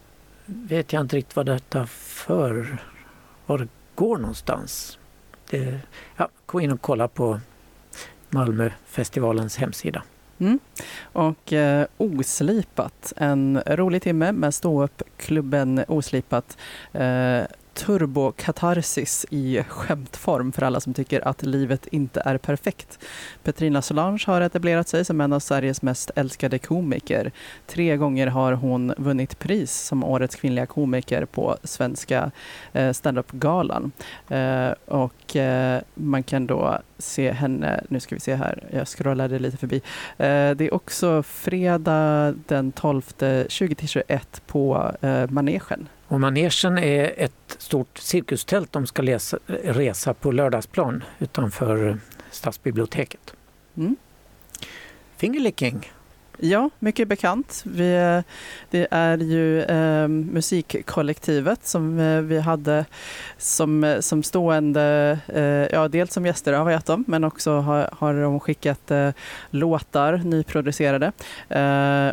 vet 0.46 0.92
jag 0.92 1.00
inte 1.00 1.16
riktigt 1.16 1.36
vad 1.36 1.46
detta 1.46 1.86
för, 1.86 2.78
var 3.46 3.58
det 3.58 3.68
går 3.94 4.18
någonstans. 4.18 4.98
Det, 5.50 5.80
ja, 6.16 6.28
gå 6.46 6.60
in 6.60 6.72
och 6.72 6.80
kolla 6.80 7.08
på 7.08 7.40
Malmöfestivalens 8.30 9.56
hemsida. 9.56 10.02
Mm. 10.38 10.58
Och 11.02 11.52
eh, 11.52 11.86
Oslipat, 11.96 13.12
en 13.16 13.62
rolig 13.66 14.02
timme 14.02 14.32
med 14.32 14.54
ståuppklubben 14.54 15.84
Oslipat. 15.88 16.56
Eh, 16.92 17.42
turbokatarsis 17.78 19.26
i 19.30 19.62
skämtform 19.68 20.52
för 20.52 20.62
alla 20.62 20.80
som 20.80 20.94
tycker 20.94 21.28
att 21.28 21.42
livet 21.42 21.86
inte 21.86 22.22
är 22.24 22.38
perfekt. 22.38 22.98
Petrina 23.42 23.82
Solange 23.82 24.24
har 24.26 24.40
etablerat 24.40 24.88
sig 24.88 25.04
som 25.04 25.20
en 25.20 25.32
av 25.32 25.40
Sveriges 25.40 25.82
mest 25.82 26.10
älskade 26.16 26.58
komiker. 26.58 27.32
Tre 27.66 27.96
gånger 27.96 28.26
har 28.26 28.52
hon 28.52 28.94
vunnit 28.98 29.38
pris 29.38 29.72
som 29.72 30.04
årets 30.04 30.34
kvinnliga 30.34 30.66
komiker 30.66 31.24
på 31.24 31.56
Svenska 31.62 32.30
eh, 32.72 32.92
standup-galan. 32.92 33.92
Eh, 34.28 34.70
och 34.86 35.36
eh, 35.36 35.80
man 35.94 36.22
kan 36.22 36.46
då 36.46 36.78
se 36.98 37.32
henne, 37.32 37.84
nu 37.88 38.00
ska 38.00 38.14
vi 38.14 38.20
se 38.20 38.34
här, 38.34 38.64
jag 38.70 38.88
scrollade 38.88 39.38
lite 39.38 39.56
förbi. 39.56 39.82
Det 40.16 40.60
är 40.60 40.74
också 40.74 41.22
fredag 41.22 42.34
den 42.46 42.72
12 42.72 43.02
20-21 43.02 44.20
på 44.46 44.92
Manegen. 45.28 45.88
Och 46.08 46.20
manegen 46.20 46.78
är 46.78 47.14
ett 47.16 47.56
stort 47.58 47.98
cirkustält 47.98 48.72
de 48.72 48.86
ska 48.86 49.02
läsa, 49.02 49.38
resa 49.64 50.14
på 50.14 50.32
lördagsplan 50.32 51.04
utanför 51.18 51.98
stadsbiblioteket. 52.30 53.34
Mm. 53.76 53.96
Fingerlicking, 55.16 55.92
Ja, 56.40 56.70
mycket 56.78 57.08
bekant. 57.08 57.62
Vi, 57.66 58.22
det 58.70 58.88
är 58.90 59.18
ju 59.18 59.62
eh, 59.62 60.08
musikkollektivet 60.08 61.66
som 61.66 61.98
eh, 61.98 62.20
vi 62.20 62.40
hade 62.40 62.84
som, 63.38 63.96
som 64.00 64.22
stående, 64.22 65.18
eh, 65.26 65.76
ja 65.78 65.88
dels 65.88 66.12
som 66.12 66.26
gäster 66.26 66.52
har 66.52 66.70
jag 66.70 66.82
dem, 66.82 67.04
men 67.08 67.24
också 67.24 67.52
har, 67.52 67.88
har 67.92 68.14
de 68.14 68.40
skickat 68.40 68.90
eh, 68.90 69.10
låtar 69.50 70.20
nyproducerade. 70.24 71.12
Eh, 71.48 72.12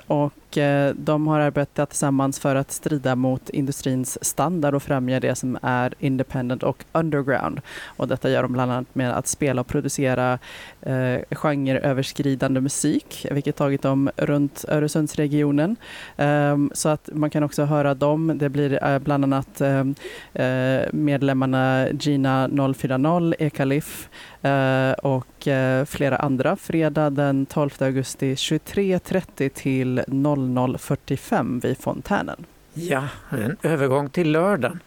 och 0.56 0.62
eh, 0.62 0.94
de 0.96 1.28
har 1.28 1.40
arbetat 1.40 1.90
tillsammans 1.90 2.40
för 2.40 2.56
att 2.56 2.72
strida 2.72 3.16
mot 3.16 3.50
industrins 3.50 4.26
standard 4.26 4.76
och 4.76 4.84
främja 4.84 5.20
det 5.20 5.36
som 5.36 5.58
är 5.62 5.94
independent 6.00 6.64
och 6.64 6.86
underground. 6.92 7.62
Och 7.86 8.08
detta 8.08 8.30
gör 8.30 8.44
de 8.44 8.54
bland 8.54 8.72
annat 8.72 8.96
med 8.96 9.18
att 9.18 9.28
spela 9.28 9.62
och 9.62 9.68
producera 9.68 10.40
eh, 10.82 11.20
genreöverskridande 11.32 12.62
musik, 12.62 13.26
vilket 13.32 13.56
tagit 13.56 13.82
dem 13.82 14.10
runt 14.18 14.66
Öresundsregionen. 14.68 15.76
Eh, 16.18 16.58
så 16.74 16.90
att 16.90 17.10
man 17.14 17.30
kan 17.30 17.44
också 17.44 17.64
höra 17.64 17.94
dem. 17.94 18.32
Det 18.36 18.50
blir 18.50 18.84
eh, 18.84 19.00
bland 19.00 19.24
annat 19.24 19.62
ehm, 19.62 19.96
eh, 20.34 20.82
medlemmarna 20.94 21.88
Gina 21.90 22.50
040, 22.74 23.34
Ekalif 23.40 24.10
Eh, 24.46 24.92
och 24.92 25.48
eh, 25.48 25.86
flera 25.86 26.18
andra. 26.18 26.56
Fredag 26.56 27.10
den 27.10 27.46
12 27.46 27.70
augusti 27.80 28.34
23.30 28.34 29.50
till 29.50 30.00
00.45 30.00 31.62
vid 31.62 31.78
Fontänen. 31.78 32.46
ja, 32.74 33.08
en 33.30 33.58
övergång 33.64 34.10
till 34.10 34.32
lördagen. 34.32 34.80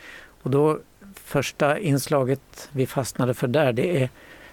Och 0.43 0.51
då 0.51 0.79
första 1.15 1.79
inslaget 1.79 2.69
vi 2.73 2.87
fastnade 2.87 3.35
för 3.35 3.49
där, 3.49 3.73
det 3.73 4.03
är 4.03 4.11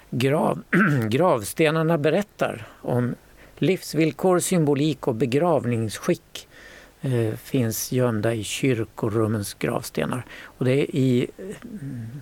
grav, 0.10 0.64
Gravstenarna 1.10 1.98
berättar 1.98 2.68
om 2.82 3.16
livsvillkor, 3.58 4.40
symbolik 4.40 5.08
och 5.08 5.16
begravningsskick 5.16 6.48
eh, 7.02 7.36
finns 7.36 7.92
gömda 7.92 8.34
i 8.34 8.44
kyrkorummens 8.44 9.54
gravstenar. 9.54 10.26
Och 10.44 10.66
det 10.66 10.72
är 10.72 10.96
i 10.96 11.28
mm, 11.38 12.22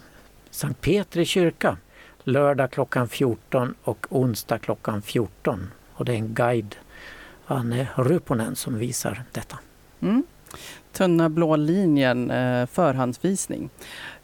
Sankt 0.51 0.81
Petri 0.81 1.25
kyrka, 1.25 1.77
lördag 2.23 2.71
klockan 2.71 3.07
14 3.07 3.75
och 3.83 4.05
onsdag 4.09 4.59
klockan 4.59 5.01
14. 5.01 5.71
Och 5.93 6.05
det 6.05 6.11
är 6.11 6.15
en 6.15 6.33
guide, 6.33 6.75
Anne 7.45 7.87
Ruponen, 7.95 8.55
som 8.55 8.77
visar 8.77 9.23
detta. 9.31 9.59
Mm. 9.99 10.23
Tunna 10.93 11.29
blå 11.29 11.55
linjen, 11.55 12.31
eh, 12.31 12.65
förhandsvisning 12.65 13.69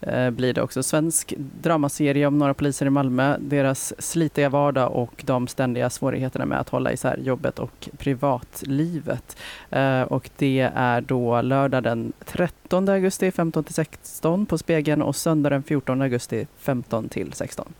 eh, 0.01 0.29
blir 0.29 0.53
det 0.53 0.61
också. 0.61 0.83
Svensk 0.83 1.33
dramaserie 1.37 2.27
om 2.27 2.37
några 2.37 2.53
poliser 2.53 2.85
i 2.85 2.89
Malmö, 2.89 3.37
deras 3.39 3.93
slitiga 4.01 4.49
vardag 4.49 4.91
och 4.91 5.23
de 5.25 5.47
ständiga 5.47 5.89
svårigheterna 5.89 6.45
med 6.45 6.59
att 6.59 6.69
hålla 6.69 6.93
isär 6.93 7.17
jobbet 7.17 7.59
och 7.59 7.89
privatlivet. 7.97 9.37
Eh, 9.69 10.01
och 10.01 10.29
det 10.37 10.71
är 10.75 11.01
då 11.01 11.41
lördag 11.41 11.83
den 11.83 12.13
13 12.25 12.89
augusti 12.89 13.31
15 13.31 13.63
till 13.63 13.73
16 13.73 14.45
på 14.45 14.57
Spegeln 14.57 15.01
och 15.01 15.15
söndag 15.15 15.49
den 15.49 15.63
14 15.63 16.01
augusti 16.01 16.47
15 16.57 17.09
till 17.09 17.33
16. 17.33 17.73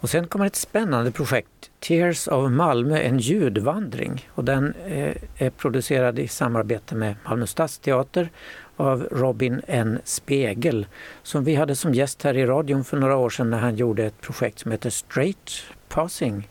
Och 0.00 0.10
sen 0.10 0.26
kommer 0.26 0.46
ett 0.46 0.56
spännande 0.56 1.10
projekt, 1.10 1.70
Tears 1.80 2.28
of 2.28 2.50
Malmö, 2.50 2.98
en 2.98 3.18
ljudvandring. 3.18 4.28
Och 4.34 4.44
den 4.44 4.74
eh, 4.86 5.16
är 5.38 5.50
producerad 5.50 6.18
i 6.18 6.28
samarbete 6.28 6.94
med 6.94 7.14
Malmö 7.24 7.46
stadsteater 7.46 8.30
av 8.76 9.08
Robin 9.12 9.62
N. 9.66 9.98
Spegel 10.04 10.86
som 11.22 11.44
vi 11.44 11.54
hade 11.54 11.76
som 11.76 11.94
gäst 11.94 12.22
här 12.22 12.36
i 12.36 12.46
radion 12.46 12.84
för 12.84 12.96
några 12.96 13.16
år 13.16 13.30
sedan 13.30 13.50
när 13.50 13.58
han 13.58 13.76
gjorde 13.76 14.04
ett 14.04 14.20
projekt 14.20 14.58
som 14.58 14.70
heter 14.70 14.90
Straight 14.90 15.50
Passing 15.88 16.48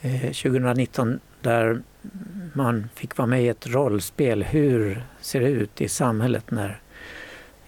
eh, 0.00 0.20
2019 0.20 1.20
där 1.40 1.82
man 2.52 2.88
fick 2.94 3.16
vara 3.16 3.26
med 3.26 3.42
i 3.42 3.48
ett 3.48 3.66
rollspel. 3.66 4.42
Hur 4.42 5.02
ser 5.20 5.40
det 5.40 5.48
ut 5.48 5.80
i 5.80 5.88
samhället 5.88 6.50
när 6.50 6.80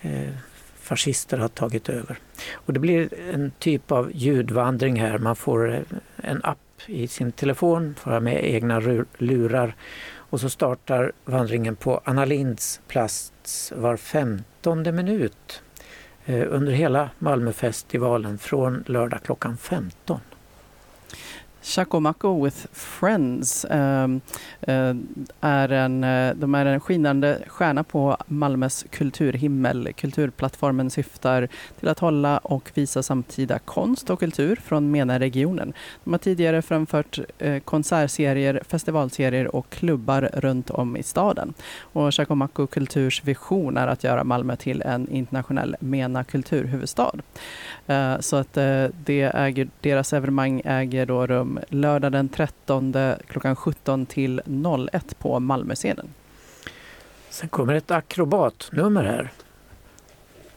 eh, 0.01 0.35
fascister 0.89 1.39
har 1.39 1.49
tagit 1.49 1.89
över? 1.89 2.19
Och 2.53 2.73
det 2.73 2.81
blir 2.81 3.09
en 3.35 3.53
typ 3.59 3.93
av 3.93 4.11
ljudvandring 4.15 5.01
här. 5.01 5.19
Man 5.19 5.37
får 5.37 5.75
eh, 5.75 5.81
en 6.17 6.41
app 6.45 6.59
i 6.87 7.09
sin 7.09 7.33
telefon, 7.33 7.95
får 7.99 8.11
ha 8.11 8.21
med 8.21 8.45
egna 8.45 8.81
lurar 9.19 9.75
och 10.31 10.41
så 10.41 10.51
startar 10.51 11.13
vandringen 11.25 11.77
på 11.77 12.01
Anna 12.05 12.25
Linds 12.25 12.81
plats 12.89 13.73
var 13.77 13.97
femtonde 13.97 14.93
minut 14.93 15.63
eh, 16.25 16.47
under 16.49 16.73
hela 16.73 17.11
Malmöfestivalen 17.19 18.39
från 18.39 18.85
lördag 18.87 19.21
klockan 19.25 19.57
15. 19.57 20.21
Chaco 21.63 22.45
with 22.45 22.67
Friends 22.73 23.67
um, 23.71 24.21
uh, 24.69 24.97
är 25.41 25.69
en, 25.69 26.05
eh, 26.05 26.35
de 26.35 26.55
är 26.55 26.67
en 26.67 26.81
skinande 26.81 27.43
stjärna 27.47 27.85
på 27.85 28.17
Malmös 28.27 28.85
kulturhimmel. 28.91 29.93
Kulturplattformen 29.97 30.91
syftar 30.91 31.49
till 31.81 31.89
att 31.89 31.99
hålla 31.99 32.39
och 32.39 32.71
visa 32.75 33.03
samtida 33.03 33.59
konst 33.59 34.11
och 34.11 34.21
kultur 34.21 34.57
från 34.65 34.91
MENA-regionen. 34.91 35.73
De 36.05 36.13
har 36.13 36.19
tidigare 36.19 36.63
framfört 36.63 37.19
uh, 37.45 37.59
konsertserier, 37.59 38.63
festivalserier 38.69 39.57
och 39.57 39.71
klubbar 39.71 40.31
runt 40.35 40.71
om 40.71 40.97
i 40.97 41.03
staden. 41.03 41.55
Och 41.81 42.15
Chaco 42.15 42.67
Kulturs 42.67 43.25
vision 43.25 43.77
är 43.77 43.87
att 43.87 44.05
göra 44.05 44.25
Malmö 44.25 44.57
till 44.57 44.83
en 44.83 45.09
internationell 45.11 45.77
MENA-kulturhuvudstad. 45.81 47.13
Uh, 47.91 48.21
Så 48.21 48.37
att 48.37 48.53
det 49.05 49.23
äger, 49.35 49.69
deras 49.81 50.13
evenemang 50.13 50.63
äger 50.65 51.07
då 51.07 51.27
rum 51.27 51.48
lördag 51.69 52.13
den 52.13 52.29
13 52.29 52.95
klockan 53.27 53.57
17 53.57 54.07
till 54.07 54.41
01 54.93 55.19
på 55.19 55.41
Malmöscenen. 55.41 56.09
Sen 57.31 57.49
kommer 57.49 57.75
ett 57.75 57.91
akrobatnummer 57.91 59.05
här. 59.05 59.31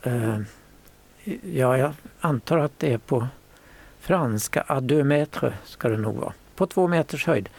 Uh, 0.07 0.41
ja, 1.43 1.77
jag 1.77 1.93
antar 2.19 2.57
att 2.57 2.79
det 2.79 2.93
är 2.93 2.97
på 2.97 3.27
franska. 3.99 4.61
À 4.67 4.81
deux 4.81 5.03
mètres, 5.03 5.53
ska 5.65 5.89
det 5.89 5.97
nog 5.97 6.15
vara. 6.15 6.33
På 6.55 6.67
två 6.67 6.87
meters 6.87 7.25
höjd. 7.27 7.49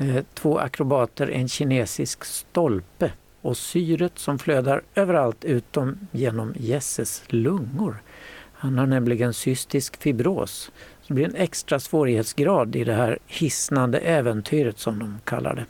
Uh, 0.00 0.20
två 0.34 0.58
akrobater, 0.58 1.30
en 1.30 1.48
kinesisk 1.48 2.24
stolpe 2.24 3.12
och 3.40 3.56
syret 3.56 4.18
som 4.18 4.38
flödar 4.38 4.82
överallt 4.94 5.44
utom 5.44 6.08
genom 6.12 6.54
Jesses 6.56 7.22
lungor. 7.26 7.96
Han 8.52 8.78
har 8.78 8.86
nämligen 8.86 9.34
cystisk 9.34 9.96
fibros. 9.96 10.70
Det 11.12 11.14
blir 11.14 11.24
en 11.24 11.34
extra 11.34 11.80
svårighetsgrad 11.80 12.76
i 12.76 12.84
det 12.84 12.92
här 12.94 13.18
hisnande 13.26 13.98
äventyret 13.98 14.78
som 14.78 14.98
de 14.98 15.20
kallar 15.24 15.54
det. 15.54 15.64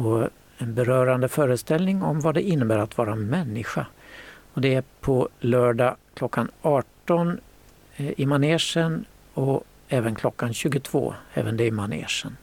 Och 0.00 0.28
en 0.58 0.74
berörande 0.74 1.28
föreställning 1.28 2.02
om 2.02 2.20
vad 2.20 2.34
det 2.34 2.42
innebär 2.42 2.78
att 2.78 2.98
vara 2.98 3.14
människa. 3.14 3.86
Och 4.54 4.60
det 4.60 4.74
är 4.74 4.84
på 5.00 5.28
lördag 5.40 5.96
klockan 6.14 6.50
18 6.62 7.40
eh, 7.96 8.20
i 8.20 8.26
manegen 8.26 9.04
och 9.34 9.64
även 9.88 10.14
klockan 10.14 10.54
22, 10.54 11.14
även 11.34 11.56
det 11.56 11.64
i 11.64 11.70
manegen. 11.70 12.36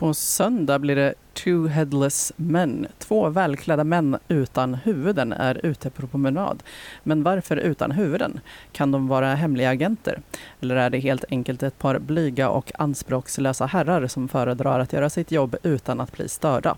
På 0.00 0.14
söndag 0.14 0.78
blir 0.78 0.96
det 0.96 1.14
Two 1.34 1.68
Headless 1.68 2.32
Men. 2.36 2.86
Två 2.98 3.28
välklädda 3.28 3.84
män 3.84 4.18
utan 4.28 4.74
huvuden 4.74 5.32
är 5.32 5.66
ute 5.66 5.90
på 5.90 6.06
promenad. 6.06 6.62
Men 7.02 7.22
varför 7.22 7.56
utan 7.56 7.90
huvuden? 7.90 8.40
Kan 8.72 8.90
de 8.90 9.08
vara 9.08 9.34
hemliga 9.34 9.70
agenter? 9.70 10.20
Eller 10.60 10.76
är 10.76 10.90
det 10.90 10.98
helt 10.98 11.24
enkelt 11.30 11.62
ett 11.62 11.78
par 11.78 11.98
blyga 11.98 12.48
och 12.48 12.72
anspråkslösa 12.78 13.66
herrar 13.66 14.06
som 14.06 14.28
föredrar 14.28 14.80
att 14.80 14.92
göra 14.92 15.10
sitt 15.10 15.32
jobb 15.32 15.56
utan 15.62 16.00
att 16.00 16.12
bli 16.12 16.28
störda? 16.28 16.76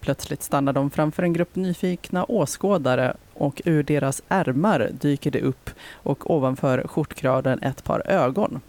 Plötsligt 0.00 0.42
stannar 0.42 0.72
de 0.72 0.90
framför 0.90 1.22
en 1.22 1.32
grupp 1.32 1.56
nyfikna 1.56 2.24
åskådare 2.24 3.16
och 3.34 3.62
ur 3.64 3.82
deras 3.82 4.22
ärmar 4.28 4.90
dyker 4.92 5.30
det 5.30 5.40
upp 5.40 5.70
och 5.92 6.30
ovanför 6.30 6.86
skjortkragen 6.88 7.62
ett 7.62 7.84
par 7.84 8.10
ögon. 8.10 8.60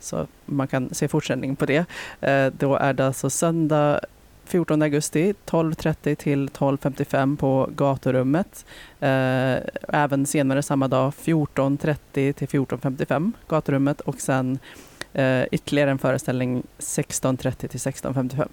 Så 0.00 0.26
man 0.44 0.68
kan 0.68 0.94
se 0.94 1.08
fortsättning 1.08 1.56
på 1.56 1.66
det. 1.66 1.84
Eh, 2.20 2.46
Då 2.58 2.76
är 2.76 2.92
det 2.92 3.06
alltså 3.06 3.30
söndag 3.30 4.00
14 4.44 4.82
augusti 4.82 5.34
12.30 5.46 6.14
till 6.14 6.48
12.55 6.48 7.36
på 7.36 7.70
gaturummet. 7.76 8.64
Eh, 9.00 9.56
även 9.88 10.26
senare 10.26 10.62
samma 10.62 10.88
dag 10.88 11.12
14.30 11.22 12.32
till 12.32 12.48
14.55 12.48 13.32
gaturummet 13.48 14.00
och 14.00 14.20
sen 14.20 14.58
eh, 15.12 15.42
ytterligare 15.52 15.90
en 15.90 15.98
föreställning 15.98 16.62
16.30 16.78 17.68
till 17.68 17.80
16.55. 17.80 18.48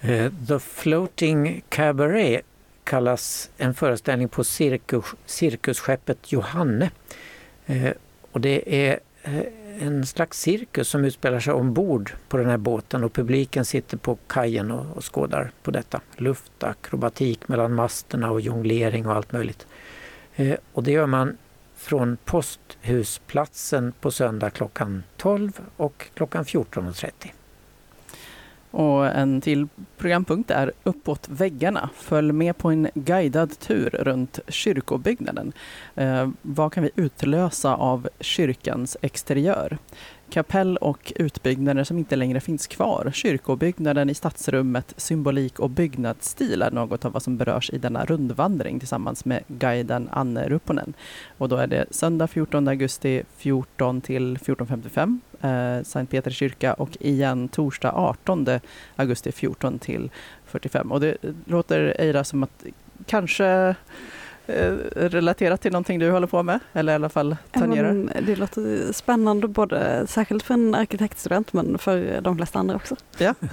Eh, 0.00 0.32
The 0.48 0.58
Floating 0.58 1.62
Cabaret 1.68 2.40
kallas 2.84 3.50
en 3.58 3.74
föreställning 3.74 4.28
på 4.28 4.44
cirkus, 4.44 5.04
cirkusskeppet 5.26 6.32
Johanne. 6.32 6.90
Eh, 7.66 7.90
och 8.32 8.40
det 8.40 8.88
är 8.88 9.00
eh, 9.22 9.42
en 9.78 10.06
slags 10.06 10.40
cirkus 10.40 10.88
som 10.88 11.04
utspelar 11.04 11.40
sig 11.40 11.52
ombord 11.52 12.12
på 12.28 12.36
den 12.36 12.46
här 12.46 12.56
båten 12.56 13.04
och 13.04 13.12
publiken 13.12 13.64
sitter 13.64 13.96
på 13.96 14.18
kajen 14.26 14.70
och, 14.70 14.96
och 14.96 15.14
skådar 15.14 15.50
på 15.62 15.70
detta. 15.70 16.00
Luftakrobatik 16.16 17.48
mellan 17.48 17.74
masterna 17.74 18.30
och 18.30 18.40
jonglering 18.40 19.06
och 19.06 19.12
allt 19.12 19.32
möjligt. 19.32 19.66
Eh, 20.36 20.56
och 20.72 20.82
det 20.82 20.90
gör 20.90 21.06
man 21.06 21.36
från 21.76 22.16
Posthusplatsen 22.24 23.92
på 24.00 24.10
söndag 24.10 24.50
klockan 24.50 25.02
12 25.16 25.60
och 25.76 26.06
klockan 26.14 26.44
14.30. 26.44 27.10
Och 28.70 29.06
en 29.06 29.40
till 29.40 29.68
programpunkt 29.96 30.50
är 30.50 30.72
Uppåt 30.84 31.28
väggarna. 31.28 31.90
Följ 31.94 32.32
med 32.32 32.58
på 32.58 32.70
en 32.70 32.88
guidad 32.94 33.58
tur 33.58 33.90
runt 33.90 34.38
kyrkobyggnaden. 34.48 35.52
Eh, 35.94 36.28
vad 36.42 36.72
kan 36.72 36.82
vi 36.82 36.90
utlösa 36.96 37.74
av 37.74 38.08
kyrkans 38.20 38.96
exteriör? 39.00 39.78
Kapell 40.30 40.76
och 40.76 41.12
utbyggnader 41.16 41.84
som 41.84 41.98
inte 41.98 42.16
längre 42.16 42.40
finns 42.40 42.66
kvar. 42.66 43.10
Kyrkobyggnaden 43.14 44.10
i 44.10 44.14
stadsrummet, 44.14 44.94
symbolik 44.96 45.58
och 45.58 45.70
byggnadsstil 45.70 46.62
är 46.62 46.70
något 46.70 47.04
av 47.04 47.12
vad 47.12 47.22
som 47.22 47.36
berörs 47.36 47.70
i 47.70 47.78
denna 47.78 48.04
rundvandring 48.04 48.78
tillsammans 48.78 49.24
med 49.24 49.42
guiden 49.48 50.08
Anne 50.12 50.48
Rupponen. 50.48 50.94
Och 51.38 51.48
då 51.48 51.56
är 51.56 51.66
det 51.66 51.86
söndag 51.90 52.26
14 52.26 52.68
augusti 52.68 53.22
14 53.36 54.00
till 54.00 54.38
14.55 54.38 55.18
eh, 55.40 55.82
Sankt 55.82 56.10
Petri 56.10 56.32
kyrka 56.32 56.74
och 56.74 56.96
igen 57.00 57.48
torsdag 57.48 57.92
18 57.92 58.46
augusti 58.96 59.32
14 59.32 59.78
till 59.78 60.10
45. 60.46 60.92
Och 60.92 61.00
det 61.00 61.16
låter 61.44 61.96
Eira 61.98 62.24
som 62.24 62.42
att 62.42 62.64
kanske 63.06 63.74
eh, 64.46 64.72
relaterat 64.94 65.60
till 65.60 65.72
någonting 65.72 65.98
du 65.98 66.10
håller 66.10 66.26
på 66.26 66.42
med 66.42 66.60
eller 66.72 66.92
i 66.92 66.94
alla 66.94 67.08
fall 67.08 67.36
tangerar. 67.50 67.92
Men 67.92 68.10
det 68.26 68.36
låter 68.36 68.92
spännande 68.92 69.48
både 69.48 70.06
särskilt 70.06 70.42
för 70.42 70.54
en 70.54 70.74
arkitektstudent 70.74 71.52
men 71.52 71.78
för 71.78 72.20
de 72.20 72.36
flesta 72.36 72.58
andra 72.58 72.76
också. 72.76 72.96
Ja. 73.18 73.34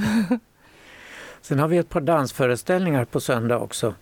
Sen 1.42 1.60
har 1.60 1.68
vi 1.68 1.78
ett 1.78 1.90
par 1.90 2.02
dansföreställningar 2.02 3.06
på 3.06 3.20
söndag 3.20 3.60
också. 3.60 3.94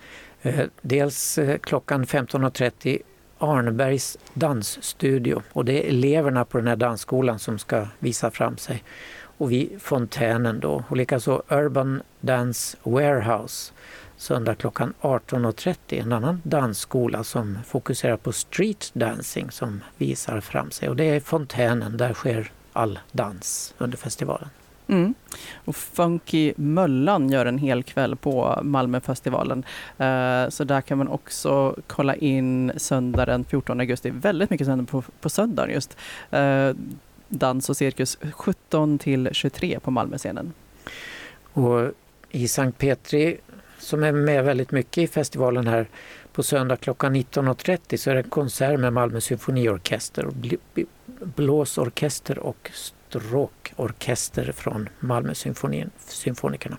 Eh, 0.41 0.65
dels 0.82 1.38
eh, 1.38 1.58
klockan 1.58 2.06
15.30 2.06 3.02
Arnebergs 3.38 4.17
dansstudio. 4.34 5.41
Och 5.54 5.65
det 5.65 5.86
är 5.86 5.89
eleverna 5.89 6.45
på 6.45 6.58
den 6.58 6.67
här 6.67 6.76
dansskolan 6.76 7.39
som 7.39 7.60
ska 7.60 7.88
visa 8.00 8.32
fram 8.32 8.58
sig. 8.58 8.84
Och 9.38 9.52
vid 9.52 9.82
Fontänen 9.82 10.60
då. 10.60 10.84
Och 10.89 10.98
likaså 10.98 11.43
Urban 11.50 12.02
Dance 12.21 12.78
Warehouse. 12.84 13.74
Söndag 14.17 14.56
klockan 14.56 14.93
18.30 15.02 16.02
en 16.02 16.13
annan 16.13 16.41
dansskola 16.43 17.24
som 17.24 17.58
fokuserar 17.67 18.17
på 18.17 18.32
street 18.32 18.91
dancing 18.93 19.52
som 19.52 19.84
visar 19.98 20.41
fram 20.41 20.71
sig. 20.71 20.89
Och 20.89 20.95
det 20.95 21.04
är 21.04 21.19
Fontänen, 21.19 21.98
där 21.98 22.13
sker 22.13 22.52
all 22.74 23.00
dans 23.12 23.74
under 23.78 23.98
festivalen. 23.98 24.50
Mm. 24.88 25.13
Och 25.56 25.76
Funky 25.76 26.54
Möllan 26.58 27.30
gör 27.30 27.45
en 27.45 27.58
hel 27.58 27.84
kväll 27.84 28.15
på 28.15 28.60
Malmöfestivalen. 28.63 29.63
Eh, 29.98 30.50
så 30.50 30.63
där 30.63 30.82
kan 30.82 30.98
man 30.98 31.08
också 31.08 31.76
kolla 31.88 32.15
in 32.15 32.71
söndag 32.78 33.26
den 33.26 33.45
14 33.45 33.80
augusti. 33.80 34.10
Väldigt 34.10 34.50
mycket 34.50 34.67
söndag 34.67 34.86
på, 34.86 35.04
på 35.21 35.30
söndagen 35.30 35.74
just. 35.74 35.98
Eh, 36.32 36.69
dans 37.30 37.69
och 37.69 37.78
cirkus 37.78 38.17
17 38.32 38.98
till 38.98 39.30
23 39.32 39.80
på 39.80 39.91
Malmöscenen. 39.91 40.54
Och 41.54 41.91
i 42.32 42.48
Sankt 42.48 42.78
Petri 42.78 43.38
som 43.80 44.04
är 44.04 44.12
med 44.12 44.45
väldigt 44.45 44.71
mycket 44.71 44.98
i 44.98 45.08
festivalen 45.08 45.67
här 45.67 45.88
på 46.32 46.43
söndag 46.43 46.78
klockan 46.78 47.15
19.30 47.15 47.98
så 47.98 48.10
är 48.10 48.13
det 48.13 48.19
en 48.19 48.30
konsert 48.30 48.80
med 48.80 48.93
Malmö 48.93 49.21
symfoniorkester, 49.21 50.28
blåsorkester 51.19 52.39
och 52.39 52.71
stråkorkester 53.15 54.51
från 54.51 54.89
Malmö 54.99 55.34
symfonin, 55.34 55.89
symfonikerna. 56.08 56.78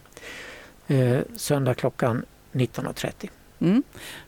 Eh, 0.86 1.18
söndag 1.36 1.74
klockan 1.74 2.24
19.30. 2.52 3.30
Mm. 3.58 3.82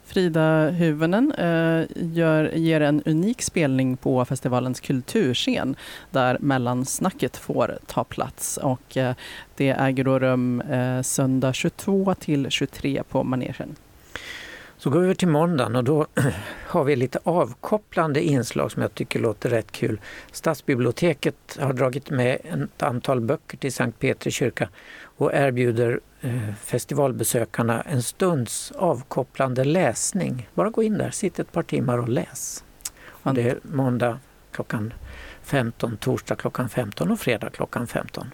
Frida 0.04 0.70
Hyvönen 0.70 1.32
eh, 1.32 1.86
gör, 1.96 2.52
ger 2.54 2.80
en 2.80 3.02
unik 3.02 3.42
spelning 3.42 3.96
på 3.96 4.24
festivalens 4.24 4.80
kulturscen 4.80 5.76
där 6.10 6.38
mellansnacket 6.40 7.36
får 7.36 7.78
ta 7.86 8.04
plats. 8.04 8.56
Och, 8.56 8.96
eh, 8.96 9.14
det 9.56 9.68
äger 9.68 10.04
då 10.04 10.18
rum 10.18 10.60
eh, 10.60 11.02
söndag 11.02 11.52
22 11.52 12.14
till 12.14 12.50
23 12.50 13.02
på 13.02 13.24
manegen. 13.24 13.76
Så 14.78 14.90
går 14.90 15.00
vi 15.00 15.04
över 15.04 15.14
till 15.14 15.28
måndagen 15.28 15.76
och 15.76 15.84
då 15.84 16.06
har 16.66 16.84
vi 16.84 16.96
lite 16.96 17.18
avkopplande 17.22 18.22
inslag 18.22 18.72
som 18.72 18.82
jag 18.82 18.94
tycker 18.94 19.20
låter 19.20 19.50
rätt 19.50 19.72
kul. 19.72 20.00
Stadsbiblioteket 20.32 21.58
har 21.60 21.72
dragit 21.72 22.10
med 22.10 22.34
ett 22.34 22.82
antal 22.82 23.20
böcker 23.20 23.56
till 23.56 23.72
Sankt 23.72 23.98
Petri 23.98 24.30
kyrka 24.30 24.68
och 25.02 25.34
erbjuder 25.34 26.00
eh, 26.20 26.54
festivalbesökarna 26.64 27.80
en 27.80 28.02
stunds 28.02 28.70
avkopplande 28.70 29.64
läsning. 29.64 30.48
Bara 30.54 30.70
gå 30.70 30.82
in 30.82 30.98
där, 30.98 31.10
sitt 31.10 31.38
ett 31.38 31.52
par 31.52 31.62
timmar 31.62 31.98
och 31.98 32.08
läs. 32.08 32.64
Och 33.08 33.34
det 33.34 33.50
är 33.50 33.58
måndag 33.62 34.18
klockan 34.52 34.92
15, 35.42 35.96
torsdag 35.96 36.36
klockan 36.36 36.68
15 36.68 37.10
och 37.10 37.20
fredag 37.20 37.50
klockan 37.50 37.86
15. 37.86 38.30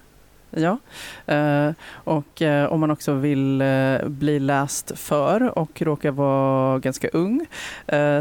Ja, 0.56 0.78
eh, 1.26 1.70
och 1.94 2.42
eh, 2.42 2.72
om 2.72 2.80
man 2.80 2.90
också 2.90 3.14
vill 3.14 3.60
eh, 3.60 4.04
bli 4.06 4.38
läst 4.38 4.98
för 4.98 5.58
och 5.58 5.82
råkar 5.82 6.10
vara 6.10 6.78
ganska 6.78 7.08
ung 7.08 7.46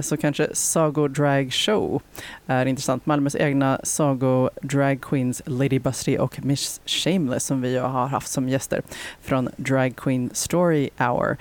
så 0.01 0.17
kanske 0.17 0.49
Sago 0.53 1.07
Drag 1.07 1.53
Show 1.53 2.01
är 2.47 2.65
intressant. 2.65 3.05
Malmös 3.05 3.35
egna 3.35 3.79
Sago 3.83 4.49
Drag 4.61 5.01
Queens 5.01 5.41
Lady 5.45 5.79
Busty 5.79 6.17
och 6.17 6.45
Miss 6.45 6.81
Shameless 6.85 7.45
som 7.45 7.61
vi 7.61 7.77
har 7.77 8.07
haft 8.07 8.27
som 8.27 8.49
gäster 8.49 8.81
från 9.21 9.49
Drag 9.57 9.95
Queen 9.95 10.29
Story 10.33 10.89
Hour 10.97 11.37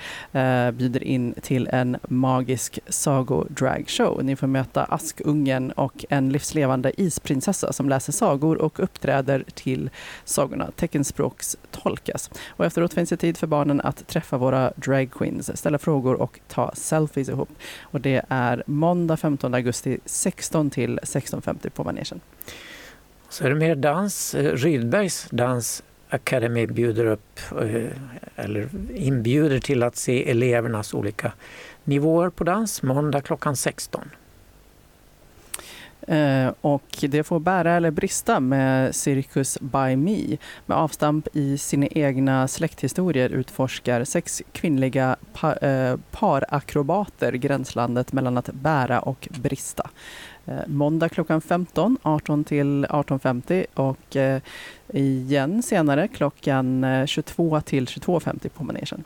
bjuder 0.71 1.03
in 1.03 1.33
till 1.41 1.69
en 1.71 1.97
magisk 2.07 2.79
Sago 2.87 3.45
Drag 3.49 3.83
Show. 3.87 4.23
Ni 4.23 4.35
får 4.35 4.47
möta 4.47 4.83
Askungen 4.83 5.71
och 5.71 6.05
en 6.09 6.29
livslevande 6.29 7.01
isprinsessa 7.01 7.73
som 7.73 7.89
läser 7.89 8.13
sagor 8.13 8.57
och 8.61 8.79
uppträder 8.79 9.43
till 9.53 9.89
sagorna 10.25 10.71
teckenspråkstolkas. 10.83 12.29
Och 12.49 12.65
efteråt 12.65 12.93
finns 12.93 13.09
det 13.09 13.17
tid 13.17 13.37
för 13.37 13.47
barnen 13.47 13.81
att 13.81 14.07
träffa 14.07 14.37
våra 14.37 14.73
drag 14.75 15.11
queens, 15.11 15.57
ställa 15.57 15.77
frågor 15.77 16.21
och 16.21 16.39
ta 16.47 16.71
selfies 16.75 17.29
ihop. 17.29 17.49
Och 17.81 18.01
det 18.01 18.25
är 18.29 18.63
måndag 18.65 19.17
15 19.17 19.53
augusti 19.53 19.99
16 20.05 20.69
till 20.69 20.99
16.50 20.99 21.69
på 21.69 21.83
manegen. 21.83 22.21
Så 23.29 23.45
är 23.45 23.49
det 23.49 23.55
mer 23.55 23.75
dans. 23.75 24.35
Eh, 24.35 24.51
Rydbergs 24.51 25.27
Dans 25.31 25.83
Academy 26.09 26.67
bjuder 26.67 27.05
upp 27.05 27.39
eh, 27.61 27.85
eller 28.35 28.69
inbjuder 28.95 29.59
till 29.59 29.83
att 29.83 29.95
se 29.95 30.31
elevernas 30.31 30.93
olika 30.93 31.31
nivåer 31.83 32.29
på 32.29 32.43
dans 32.43 32.83
måndag 32.83 33.21
klockan 33.21 33.55
16. 33.55 34.09
Eh, 36.07 36.51
och 36.61 36.83
det 37.01 37.23
får 37.23 37.39
bära 37.39 37.73
eller 37.73 37.91
brista 37.91 38.39
med 38.39 38.95
Circus 38.95 39.57
by 39.59 39.95
Me. 39.95 40.37
Med 40.65 40.77
avstamp 40.77 41.27
i 41.33 41.57
sina 41.57 41.87
egna 41.87 42.47
släkthistorier 42.47 43.29
utforskar 43.29 44.03
sex 44.03 44.41
kvinnliga 44.51 45.15
pa, 45.33 45.53
eh, 45.53 45.97
parakrobater 46.11 47.31
gränslandet 47.31 48.13
mellan 48.13 48.37
att 48.37 48.49
bära 48.53 48.99
och 48.99 49.27
brista. 49.31 49.89
Eh, 50.45 50.67
måndag 50.67 51.09
klockan 51.09 51.41
15, 51.41 51.97
18 52.01 52.43
till 52.43 52.85
18.50 52.89 53.65
och 53.73 54.17
igen 54.93 55.63
senare 55.63 56.07
klockan 56.07 56.85
22 57.07 57.61
till 57.61 57.85
22.50 57.85 58.49
på 58.49 58.63
manegen. 58.63 59.03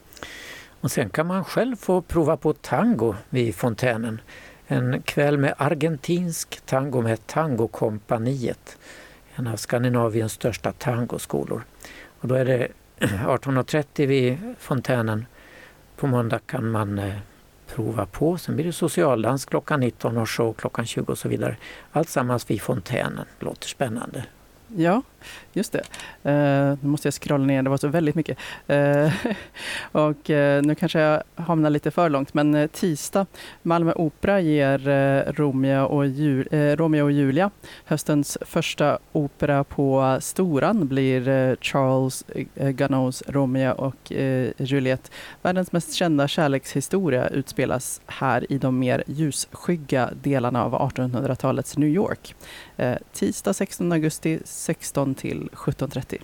Och 0.82 0.92
sen 0.92 1.10
kan 1.10 1.28
man 1.28 1.44
själv 1.44 1.76
få 1.76 2.02
prova 2.02 2.38
på 2.38 2.54
tango 2.54 3.16
vid 3.30 3.56
fontänen. 3.56 4.22
En 4.70 5.02
kväll 5.02 5.38
med 5.38 5.54
argentinsk 5.58 6.62
tango 6.66 7.02
med 7.02 7.28
Tangokompaniet. 7.28 8.78
En 9.36 9.48
av 9.48 9.56
Skandinaviens 9.56 10.34
största 10.34 10.72
tangoskolor. 10.72 11.64
Och 12.20 12.28
då 12.28 12.36
är 12.36 12.46
det 12.46 12.68
18.30 13.00 14.06
vid 14.06 14.38
fontänen. 14.60 15.26
På 15.96 16.08
måndag 16.08 16.40
kan 16.46 16.72
man 16.72 17.00
eh, 17.00 17.16
prova 17.68 18.06
på. 18.06 18.38
Sen 18.38 18.56
blir 18.56 18.66
det 18.66 18.74
socialdans 18.74 19.46
klockan 19.46 19.80
19 19.80 20.18
och 20.18 20.30
show 20.30 20.54
klockan 20.54 20.86
20 20.86 21.12
och 21.12 21.18
så 21.18 21.30
vidare. 21.30 21.58
Allt 21.92 22.10
sammans 22.10 22.50
vid 22.50 22.62
fontänen. 22.62 23.26
Låter 23.40 23.68
spännande. 23.68 24.26
Ja, 24.68 25.02
Just 25.54 25.72
det. 25.72 25.82
Uh, 26.32 26.78
nu 26.82 26.90
måste 26.90 27.08
jag 27.08 27.14
scrolla 27.14 27.46
ner, 27.46 27.64
det 27.64 27.70
var 27.70 27.78
så 27.78 27.88
väldigt 27.88 28.16
mycket. 28.16 28.38
Uh, 28.70 29.12
och 29.92 30.30
uh, 30.30 30.62
nu 30.62 30.76
kanske 30.80 31.00
jag 31.00 31.24
hamnar 31.36 31.70
lite 31.70 31.92
för 31.92 32.10
långt, 32.10 32.34
men 32.34 32.70
tisdag, 32.70 33.26
Malmö 33.62 33.94
Opera 33.96 34.40
ger 34.40 34.78
Romeo, 35.34 35.86
och 35.86 36.08
Jul 36.08 36.48
Romeo 36.52 37.04
och 37.04 37.12
Julia. 37.12 37.52
Höstens 37.86 38.38
första 38.42 39.00
opera 39.12 39.64
på 39.64 40.18
Storan 40.22 40.88
blir 40.88 41.56
Charles 41.62 42.26
eh, 42.56 42.74
Romeo 43.28 43.72
och 43.72 44.12
eh, 44.12 44.52
Juliet. 44.58 45.12
Världens 45.42 45.72
mest 45.72 45.94
kända 45.94 46.28
kärlekshistoria 46.28 47.28
utspelas 47.28 48.02
här 48.08 48.52
i 48.52 48.58
de 48.58 48.80
mer 48.80 49.04
ljusskygga 49.08 50.10
delarna 50.24 50.64
av 50.66 50.74
1800-talets 50.74 51.78
New 51.78 51.90
York. 51.90 52.36
Tisdag 53.14 53.54
16 53.54 53.92
augusti 53.92 54.40
16 54.46 55.16
till 55.18 55.50
17.30. 55.54 56.22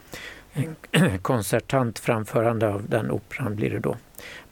En 0.53 0.75
koncertant 1.21 1.99
framförande 1.99 2.67
av 2.67 2.89
den 2.89 3.11
operan 3.11 3.55
blir 3.55 3.69
det 3.69 3.79
då. 3.79 3.97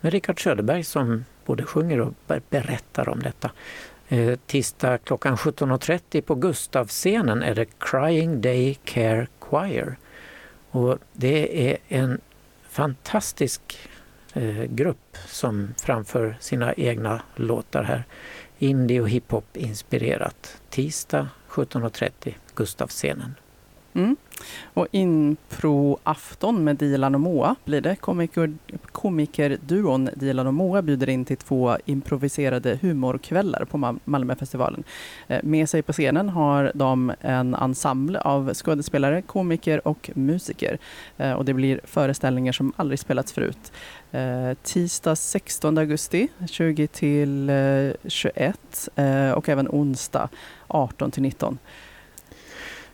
Med 0.01 0.13
Richard 0.13 0.43
Söderberg 0.43 0.83
som 0.83 1.25
både 1.45 1.63
sjunger 1.63 1.99
och 1.99 2.13
berättar 2.49 3.09
om 3.09 3.19
detta. 3.19 3.51
Eh, 4.07 4.39
tisdag 4.45 4.97
klockan 4.97 5.35
17.30 5.35 6.21
på 6.21 6.35
Gustavscenen 6.35 7.43
är 7.43 7.55
det 7.55 7.65
Crying 7.79 8.41
Day 8.41 8.77
Care 8.83 9.27
Choir. 9.39 9.95
Och 10.71 10.97
det 11.13 11.69
är 11.71 11.77
en 11.87 12.21
fantastisk 12.69 13.89
eh, 14.33 14.63
grupp 14.63 15.17
som 15.27 15.73
framför 15.77 16.37
sina 16.39 16.73
egna 16.73 17.21
låtar 17.35 17.83
här. 17.83 18.03
Indie 18.59 19.01
och 19.01 19.09
hiphop 19.09 19.57
inspirerat. 19.57 20.61
Tisdag 20.69 21.29
17.30 21.49 22.33
Gustavscenen. 22.55 23.35
Mm. 23.93 24.15
Och 24.63 24.87
improafton 24.91 26.63
med 26.63 26.75
Dilan 26.75 27.15
och 27.15 27.21
Moa 27.21 27.55
blir 27.65 27.81
det. 27.81 27.95
Komiker, 27.95 28.53
komikerduon 28.91 30.09
Dilan 30.15 30.47
och 30.47 30.53
Moa 30.53 30.81
bjuder 30.81 31.09
in 31.09 31.25
till 31.25 31.37
två 31.37 31.77
improviserade 31.85 32.79
humorkvällar 32.81 33.65
på 33.65 33.97
Malmöfestivalen. 34.05 34.83
Eh, 35.27 35.39
med 35.43 35.69
sig 35.69 35.81
på 35.81 35.93
scenen 35.93 36.29
har 36.29 36.71
de 36.75 37.13
en 37.21 37.55
ensemble 37.55 38.19
av 38.19 38.53
skådespelare, 38.53 39.21
komiker 39.21 39.87
och 39.87 40.11
musiker. 40.15 40.77
Eh, 41.17 41.33
och 41.33 41.45
det 41.45 41.53
blir 41.53 41.81
föreställningar 41.83 42.51
som 42.51 42.73
aldrig 42.75 42.99
spelats 42.99 43.33
förut. 43.33 43.71
Eh, 44.11 44.53
tisdag 44.63 45.15
16 45.15 45.77
augusti 45.77 46.27
20 46.49 46.87
till 46.87 47.51
21 48.07 48.89
och 49.35 49.49
även 49.49 49.67
onsdag 49.67 50.29
18 50.67 51.11
till 51.11 51.23
19. 51.23 51.57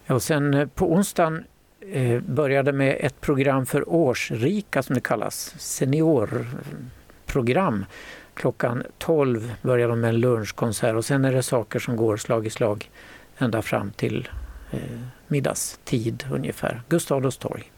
Ja, 0.08 0.16
och 0.16 0.24
sen 0.24 0.54
eh, 0.54 0.68
på 0.68 0.94
onsdagen 0.94 1.44
eh, 1.92 2.22
började 2.22 2.74
med 2.74 2.98
ett 3.00 3.22
program 3.22 3.66
för 3.66 3.90
årsrika 3.90 4.84
som 4.84 4.96
det 4.96 5.02
kallas, 5.02 5.56
seniorprogram. 5.58 7.86
Klockan 8.34 8.84
12 8.98 9.54
börjar 9.62 9.90
de 9.90 10.00
med 10.00 10.10
en 10.10 10.20
lunchkonsert 10.20 10.96
och 10.96 11.06
sen 11.06 11.26
är 11.26 11.34
det 11.34 11.44
saker 11.44 11.80
som 11.80 11.96
går 11.96 12.18
slag 12.18 12.48
i 12.48 12.50
slag 12.50 12.90
ända 13.38 13.62
fram 13.62 13.92
till 13.92 14.30
eh, 14.72 14.80
middagstid 15.28 16.26
ungefär. 16.32 16.82
Gustav 16.90 17.18
Adolfs 17.18 17.38
torg. 17.38 17.72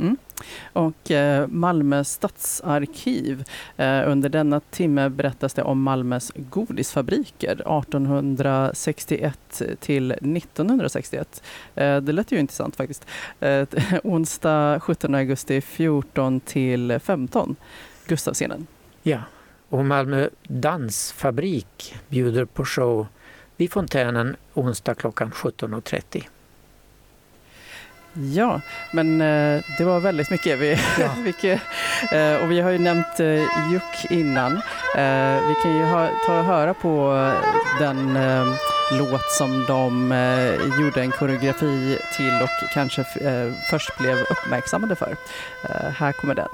Mm. 0.00 0.16
Och 0.72 1.10
eh, 1.10 1.46
Malmö 1.46 2.04
stadsarkiv. 2.04 3.44
Eh, 3.76 4.02
under 4.06 4.28
denna 4.28 4.60
timme 4.60 5.08
berättas 5.08 5.54
det 5.54 5.62
om 5.62 5.82
Malmös 5.82 6.32
godisfabriker 6.34 7.52
1861 7.52 9.62
till 9.80 10.10
1961. 10.10 11.42
Eh, 11.74 11.96
det 11.96 12.12
lät 12.12 12.32
ju 12.32 12.38
intressant 12.38 12.76
faktiskt. 12.76 13.06
Eh, 13.40 13.68
onsdag 14.04 14.80
17 14.80 15.14
augusti 15.14 15.60
14 15.60 16.40
till 16.40 16.98
15. 16.98 17.56
Gustavscenen. 18.06 18.66
Ja, 19.02 19.22
och 19.68 19.84
Malmö 19.84 20.28
dansfabrik 20.42 21.94
bjuder 22.08 22.44
på 22.44 22.64
show 22.64 23.06
vid 23.56 23.72
Fontänen 23.72 24.36
onsdag 24.54 24.94
klockan 24.94 25.30
17.30. 25.30 26.24
Ja, 28.20 28.60
men 28.90 29.20
eh, 29.20 29.62
det 29.78 29.84
var 29.84 30.00
väldigt 30.00 30.30
mycket. 30.30 30.58
Vi, 30.58 30.78
Ja. 30.98 31.14
mycket 31.24 31.60
eh, 32.12 32.34
och 32.34 32.50
vi 32.50 32.60
har 32.60 32.70
ju 32.70 32.78
nämnt 32.78 33.20
eh, 33.20 33.72
Juck 33.72 34.10
innan. 34.10 34.52
Eh, 34.96 35.48
vi 35.48 35.54
kan 35.62 35.76
ju 35.76 35.84
ha, 35.84 36.08
ta 36.26 36.38
och 36.38 36.44
höra 36.44 36.74
på 36.74 37.12
den 37.78 38.18
låt 38.92 39.30
som 39.38 39.64
de 39.68 40.12
gjorde 40.80 41.00
en 41.00 41.10
koreografi 41.10 41.98
till 42.16 42.42
och 42.42 42.72
kanske 42.74 43.04
först 43.70 43.98
blev 43.98 44.16
uppmärksammade 44.18 44.96
för. 44.96 45.16
Här 45.98 46.12
kommer 46.12 46.34
den. 46.34 46.48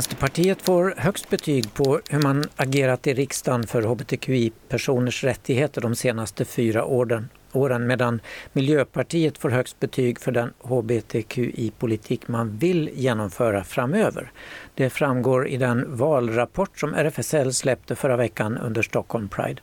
Vänsterpartiet 0.00 0.62
får 0.62 0.94
högst 0.96 1.30
betyg 1.30 1.74
på 1.74 2.00
hur 2.10 2.22
man 2.22 2.44
agerat 2.56 3.06
i 3.06 3.14
riksdagen 3.14 3.66
för 3.66 3.82
hbtqi-personers 3.82 5.24
rättigheter 5.24 5.80
de 5.80 5.94
senaste 5.94 6.44
fyra 6.44 6.84
åren, 6.84 7.28
åren 7.52 7.86
medan 7.86 8.20
Miljöpartiet 8.52 9.38
får 9.38 9.50
högst 9.50 9.80
betyg 9.80 10.20
för 10.20 10.32
den 10.32 10.52
hbtqi-politik 10.60 12.28
man 12.28 12.58
vill 12.58 12.90
genomföra 12.94 13.64
framöver. 13.64 14.32
Det 14.74 14.90
framgår 14.90 15.48
i 15.48 15.56
den 15.56 15.96
valrapport 15.96 16.78
som 16.78 16.94
RFSL 16.94 17.52
släppte 17.52 17.96
förra 17.96 18.16
veckan 18.16 18.58
under 18.58 18.82
Stockholm 18.82 19.28
Pride. 19.28 19.62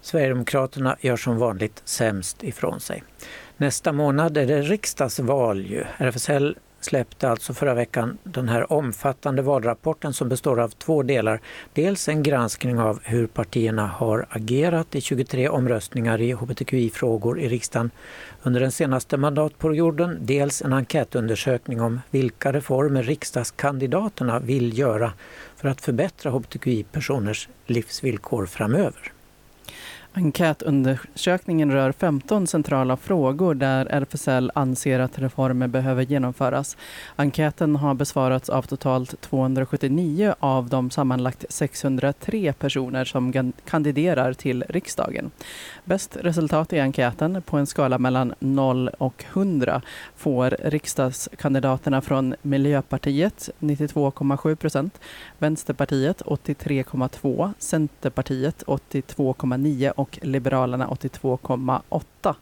Sverigedemokraterna 0.00 0.96
gör 1.00 1.16
som 1.16 1.38
vanligt 1.38 1.82
sämst 1.84 2.42
ifrån 2.42 2.80
sig. 2.80 3.02
Nästa 3.56 3.92
månad 3.92 4.36
är 4.36 4.46
det 4.46 4.62
riksdagsval 4.62 5.66
ju. 5.66 5.84
RFSL 5.98 6.56
släppte 6.84 7.28
alltså 7.28 7.54
förra 7.54 7.74
veckan 7.74 8.18
den 8.24 8.48
här 8.48 8.72
omfattande 8.72 9.42
valrapporten 9.42 10.12
som 10.12 10.28
består 10.28 10.60
av 10.60 10.68
två 10.68 11.02
delar. 11.02 11.40
Dels 11.72 12.08
en 12.08 12.22
granskning 12.22 12.78
av 12.78 13.00
hur 13.02 13.26
partierna 13.26 13.86
har 13.86 14.26
agerat 14.30 14.94
i 14.94 15.00
23 15.00 15.48
omröstningar 15.48 16.20
i 16.20 16.32
hbtqi-frågor 16.32 17.40
i 17.40 17.48
riksdagen 17.48 17.90
under 18.42 18.60
den 18.60 18.72
senaste 18.72 19.16
mandatperioden. 19.16 20.18
Dels 20.20 20.62
en 20.62 20.72
enkätundersökning 20.72 21.80
om 21.80 22.00
vilka 22.10 22.52
reformer 22.52 23.02
riksdagskandidaterna 23.02 24.38
vill 24.38 24.78
göra 24.78 25.12
för 25.56 25.68
att 25.68 25.80
förbättra 25.80 26.30
hbtqi-personers 26.30 27.48
livsvillkor 27.66 28.46
framöver. 28.46 29.12
Enkätundersökningen 30.16 31.72
rör 31.72 31.92
15 31.92 32.46
centrala 32.46 32.96
frågor 32.96 33.54
där 33.54 33.86
RFSL 33.86 34.50
anser 34.54 35.00
att 35.00 35.18
reformer 35.18 35.68
behöver 35.68 36.02
genomföras. 36.02 36.76
Enkäten 37.16 37.76
har 37.76 37.94
besvarats 37.94 38.48
av 38.48 38.62
totalt 38.62 39.20
279 39.20 40.34
av 40.40 40.68
de 40.68 40.90
sammanlagt 40.90 41.44
603 41.48 42.52
personer 42.52 43.04
som 43.04 43.52
kandiderar 43.64 44.32
till 44.32 44.64
riksdagen. 44.68 45.30
Bäst 45.84 46.16
resultat 46.16 46.72
i 46.72 46.80
enkäten 46.80 47.42
på 47.42 47.56
en 47.56 47.66
skala 47.66 47.98
mellan 47.98 48.34
0 48.38 48.88
och 48.88 49.24
100 49.32 49.82
får 50.16 50.56
riksdagskandidaterna 50.62 52.00
från 52.00 52.34
Miljöpartiet 52.42 53.50
92,7 53.58 54.54
procent, 54.54 55.00
Vänsterpartiet 55.38 56.22
83,2, 56.22 57.52
Centerpartiet 57.58 58.62
82,9 58.66 60.03
och 60.04 60.18
Liberalerna 60.22 60.88
82,8. 60.88 62.34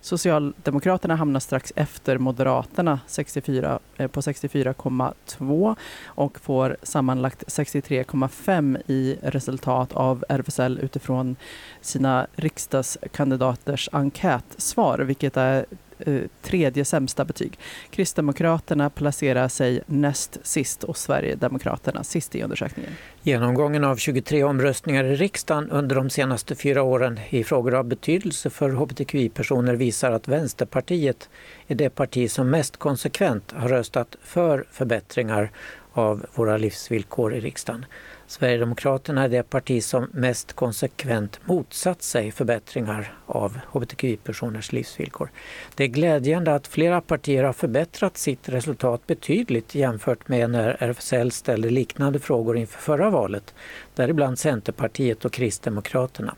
Socialdemokraterna 0.00 1.16
hamnar 1.16 1.40
strax 1.40 1.72
efter 1.76 2.18
Moderaterna 2.18 3.00
64, 3.06 3.78
eh, 3.96 4.08
på 4.08 4.20
64,2 4.20 5.76
och 6.04 6.40
får 6.40 6.76
sammanlagt 6.82 7.44
63,5 7.46 8.82
i 8.86 9.18
resultat 9.22 9.92
av 9.92 10.24
RFSL 10.28 10.78
utifrån 10.82 11.36
sina 11.80 12.26
riksdagskandidaters 12.32 13.88
enkätsvar, 13.92 14.98
vilket 14.98 15.36
är 15.36 15.66
eh, 16.06 16.22
tredje 16.42 16.84
sämsta 16.84 17.24
betyg. 17.24 17.58
Kristdemokraterna 17.90 18.90
placerar 18.90 19.48
sig 19.48 19.80
näst 19.86 20.38
sist 20.42 20.84
och 20.84 20.96
Sverigedemokraterna 20.96 22.04
sist 22.04 22.34
i 22.34 22.42
undersökningen. 22.42 22.92
Genomgången 23.22 23.84
av 23.84 23.96
23 23.96 24.44
omröstningar 24.44 25.04
i 25.04 25.16
riksdagen 25.16 25.70
under 25.70 25.96
de 25.96 26.10
senaste 26.10 26.54
fyra 26.54 26.82
åren 26.82 27.20
i 27.30 27.44
frågor 27.44 27.74
av 27.74 27.84
betydelse 27.84 28.50
för 28.50 28.70
hbtqi-personer 28.70 29.74
visar 29.74 30.12
att 30.12 30.28
Vänsterpartiet 30.28 31.28
är 31.66 31.74
det 31.74 31.90
parti 31.90 32.30
som 32.30 32.50
mest 32.50 32.76
konsekvent 32.76 33.52
har 33.52 33.68
röstat 33.68 34.16
för 34.22 34.64
förbättringar 34.70 35.50
av 35.92 36.26
våra 36.34 36.56
livsvillkor 36.56 37.34
i 37.34 37.40
riksdagen. 37.40 37.86
Sverigedemokraterna 38.26 39.24
är 39.24 39.28
det 39.28 39.42
parti 39.42 39.84
som 39.84 40.08
mest 40.12 40.52
konsekvent 40.52 41.40
motsatt 41.44 42.02
sig 42.02 42.30
förbättringar 42.30 43.14
av 43.30 43.58
hbtqi-personers 43.72 44.72
livsvillkor. 44.72 45.30
Det 45.74 45.84
är 45.84 45.88
glädjande 45.88 46.54
att 46.54 46.66
flera 46.66 47.00
partier 47.00 47.44
har 47.44 47.52
förbättrat 47.52 48.16
sitt 48.16 48.48
resultat 48.48 49.06
betydligt 49.06 49.74
jämfört 49.74 50.28
med 50.28 50.50
när 50.50 50.76
RFSL 50.80 51.30
ställde 51.30 51.70
liknande 51.70 52.18
frågor 52.18 52.56
inför 52.56 52.78
förra 52.80 53.10
valet, 53.10 53.54
däribland 53.94 54.38
Centerpartiet 54.38 55.24
och 55.24 55.32
Kristdemokraterna. 55.32 56.34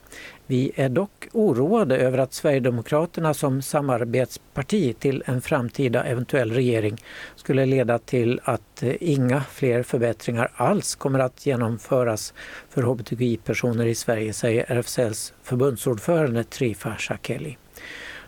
Vi 0.47 0.73
är 0.75 0.89
dock 0.89 1.29
oroade 1.33 1.97
över 1.97 2.19
att 2.19 2.33
Sverigedemokraterna 2.33 3.35
som 3.35 3.63
samarbetsparti 3.63 4.95
till 4.99 5.23
en 5.27 5.43
framtida 5.43 6.05
eventuell 6.05 6.53
regering 6.53 7.03
skulle 7.37 7.67
leda 7.67 7.99
till 7.99 8.41
att 8.45 8.83
eh, 8.83 8.95
inga 9.01 9.41
fler 9.41 9.83
förbättringar 9.83 10.51
alls 10.55 10.95
kommer 10.95 11.19
att 11.19 11.47
genomföras 11.47 12.35
för 12.71 12.83
hbtqi-personer 12.83 13.87
i 13.87 13.95
Sverige, 13.95 14.33
säger 14.33 14.73
RFSLs 14.73 15.35
förbundsordförande 15.43 16.45
farsa 16.83 17.19
Kelly. 17.23 17.57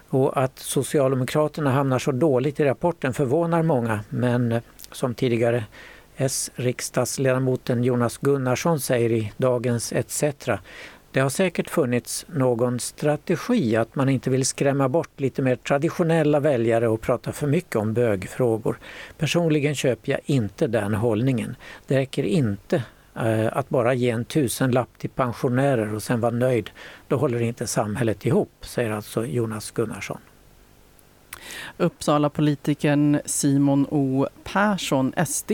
Och 0.08 0.42
att 0.42 0.58
Socialdemokraterna 0.58 1.70
hamnar 1.70 1.98
så 1.98 2.12
dåligt 2.12 2.60
i 2.60 2.64
rapporten 2.64 3.14
förvånar 3.14 3.62
många, 3.62 4.00
men 4.08 4.52
eh, 4.52 4.62
som 4.92 5.14
tidigare 5.14 5.64
S-riksdagsledamoten 6.16 7.84
Jonas 7.84 8.18
Gunnarsson 8.18 8.80
säger 8.80 9.12
i 9.12 9.32
dagens 9.36 9.92
ETC. 9.92 10.24
Det 11.10 11.20
har 11.20 11.30
säkert 11.30 11.70
funnits 11.70 12.26
någon 12.28 12.80
strategi 12.80 13.76
att 13.76 13.94
man 13.94 14.08
inte 14.08 14.30
vill 14.30 14.46
skrämma 14.46 14.88
bort 14.88 15.20
lite 15.20 15.42
mer 15.42 15.56
traditionella 15.56 16.40
väljare 16.40 16.88
och 16.88 17.00
prata 17.00 17.32
för 17.32 17.46
mycket 17.46 17.76
om 17.76 17.94
bögfrågor. 17.94 18.78
Personligen 19.18 19.74
köper 19.74 20.12
jag 20.12 20.20
inte 20.24 20.66
den 20.66 20.94
hållningen. 20.94 21.56
Det 21.86 21.96
räcker 21.96 22.22
inte 22.22 22.82
Eh, 23.16 23.56
att 23.56 23.68
bara 23.68 23.94
ge 23.94 24.10
en 24.10 24.24
tusenlapp 24.24 24.98
till 24.98 25.10
pensionärer 25.10 25.94
och 25.94 26.02
sen 26.02 26.20
vara 26.20 26.32
nöjd. 26.32 26.70
Då 27.08 27.16
håller 27.16 27.42
inte 27.42 27.66
samhället 27.66 28.26
ihop, 28.26 28.52
säger 28.60 28.90
alltså 28.90 29.26
Jonas 29.26 29.70
Gunnarsson. 29.70 30.18
Uppsala-politikern 31.76 33.20
Simon 33.24 33.86
O 33.90 34.26
Persson, 34.44 35.12
SD, 35.26 35.50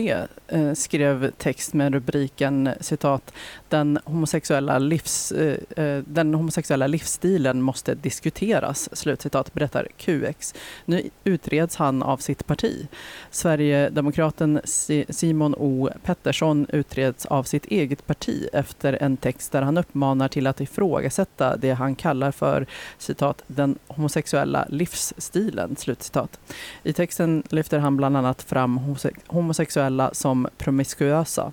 eh, 0.47 0.73
skrev 0.73 1.31
text 1.37 1.73
med 1.73 1.93
rubriken 1.93 2.69
citat 2.79 3.33
den 3.71 3.99
homosexuella, 4.05 4.79
livs, 4.79 5.31
eh, 5.31 5.57
eh, 5.77 6.03
den 6.05 6.33
homosexuella 6.33 6.87
livsstilen 6.87 7.61
måste 7.61 7.95
diskuteras, 7.95 8.97
slutcitat, 8.97 9.53
berättar 9.53 9.87
QX. 9.97 10.53
Nu 10.85 11.09
utreds 11.23 11.75
han 11.75 12.03
av 12.03 12.17
sitt 12.17 12.47
parti. 12.47 12.87
Sverigedemokraten 13.31 14.61
Simon 15.09 15.55
O 15.55 15.89
Pettersson 16.03 16.67
utreds 16.69 17.25
av 17.25 17.43
sitt 17.43 17.65
eget 17.65 18.07
parti 18.07 18.47
efter 18.53 18.97
en 19.01 19.17
text 19.17 19.51
där 19.51 19.61
han 19.61 19.77
uppmanar 19.77 20.27
till 20.27 20.47
att 20.47 20.61
ifrågasätta 20.61 21.57
det 21.57 21.71
han 21.71 21.95
kallar 21.95 22.31
för 22.31 22.65
citat, 22.97 23.43
den 23.47 23.77
homosexuella 23.87 24.65
livsstilen. 24.69 25.75
Slutcitat. 25.75 26.39
I 26.83 26.93
texten 26.93 27.43
lyfter 27.49 27.79
han 27.79 27.97
bland 27.97 28.17
annat 28.17 28.41
fram 28.41 28.97
homosexuella 29.27 30.09
som 30.13 30.47
promiskuösa. 30.57 31.51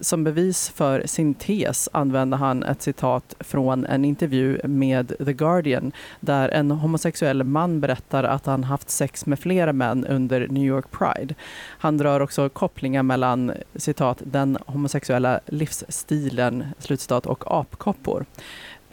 Som 0.00 0.24
bevis 0.24 0.68
för 0.68 1.06
sin 1.06 1.34
tes 1.34 1.88
använder 1.92 2.38
han 2.38 2.62
ett 2.62 2.82
citat 2.82 3.34
från 3.40 3.86
en 3.86 4.04
intervju 4.04 4.60
med 4.64 5.12
The 5.24 5.32
Guardian 5.32 5.92
där 6.20 6.48
en 6.48 6.70
homosexuell 6.70 7.44
man 7.44 7.80
berättar 7.80 8.24
att 8.24 8.46
han 8.46 8.64
haft 8.64 8.90
sex 8.90 9.26
med 9.26 9.38
flera 9.38 9.72
män 9.72 10.06
under 10.06 10.48
New 10.48 10.64
York 10.64 10.90
Pride. 10.90 11.34
Han 11.78 11.96
drar 11.96 12.20
också 12.20 12.48
kopplingar 12.48 13.02
mellan 13.02 13.52
citat, 13.74 14.22
den 14.24 14.58
homosexuella 14.66 15.40
livsstilen 15.46 16.64
slutcitat, 16.78 17.26
och 17.26 17.60
apkoppor. 17.60 18.24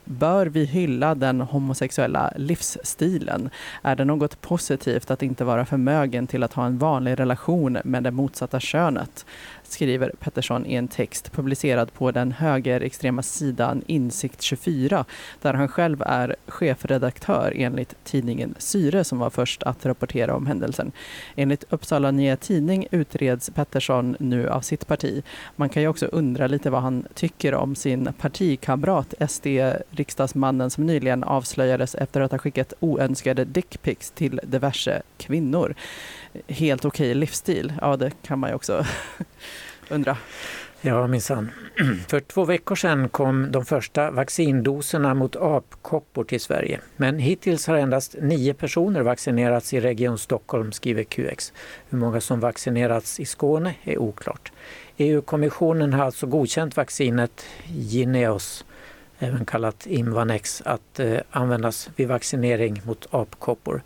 Bör 0.10 0.45
vi 0.45 0.66
hylla 0.66 1.16
den 1.16 1.41
homosexuella 1.41 2.34
livsstilen? 2.36 3.49
Är 3.82 3.95
det 3.95 4.05
något 4.05 4.41
positivt 4.41 5.12
att 5.12 5.24
inte 5.24 5.43
vara 5.43 5.66
förmögen 5.66 6.28
till 6.28 6.43
att 6.43 6.53
ha 6.53 6.66
en 6.66 6.78
vanlig 6.78 7.20
relation 7.20 7.78
med 7.84 8.03
det 8.03 8.12
motsatta 8.12 8.60
könet? 8.60 9.26
Skriver 9.72 10.11
Pettersson 10.20 10.65
i 10.65 10.76
en 10.76 10.88
text 10.88 11.32
publicerad 11.32 11.93
på 11.93 12.11
den 12.11 12.32
högerextrema 12.32 13.24
sidan 13.24 13.84
Insikt 13.88 14.41
24 14.41 15.05
där 15.41 15.53
han 15.53 15.68
själv 15.68 16.01
är 16.01 16.36
chefredaktör 16.47 17.53
enligt 17.55 17.95
tidningen 18.03 18.55
Syre 18.57 19.03
som 19.03 19.20
var 19.20 19.30
först 19.30 19.63
att 19.63 19.86
rapportera 19.86 20.36
om 20.36 20.45
händelsen. 20.45 20.91
Enligt 21.36 21.63
Uppsala 21.70 22.11
Nya 22.11 22.38
Tidning 22.38 22.88
utreds 22.91 23.49
Pettersson 23.49 24.15
nu 24.20 24.49
av 24.49 24.61
sitt 24.61 24.88
parti. 24.88 25.24
Man 25.55 25.70
kan 25.70 25.82
ju 25.82 25.88
också 25.88 26.05
undra 26.05 26.47
lite 26.47 26.70
vad 26.70 26.82
han 26.82 27.05
tycker 27.13 27.53
om 27.53 27.76
sin 27.76 28.13
partikamrat 28.20 29.13
SD-riksdagsmannen 29.20 30.70
som 30.70 30.86
nyligen 30.86 31.24
avslöjades 31.24 31.95
efter 31.95 32.22
att 32.22 32.32
ha 32.32 32.38
skickat 32.38 32.74
oönskade 32.80 33.45
dickpics 33.45 34.11
till 34.11 34.39
diverse 34.43 35.01
kvinnor. 35.18 35.76
Helt 36.48 36.86
okej 36.86 37.14
livsstil, 37.14 37.74
ja 37.82 37.98
det 37.98 38.12
kan 38.22 38.40
man 38.40 38.50
ju 38.50 38.56
också 38.56 38.86
undra. 39.90 40.18
Ja, 40.82 41.08
minsann. 41.08 41.52
För 42.08 42.20
två 42.20 42.46
veckor 42.46 42.76
sedan 42.76 43.10
kom 43.10 43.52
de 43.52 43.66
första 43.66 44.12
vaccindoserna 44.12 45.14
mot 45.14 45.36
apkoppor 45.36 46.24
till 46.24 46.42
Sverige. 46.42 46.80
Men 46.98 47.20
hittills 47.20 47.68
har 47.68 47.78
endast 47.78 48.16
nio 48.22 48.54
personer 48.54 49.02
vaccinerats 49.02 49.74
i 49.74 49.80
Region 49.80 50.18
Stockholm, 50.18 50.72
skriver 50.72 51.04
QX. 51.04 51.54
Hur 51.90 51.98
många 51.98 52.22
som 52.22 52.40
vaccinerats 52.40 53.20
i 53.20 53.26
Skåne 53.26 53.76
är 53.84 53.98
oklart. 53.98 54.52
EU-kommissionen 54.98 55.94
har 55.94 56.06
alltså 56.06 56.28
godkänt 56.28 56.78
vaccinet 56.78 57.46
Gineos, 57.66 58.66
även 59.20 59.46
kallat 59.46 59.88
Imvanex, 59.88 60.62
att 60.66 61.00
eh, 61.00 61.18
användas 61.32 61.90
vid 61.96 62.08
vaccinering 62.08 62.82
mot 62.86 63.08
apkoppor. 63.12 63.82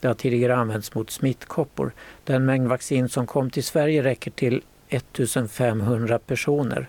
Det 0.00 0.08
har 0.08 0.14
tidigare 0.14 0.56
använts 0.56 0.94
mot 0.94 1.10
smittkoppor. 1.10 1.92
Den 2.24 2.44
mängd 2.44 2.68
vaccin 2.68 3.08
som 3.08 3.26
kom 3.26 3.50
till 3.50 3.64
Sverige 3.64 4.02
räcker 4.02 4.30
till 4.30 4.62
1500 4.88 6.18
personer. 6.18 6.88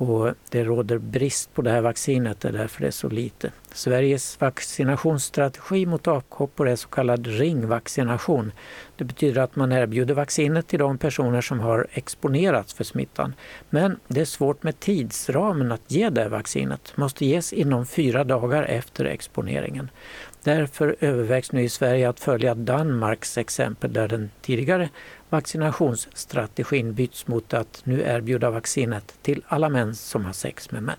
Och 0.00 0.34
det 0.50 0.64
råder 0.64 0.98
brist 0.98 1.54
på 1.54 1.62
det 1.62 1.70
här 1.70 1.80
vaccinet, 1.80 2.40
det 2.40 2.48
är 2.48 2.52
därför 2.52 2.80
det 2.80 2.86
är 2.86 2.90
så 2.90 3.08
lite. 3.08 3.52
Sveriges 3.72 4.40
vaccinationsstrategi 4.40 5.86
mot 5.86 6.08
apkoppor 6.08 6.68
är 6.68 6.76
så 6.76 6.88
kallad 6.88 7.26
ringvaccination. 7.26 8.52
Det 8.96 9.04
betyder 9.04 9.42
att 9.42 9.56
man 9.56 9.72
erbjuder 9.72 10.14
vaccinet 10.14 10.66
till 10.66 10.78
de 10.78 10.98
personer 10.98 11.40
som 11.40 11.60
har 11.60 11.86
exponerats 11.92 12.74
för 12.74 12.84
smittan. 12.84 13.34
Men 13.70 13.96
det 14.08 14.20
är 14.20 14.24
svårt 14.24 14.62
med 14.62 14.80
tidsramen 14.80 15.72
att 15.72 15.82
ge 15.86 16.10
det 16.10 16.22
här 16.22 16.28
vaccinet. 16.28 16.92
Det 16.96 17.00
måste 17.00 17.26
ges 17.26 17.52
inom 17.52 17.86
fyra 17.86 18.24
dagar 18.24 18.62
efter 18.62 19.04
exponeringen. 19.04 19.90
Därför 20.42 20.96
övervägs 21.00 21.52
nu 21.52 21.62
i 21.62 21.68
Sverige 21.68 22.08
att 22.08 22.20
följa 22.20 22.54
Danmarks 22.54 23.38
exempel 23.38 23.92
där 23.92 24.08
den 24.08 24.30
tidigare 24.40 24.88
vaccinationsstrategin 25.28 26.94
byts 26.94 27.26
mot 27.26 27.54
att 27.54 27.82
nu 27.84 28.02
erbjuda 28.02 28.50
vaccinet 28.50 29.14
till 29.22 29.42
alla 29.48 29.68
män 29.68 29.94
som 29.94 30.24
har 30.24 30.32
sex 30.32 30.70
med 30.70 30.82
män. 30.82 30.96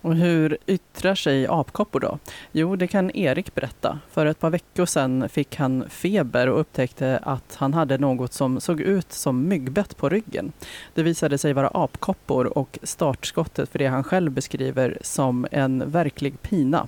Och 0.00 0.14
hur 0.14 0.58
yttrar 0.66 1.14
sig 1.14 1.46
apkoppor 1.46 2.00
då? 2.00 2.18
Jo, 2.52 2.76
det 2.76 2.86
kan 2.86 3.16
Erik 3.16 3.54
berätta. 3.54 3.98
För 4.10 4.26
ett 4.26 4.40
par 4.40 4.50
veckor 4.50 4.86
sedan 4.86 5.28
fick 5.28 5.56
han 5.56 5.84
feber 5.88 6.48
och 6.48 6.60
upptäckte 6.60 7.18
att 7.22 7.54
han 7.54 7.74
hade 7.74 7.98
något 7.98 8.32
som 8.32 8.60
såg 8.60 8.80
ut 8.80 9.12
som 9.12 9.48
myggbett 9.48 9.96
på 9.96 10.08
ryggen. 10.08 10.52
Det 10.94 11.02
visade 11.02 11.38
sig 11.38 11.52
vara 11.52 11.70
apkoppor 11.74 12.58
och 12.58 12.78
startskottet 12.82 13.68
för 13.68 13.78
det 13.78 13.86
han 13.86 14.04
själv 14.04 14.32
beskriver 14.32 14.98
som 15.00 15.46
en 15.50 15.90
verklig 15.90 16.42
pina. 16.42 16.86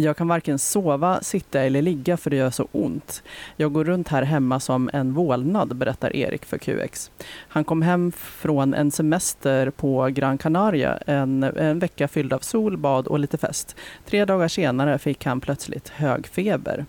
Jag 0.00 0.16
kan 0.16 0.28
varken 0.28 0.58
sova, 0.58 1.20
sitta 1.22 1.60
eller 1.60 1.82
ligga 1.82 2.16
för 2.16 2.30
det 2.30 2.36
gör 2.36 2.50
så 2.50 2.68
ont. 2.72 3.22
Jag 3.56 3.72
går 3.72 3.84
runt 3.84 4.08
här 4.08 4.22
hemma 4.22 4.60
som 4.60 4.90
en 4.92 5.14
vålnad, 5.14 5.76
berättar 5.76 6.16
Erik 6.16 6.44
för 6.44 6.58
QX. 6.58 7.10
Han 7.48 7.64
kom 7.64 7.82
hem 7.82 8.12
från 8.12 8.74
en 8.74 8.90
semester 8.90 9.70
på 9.70 10.08
Gran 10.12 10.38
Canaria, 10.38 10.96
en, 11.06 11.42
en 11.42 11.78
vecka 11.78 12.08
fylld 12.08 12.32
av 12.32 12.38
sol, 12.38 12.76
bad 12.76 13.06
och 13.06 13.18
lite 13.18 13.38
fest. 13.38 13.76
Tre 14.06 14.24
dagar 14.24 14.48
senare 14.48 14.98
fick 14.98 15.24
han 15.24 15.40
plötsligt 15.40 15.88
hög 15.88 16.26
feber. 16.26 16.84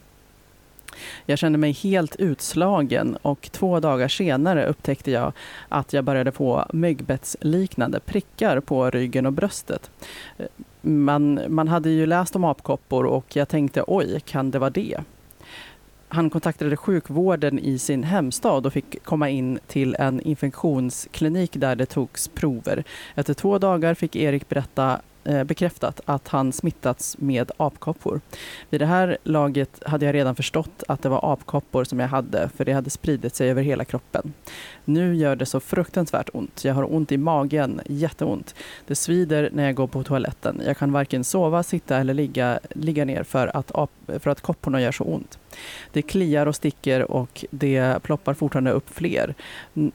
Jag 1.25 1.39
kände 1.39 1.57
mig 1.57 1.71
helt 1.71 2.15
utslagen 2.15 3.17
och 3.21 3.49
två 3.51 3.79
dagar 3.79 4.07
senare 4.07 4.65
upptäckte 4.65 5.11
jag 5.11 5.33
att 5.69 5.93
jag 5.93 6.03
började 6.03 6.31
få 6.31 6.65
myggbettsliknande 6.73 7.99
prickar 7.99 8.59
på 8.59 8.89
ryggen 8.89 9.25
och 9.25 9.33
bröstet. 9.33 9.91
Man, 10.81 11.39
man 11.47 11.67
hade 11.67 11.89
ju 11.89 12.05
läst 12.05 12.35
om 12.35 12.43
apkoppor 12.43 13.05
och 13.05 13.35
jag 13.35 13.49
tänkte 13.49 13.83
oj, 13.87 14.19
kan 14.25 14.51
det 14.51 14.59
vara 14.59 14.69
det? 14.69 14.97
han 16.13 16.29
kontaktade 16.29 16.77
sjukvården 16.77 17.59
i 17.59 17.79
sin 17.79 18.03
hemstad 18.03 18.65
och 18.65 18.73
fick 18.73 19.03
komma 19.03 19.29
in 19.29 19.59
till 19.67 19.95
en 19.99 20.21
infektionsklinik 20.21 21.51
där 21.53 21.75
det 21.75 21.85
togs 21.85 22.27
prover. 22.27 22.83
Efter 23.15 23.33
två 23.33 23.57
dagar 23.57 23.93
fick 23.93 24.15
Erik 24.15 24.49
berätta 24.49 25.01
Eh, 25.23 25.43
bekräftat 25.43 26.01
att 26.05 26.27
han 26.27 26.51
smittats 26.53 27.17
med 27.17 27.51
apkoppor. 27.57 28.21
Vid 28.69 28.81
det 28.81 28.85
här 28.85 29.17
laget 29.23 29.83
hade 29.85 30.05
jag 30.05 30.15
redan 30.15 30.35
förstått 30.35 30.83
att 30.87 31.01
det 31.03 31.09
var 31.09 31.33
apkoppor 31.33 31.83
som 31.83 31.99
jag 31.99 32.07
hade, 32.07 32.49
för 32.55 32.65
det 32.65 32.73
hade 32.73 32.89
spridit 32.89 33.35
sig 33.35 33.49
över 33.49 33.61
hela 33.63 33.85
kroppen. 33.85 34.33
Nu 34.85 35.15
gör 35.15 35.35
det 35.35 35.45
så 35.45 35.59
fruktansvärt 35.59 36.29
ont. 36.33 36.65
Jag 36.65 36.73
har 36.73 36.93
ont 36.95 37.11
i 37.11 37.17
magen, 37.17 37.81
jätteont. 37.85 38.55
Det 38.87 38.95
svider 38.95 39.49
när 39.53 39.63
jag 39.65 39.75
går 39.75 39.87
på 39.87 40.03
toaletten. 40.03 40.61
Jag 40.65 40.77
kan 40.77 40.91
varken 40.91 41.23
sova, 41.23 41.63
sitta 41.63 41.97
eller 41.97 42.13
ligga, 42.13 42.59
ligga 42.69 43.05
ner 43.05 43.23
för 43.23 43.57
att, 43.57 43.71
ap- 43.71 44.19
för 44.19 44.29
att 44.31 44.41
kopporna 44.41 44.81
gör 44.81 44.91
så 44.91 45.03
ont. 45.03 45.39
Det 45.91 46.01
kliar 46.01 46.45
och 46.45 46.55
sticker 46.55 47.11
och 47.11 47.45
det 47.49 48.03
ploppar 48.03 48.33
fortfarande 48.33 48.71
upp 48.71 48.89
fler. 48.89 49.35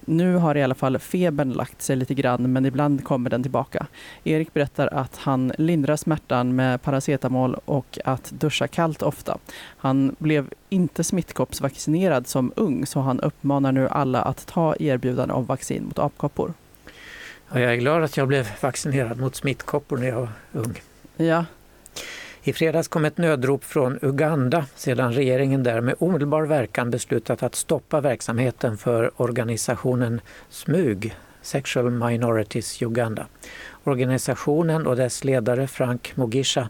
Nu 0.05 0.37
har 0.37 0.57
i 0.57 0.63
alla 0.63 0.75
fall 0.75 0.99
febern 0.99 1.53
lagt 1.53 1.83
sig 1.83 1.97
lite 1.97 2.15
grann, 2.15 2.53
men 2.53 2.67
ibland 2.67 3.05
kommer 3.05 3.31
den 3.31 3.43
tillbaka. 3.43 3.87
Erik 4.25 4.55
berättar 4.55 4.87
att 4.93 5.17
han 5.17 5.53
lindrar 5.59 5.97
smärtan 5.97 6.57
med 6.57 6.83
paracetamol 6.83 7.57
och 7.65 7.99
att 8.05 8.31
duscha 8.31 8.69
kallt 8.69 9.03
ofta. 9.03 9.39
Han 9.77 10.17
blev 10.19 10.51
inte 10.69 11.05
smittkoppsvaccinerad 11.05 12.27
som 12.27 12.53
ung, 12.57 12.87
så 12.87 13.01
han 13.01 13.21
uppmanar 13.21 13.73
nu 13.73 13.89
alla 13.89 14.23
att 14.23 14.47
ta 14.47 14.77
erbjudande 14.81 15.35
om 15.35 15.45
vaccin 15.45 15.85
mot 15.85 15.99
apkoppor. 15.99 16.55
Ja, 17.53 17.61
jag 17.61 17.73
är 17.73 17.77
glad 17.77 18.03
att 18.03 18.17
jag 18.17 18.29
blev 18.29 18.49
vaccinerad 18.61 19.21
mot 19.21 19.37
smittkoppor 19.37 19.97
när 19.97 20.07
jag 20.07 20.17
var 20.17 20.29
ung. 20.53 20.81
Ja, 21.17 21.45
i 22.49 22.53
fredags 22.53 22.89
kom 22.89 23.05
ett 23.05 23.19
nödrop 23.19 23.65
från 23.65 23.99
Uganda 24.03 24.67
sedan 24.75 25.13
regeringen 25.13 25.63
där 25.63 25.81
med 25.81 25.95
omedelbar 25.99 26.43
verkan 26.43 26.91
beslutat 26.91 27.43
att 27.43 27.55
stoppa 27.55 28.01
verksamheten 28.01 28.79
för 28.79 29.23
organisationen 29.23 30.21
SMUG, 30.49 31.15
Sexual 31.43 31.91
Minorities 31.91 32.83
Uganda. 32.83 33.27
Organisationen 33.85 34.87
och 34.87 34.97
dess 34.97 35.25
ledare 35.25 35.67
Frank 35.67 36.13
Mogisha 36.17 36.69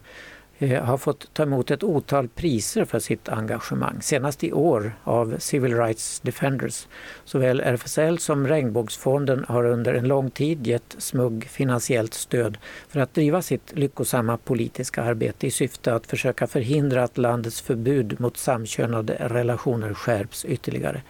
Eh, 0.58 0.82
har 0.82 0.96
fått 0.98 1.34
ta 1.34 1.42
emot 1.42 1.70
ett 1.70 1.82
otal 1.82 2.28
priser 2.28 2.84
för 2.84 2.98
sitt 2.98 3.28
engagemang, 3.28 4.02
senast 4.02 4.44
i 4.44 4.52
år 4.52 4.92
av 5.04 5.38
Civil 5.38 5.76
Rights 5.76 6.20
Defenders. 6.20 6.86
Såväl 7.24 7.60
RFSL 7.60 8.18
som 8.18 8.46
Regnbågsfonden 8.46 9.44
har 9.48 9.64
under 9.64 9.94
en 9.94 10.08
lång 10.08 10.30
tid 10.30 10.66
gett 10.66 10.96
SMUG 10.98 11.44
finansiellt 11.44 12.14
stöd 12.14 12.58
för 12.88 13.00
att 13.00 13.14
driva 13.14 13.42
sitt 13.42 13.72
lyckosamma 13.78 14.36
politiska 14.36 15.02
arbete 15.02 15.46
i 15.46 15.50
syfte 15.50 15.94
att 15.94 16.06
försöka 16.06 16.46
förhindra 16.46 17.04
att 17.04 17.18
landets 17.18 17.60
förbud 17.60 18.20
mot 18.20 18.36
samkönade 18.36 19.16
relationer 19.20 19.94
skärps 19.94 20.44
ytterligare. 20.44 21.02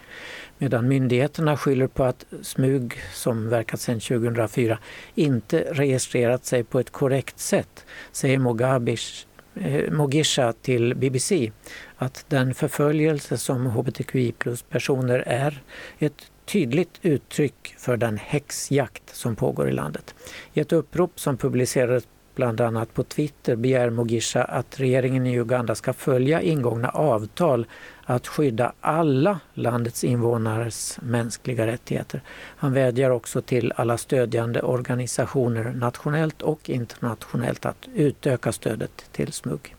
Medan 0.59 0.88
myndigheterna 0.88 1.57
skyller 1.57 1.86
på 1.86 2.05
att 2.05 2.26
SMUG, 2.42 2.94
som 3.12 3.49
verkat 3.49 3.80
sedan 3.80 4.01
2004, 4.01 4.78
inte 5.14 5.61
registrerat 5.70 6.44
sig 6.44 6.64
på 6.64 6.80
ett 6.80 6.90
korrekt 6.90 7.38
sätt, 7.38 7.84
säger 8.12 8.38
Mogabish 8.38 9.26
Eh, 9.61 9.92
Mogisha 9.92 10.52
till 10.52 10.94
BBC 10.94 11.52
att 11.96 12.24
den 12.28 12.54
förföljelse 12.54 13.38
som 13.38 13.66
hbtqi 13.66 14.32
plus-personer 14.32 15.18
är 15.26 15.62
ett 15.98 16.30
tydligt 16.44 16.98
uttryck 17.02 17.74
för 17.78 17.96
den 17.96 18.16
häxjakt 18.16 19.16
som 19.16 19.36
pågår 19.36 19.68
i 19.68 19.72
landet. 19.72 20.14
I 20.54 20.61
ett 20.61 20.72
upprop 20.72 21.20
som 21.20 21.36
publicerades 21.36 22.04
bland 22.34 22.61
annat 22.61 22.94
på 22.94 23.02
Twitter 23.02 23.57
begär 23.57 23.90
Mogisha 23.90 24.44
att 24.44 24.80
regeringen 24.80 25.26
i 25.26 25.38
Uganda 25.38 25.74
ska 25.74 25.92
följa 25.92 26.42
ingångna 26.42 26.88
avtal 26.88 27.66
att 28.07 28.26
skydda 28.26 28.72
alla 28.80 29.40
landets 29.54 30.04
invånares 30.04 30.98
mänskliga 31.02 31.66
rättigheter. 31.66 32.22
Han 32.57 32.72
vädjar 32.72 33.11
också 33.11 33.42
till 33.42 33.72
alla 33.76 33.98
stödjande 33.98 34.62
organisationer 34.62 35.72
nationellt 35.72 36.42
och 36.42 36.70
internationellt 36.70 37.66
att 37.66 37.88
utöka 37.94 38.52
stödet 38.52 39.04
till 39.12 39.32
SMUG. 39.32 39.74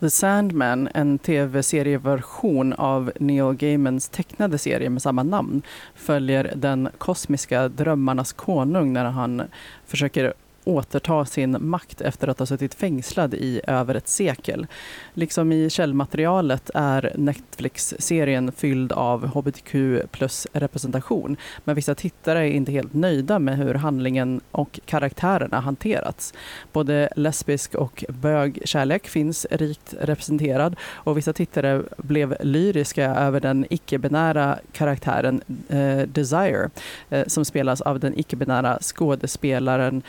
The 0.00 0.10
Sandman, 0.10 0.88
en 0.94 1.18
tv-serieversion 1.18 2.72
av 2.72 3.12
Neil 3.20 3.54
Gaimans 3.54 4.08
tecknade 4.08 4.58
serie 4.58 4.90
med 4.90 5.02
samma 5.02 5.22
namn, 5.22 5.62
följer 5.94 6.52
den 6.56 6.88
kosmiska 6.98 7.68
drömmarnas 7.68 8.32
konung 8.32 8.92
när 8.92 9.04
han 9.04 9.42
försöker 9.86 10.34
återta 10.68 11.24
sin 11.24 11.56
makt 11.60 12.00
efter 12.00 12.28
att 12.28 12.38
ha 12.38 12.46
suttit 12.46 12.74
fängslad 12.74 13.34
i 13.34 13.60
över 13.66 13.94
ett 13.94 14.08
sekel. 14.08 14.66
Liksom 15.14 15.52
i 15.52 15.70
källmaterialet 15.70 16.70
är 16.74 17.12
Netflix-serien 17.14 18.52
fylld 18.52 18.92
av 18.92 19.26
hbtq 19.26 19.74
plus 20.10 20.46
representation, 20.52 21.36
men 21.64 21.74
vissa 21.74 21.94
tittare 21.94 22.38
är 22.38 22.52
inte 22.52 22.72
helt 22.72 22.94
nöjda 22.94 23.38
med 23.38 23.56
hur 23.56 23.74
handlingen 23.74 24.40
och 24.50 24.80
karaktärerna 24.84 25.60
hanterats. 25.60 26.34
Både 26.72 27.08
lesbisk 27.16 27.74
och 27.74 28.04
bögkärlek 28.08 29.08
finns 29.08 29.46
rikt 29.50 29.94
representerad 30.00 30.76
och 30.92 31.16
vissa 31.16 31.32
tittare 31.32 31.82
blev 31.96 32.36
lyriska 32.40 33.04
över 33.04 33.40
den 33.40 33.66
icke-binära 33.70 34.58
karaktären 34.72 35.42
eh, 35.68 35.98
Desire 35.98 36.70
eh, 37.10 37.26
som 37.26 37.44
spelas 37.44 37.80
av 37.80 38.00
den 38.00 38.18
icke-binära 38.18 38.78
skådespelaren 38.80 40.02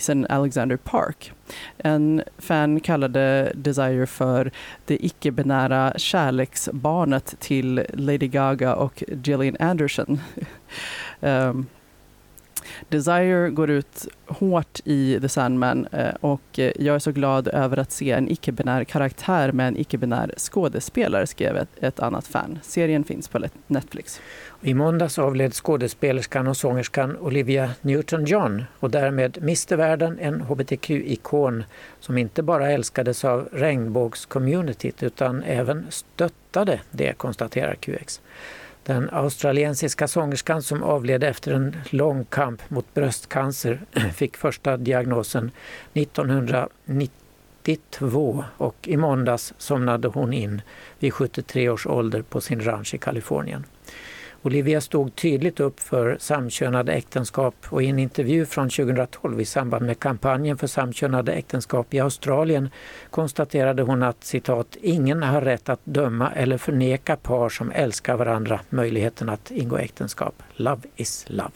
Mason 0.00 0.26
Alexander 0.28 0.76
Park. 0.76 1.32
En 1.78 2.22
fan 2.38 2.80
kallade 2.80 3.52
Desire 3.54 4.06
för 4.06 4.50
det 4.86 5.04
icke-binära 5.04 5.92
kärleksbarnet 5.96 7.34
till 7.38 7.86
Lady 7.92 8.28
Gaga 8.28 8.74
och 8.74 9.04
Gillian 9.08 9.56
Anderson. 9.60 10.20
um, 11.20 11.66
Desire 12.88 13.50
går 13.50 13.70
ut 13.70 14.08
hårt 14.26 14.80
i 14.84 15.18
The 15.20 15.28
Sandman 15.28 15.86
eh, 15.92 16.14
och 16.20 16.58
eh, 16.58 16.72
jag 16.76 16.94
är 16.94 16.98
så 16.98 17.12
glad 17.12 17.48
över 17.48 17.76
att 17.76 17.92
se 17.92 18.10
en 18.10 18.28
icke-binär 18.28 18.84
karaktär 18.84 19.52
med 19.52 19.68
en 19.68 19.76
icke-binär 19.76 20.34
skådespelare, 20.36 21.26
skrev 21.26 21.56
ett, 21.56 21.68
ett 21.80 22.00
annat 22.00 22.26
fan. 22.26 22.58
Serien 22.62 23.04
finns 23.04 23.28
på 23.28 23.46
Netflix. 23.66 24.20
I 24.62 24.74
måndags 24.74 25.18
avled 25.18 25.54
skådespelerskan 25.54 26.46
och 26.46 26.56
sångerskan 26.56 27.16
Olivia 27.16 27.70
Newton-John 27.82 28.64
och 28.80 28.90
därmed 28.90 29.38
miste 29.42 29.76
världen 29.76 30.18
en 30.18 30.40
hbtq-ikon 30.40 31.64
som 32.00 32.18
inte 32.18 32.42
bara 32.42 32.70
älskades 32.70 33.24
av 33.24 33.48
regnbågscommunityt 33.52 35.02
utan 35.02 35.42
även 35.42 35.86
stöttade 35.90 36.80
det, 36.90 37.12
konstaterar 37.12 37.74
QX. 37.74 38.20
Den 38.82 39.10
australiensiska 39.12 40.08
sångerskan 40.08 40.62
som 40.62 40.82
avled 40.82 41.24
efter 41.24 41.52
en 41.52 41.76
lång 41.90 42.24
kamp 42.24 42.70
mot 42.70 42.94
bröstcancer 42.94 43.80
fick 44.14 44.36
första 44.36 44.76
diagnosen 44.76 45.50
1992 45.92 48.44
och 48.56 48.88
i 48.88 48.96
måndags 48.96 49.54
somnade 49.58 50.08
hon 50.08 50.32
in 50.32 50.62
vid 50.98 51.14
73 51.14 51.68
års 51.68 51.86
ålder 51.86 52.22
på 52.22 52.40
sin 52.40 52.64
ranch 52.64 52.94
i 52.94 52.98
Kalifornien. 52.98 53.64
Olivia 54.42 54.80
stod 54.80 55.16
tydligt 55.16 55.60
upp 55.60 55.80
för 55.80 56.16
samkönade 56.20 56.92
äktenskap 56.92 57.54
och 57.68 57.82
i 57.82 57.86
en 57.86 57.98
intervju 57.98 58.46
från 58.46 58.70
2012 58.70 59.40
i 59.40 59.44
samband 59.44 59.86
med 59.86 60.00
kampanjen 60.00 60.58
för 60.58 60.66
samkönade 60.66 61.32
äktenskap 61.32 61.94
i 61.94 62.00
Australien 62.00 62.70
konstaterade 63.10 63.82
hon 63.82 64.02
att 64.02 64.24
citat, 64.24 64.76
”ingen 64.80 65.22
har 65.22 65.40
rätt 65.40 65.68
att 65.68 65.80
döma 65.84 66.32
eller 66.32 66.58
förneka 66.58 67.16
par 67.16 67.48
som 67.48 67.70
älskar 67.70 68.16
varandra 68.16 68.60
möjligheten 68.68 69.28
att 69.28 69.50
ingå 69.50 69.76
äktenskap. 69.76 70.42
Love 70.56 70.82
is 70.96 71.24
love”. 71.28 71.52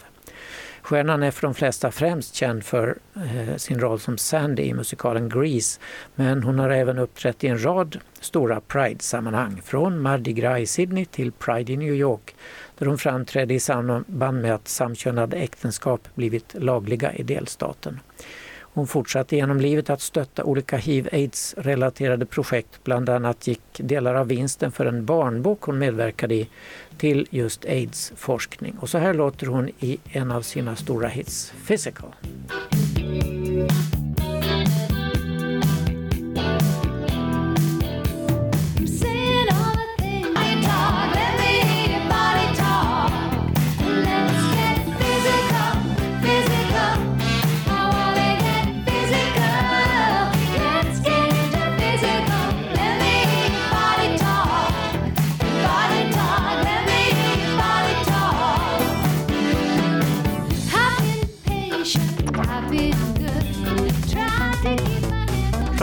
Stjärnan 0.85 1.23
är 1.23 1.31
för 1.31 1.43
de 1.43 1.55
flesta 1.55 1.91
främst 1.91 2.35
känd 2.35 2.65
för 2.65 2.99
eh, 3.17 3.57
sin 3.57 3.81
roll 3.81 4.01
som 4.01 4.19
Sandy 4.19 4.63
i 4.63 4.75
musikalen 4.75 5.29
Grease, 5.29 5.81
men 6.15 6.43
hon 6.43 6.59
har 6.59 6.71
även 6.71 6.99
uppträtt 6.99 7.45
i 7.45 7.47
en 7.47 7.65
rad 7.65 7.99
stora 8.21 8.61
Pride-sammanhang, 8.61 9.63
från 9.65 10.01
Mardi 10.01 10.33
Gras 10.33 10.59
i 10.59 10.67
Sydney 10.67 11.05
till 11.05 11.33
Pride 11.33 11.73
i 11.73 11.77
New 11.77 11.95
York, 11.95 12.35
där 12.79 12.87
hon 12.87 12.99
framträdde 12.99 13.55
i 13.55 13.61
samband 13.61 14.43
med 14.43 14.55
att 14.55 14.69
samkönade 14.69 15.37
äktenskap 15.37 16.09
blivit 16.15 16.55
lagliga 16.55 17.13
i 17.13 17.23
delstaten. 17.23 18.01
Hon 18.75 18.87
fortsatte 18.87 19.37
genom 19.37 19.61
livet 19.61 19.91
att 19.91 20.01
stötta 20.01 20.45
olika 20.45 20.77
hiv-aids-relaterade 20.77 22.27
projekt. 22.27 22.85
Bland 22.85 23.09
annat 23.09 23.47
gick 23.47 23.61
delar 23.77 24.15
av 24.15 24.29
vinsten 24.29 24.73
för 24.73 24.87
en 24.87 25.05
barnbok 25.05 25.63
hon 25.63 25.79
medverkade 25.79 26.35
i 26.35 26.49
till 26.99 27.27
just 27.31 27.65
aids-forskning. 27.65 28.77
Och 28.81 28.89
så 28.89 28.99
här 28.99 29.15
låter 29.15 29.47
hon 29.47 29.69
i 29.79 29.99
en 30.05 30.33
av 30.33 30.43
sina 30.43 30.77
stora 30.77 31.09
hits, 31.09 31.53
Physical. 31.67 32.15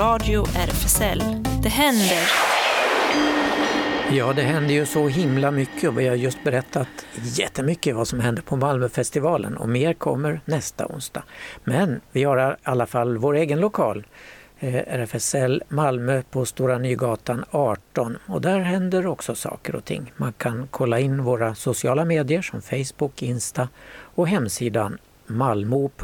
Radio 0.02 0.46
RFSL. 0.56 1.24
Det 1.64 1.70
händer! 1.70 2.32
Ja, 4.12 4.34
det 4.34 4.42
händer 4.42 4.74
ju 4.74 4.86
så 4.86 5.08
himla 5.08 5.52
mycket 5.52 5.90
och 5.90 6.00
vi 6.00 6.08
har 6.08 6.16
just 6.16 6.44
berättat 6.44 6.88
jättemycket 7.24 7.96
vad 7.96 8.08
som 8.08 8.20
händer 8.20 8.42
på 8.42 8.56
Malmöfestivalen 8.56 9.58
och 9.58 9.70
mer 9.70 9.94
kommer 9.94 10.42
nästa 10.46 10.88
onsdag. 10.88 11.24
Men 11.64 12.02
vi 12.12 12.24
har 12.24 12.52
i 12.52 12.56
alla 12.64 12.86
fall 12.86 13.18
vår 13.18 13.34
egen 13.36 13.60
lokal, 13.60 14.08
eh, 14.60 14.76
RFSL 14.76 15.64
Malmö 15.68 16.22
på 16.32 16.46
Stora 16.46 16.78
Nygatan 16.78 17.46
18 17.52 18.18
och 18.28 18.42
där 18.42 18.60
händer 18.60 19.08
också 19.08 19.36
saker 19.36 19.76
och 19.76 19.86
ting. 19.86 20.14
Man 20.18 20.34
kan 20.34 20.68
kolla 20.72 21.00
in 21.00 21.24
våra 21.24 21.56
sociala 21.56 22.06
medier 22.06 22.42
som 22.42 22.62
Facebook, 22.62 23.22
Insta 23.22 23.70
och 24.16 24.28
hemsidan 24.28 24.98
malmo.rfsl.se. 25.28 26.02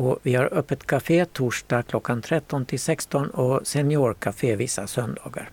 Och 0.00 0.18
vi 0.22 0.34
har 0.34 0.54
öppet 0.54 0.86
café 0.86 1.24
torsdag 1.24 1.82
klockan 1.82 2.22
13 2.22 2.64
till 2.64 2.80
16 2.80 3.30
och 3.30 3.66
seniorcafé 3.66 4.56
vissa 4.56 4.86
söndagar. 4.86 5.50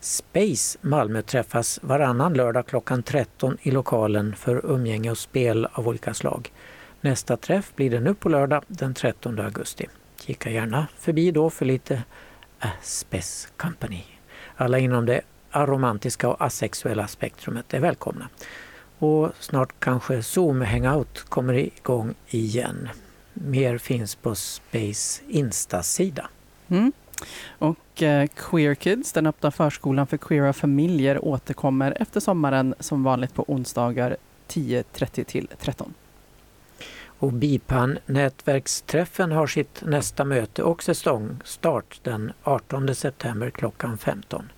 Space 0.00 0.78
Malmö 0.80 1.22
träffas 1.22 1.80
varannan 1.82 2.34
lördag 2.34 2.66
klockan 2.66 3.02
13 3.02 3.58
i 3.62 3.70
lokalen 3.70 4.36
för 4.36 4.66
umgänge 4.66 5.10
och 5.10 5.18
spel 5.18 5.68
av 5.72 5.88
olika 5.88 6.14
slag. 6.14 6.52
Nästa 7.00 7.36
träff 7.36 7.72
blir 7.76 7.90
det 7.90 8.00
nu 8.00 8.14
på 8.14 8.28
lördag 8.28 8.64
den 8.68 8.94
13 8.94 9.38
augusti. 9.38 9.86
Kika 10.20 10.50
gärna 10.50 10.86
förbi 10.98 11.30
då 11.30 11.50
för 11.50 11.64
lite 11.64 12.02
A 12.60 12.68
Space 12.82 13.48
Company. 13.56 14.02
Alla 14.56 14.78
inom 14.78 15.06
det 15.06 15.20
aromantiska 15.50 16.28
och 16.28 16.44
asexuella 16.44 17.06
spektrumet 17.08 17.74
är 17.74 17.80
välkomna. 17.80 18.28
Och 18.98 19.32
snart 19.40 19.72
kanske 19.78 20.22
Zoom 20.22 20.60
Hangout 20.60 21.24
kommer 21.28 21.54
igång 21.54 22.14
igen. 22.28 22.88
Mer 23.34 23.78
finns 23.78 24.14
på 24.14 24.34
Space 24.34 25.22
Insta-sida. 25.28 26.28
Mm. 26.68 26.92
Och 27.58 28.02
eh, 28.02 28.28
Queer 28.36 28.74
Kids, 28.74 29.12
den 29.12 29.26
öppna 29.26 29.50
förskolan 29.50 30.06
för 30.06 30.16
queera 30.16 30.52
familjer, 30.52 31.24
återkommer 31.24 31.96
efter 32.00 32.20
sommaren 32.20 32.74
som 32.80 33.04
vanligt 33.04 33.34
på 33.34 33.44
onsdagar 33.48 34.16
10.30 34.48 35.24
till 35.24 35.48
13. 35.58 35.94
Och 37.18 37.32
BIPAN 37.32 37.98
nätverksträffen 38.06 39.32
har 39.32 39.46
sitt 39.46 39.82
nästa 39.86 40.24
möte 40.24 40.62
och 40.62 40.82
säsongstart 40.82 42.00
den 42.02 42.32
18 42.42 42.94
september 42.94 43.50
klockan 43.50 43.98
15. 43.98 44.52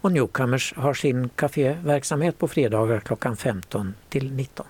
Och 0.00 0.12
Newcomers 0.12 0.74
har 0.76 0.94
sin 0.94 1.28
kaféverksamhet 1.28 2.38
på 2.38 2.48
fredagar 2.48 3.00
klockan 3.00 3.36
15 3.36 3.94
till 4.08 4.32
19. 4.32 4.66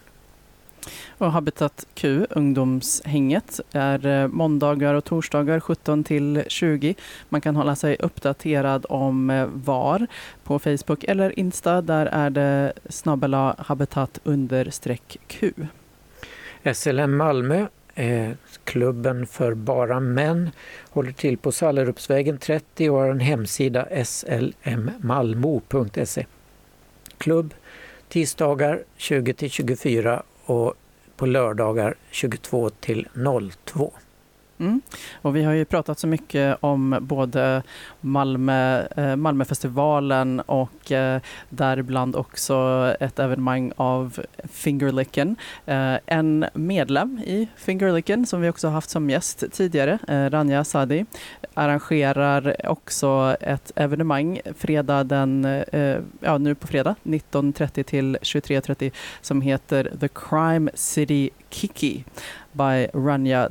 Och 1.18 1.32
Habitat 1.32 1.86
Q, 1.94 2.26
ungdomshänget, 2.30 3.60
är 3.72 4.06
eh, 4.06 4.28
måndagar 4.28 4.94
och 4.94 5.04
torsdagar 5.04 5.60
17 5.60 6.04
till 6.04 6.44
20. 6.48 6.94
Man 7.28 7.40
kan 7.40 7.56
hålla 7.56 7.76
sig 7.76 7.96
uppdaterad 8.00 8.86
om 8.88 9.30
eh, 9.30 9.46
var 9.46 10.06
på 10.44 10.58
Facebook 10.58 11.04
eller 11.04 11.38
Insta. 11.38 11.82
Där 11.82 12.06
är 12.06 12.30
det 12.30 12.72
snabbela 12.88 13.54
habitat 13.58 14.20
understreck 14.24 15.16
Q. 15.26 15.52
SLM 16.74 17.16
Malmö, 17.16 17.66
eh, 17.94 18.30
klubben 18.64 19.26
för 19.26 19.54
bara 19.54 20.00
män, 20.00 20.50
håller 20.90 21.12
till 21.12 21.38
på 21.38 21.52
Sallerupsvägen 21.52 22.38
30 22.38 22.90
och 22.90 22.98
har 22.98 23.10
en 23.10 23.20
hemsida 23.20 23.86
slmmalmo.se. 24.04 25.46
Klubb 27.18 27.54
tisdagar 28.08 28.82
20 28.96 29.34
till 29.34 29.50
24 29.50 30.22
och 30.48 30.74
på 31.16 31.26
lördagar 31.26 31.94
22 32.10 32.70
till 32.70 33.08
02. 33.64 33.92
Mm. 34.58 34.80
Och 35.22 35.36
vi 35.36 35.42
har 35.42 35.52
ju 35.52 35.64
pratat 35.64 35.98
så 35.98 36.06
mycket 36.06 36.56
om 36.60 36.98
både 37.00 37.62
Malmö, 38.00 38.86
eh, 38.96 39.16
Malmöfestivalen 39.16 40.40
och 40.40 40.92
eh, 40.92 41.20
däribland 41.48 42.16
också 42.16 42.56
ett 43.00 43.18
evenemang 43.18 43.72
av 43.76 44.20
Fingerlicken. 44.52 45.36
Eh, 45.66 45.94
en 46.06 46.46
medlem 46.54 47.18
i 47.18 47.48
Fingerlicken 47.56 48.26
som 48.26 48.40
vi 48.40 48.48
också 48.48 48.68
haft 48.68 48.90
som 48.90 49.10
gäst 49.10 49.44
tidigare, 49.52 49.98
eh, 50.08 50.30
Rania 50.30 50.64
Sadi, 50.64 51.04
arrangerar 51.54 52.56
också 52.68 53.36
ett 53.40 53.72
evenemang 53.76 54.40
fredag 54.56 55.04
den, 55.04 55.44
eh, 55.44 55.96
ja 56.20 56.38
nu 56.38 56.54
på 56.54 56.66
fredag 56.66 56.94
19.30 57.02 57.82
till 57.82 58.18
23.30 58.22 58.90
som 59.20 59.40
heter 59.40 59.92
The 60.00 60.08
Crime 60.08 60.70
City 60.74 61.30
Kiki 61.50 62.04
by 62.58 62.86
Ranja 62.94 63.48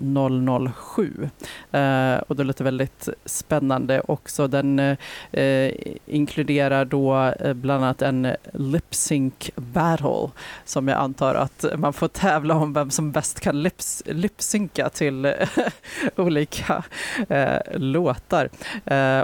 007. 0.96 1.30
Uh, 1.74 2.18
och 2.28 2.36
det 2.36 2.44
låter 2.44 2.64
väldigt 2.64 3.10
spännande 3.26 4.02
också. 4.08 4.48
Den 4.48 4.80
uh, 4.80 5.72
inkluderar 6.06 6.86
då 6.86 7.34
eh, 7.40 7.54
bland 7.54 7.84
annat 7.84 8.02
en 8.02 8.28
lip 8.54 8.96
sync 8.96 9.52
battle 9.56 10.30
som 10.66 10.88
jag 10.88 10.98
antar 10.98 11.36
att 11.36 11.66
man 11.78 11.94
får 11.94 12.08
tävla 12.08 12.56
om 12.56 12.74
vem 12.74 12.92
som 12.92 13.12
bäst 13.12 13.40
kan 13.40 13.64
lips, 13.64 14.04
lipsynka 14.06 14.90
till 14.90 15.26
eh, 15.26 15.34
olika 16.16 16.84
uh, 17.32 17.80
låtar. 17.80 18.50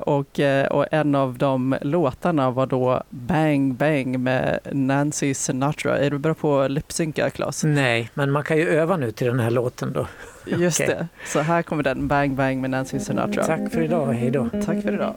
Och, 0.01 0.39
och 0.69 0.85
en 0.91 1.15
av 1.15 1.37
de 1.37 1.75
låtarna 1.81 2.51
var 2.51 2.65
då 2.65 3.03
Bang 3.09 3.75
Bang 3.75 4.19
med 4.19 4.59
Nancy 4.71 5.33
Sinatra. 5.33 5.97
Är 5.97 6.09
du 6.09 6.17
bra 6.17 6.33
på 6.33 6.59
att 6.59 6.71
lipsynka, 6.71 7.29
Claes? 7.29 7.63
Nej, 7.63 8.09
men 8.13 8.31
man 8.31 8.43
kan 8.43 8.57
ju 8.57 8.62
öva 8.67 8.97
nu 8.97 9.11
till 9.11 9.27
den 9.27 9.39
här 9.39 9.51
låten 9.51 9.93
då. 9.93 10.07
Just 10.45 10.81
Okej. 10.81 10.95
det. 10.95 11.07
Så 11.25 11.39
här 11.39 11.61
kommer 11.61 11.83
den, 11.83 12.07
Bang 12.07 12.35
Bang 12.35 12.61
med 12.61 12.69
Nancy 12.69 12.99
Sinatra. 12.99 13.43
Tack 13.43 13.71
för 13.71 13.81
idag, 13.81 14.05
hej 14.05 14.31
då. 14.31 14.49
Tack 14.65 14.81
för 14.81 14.93
idag. 14.93 15.15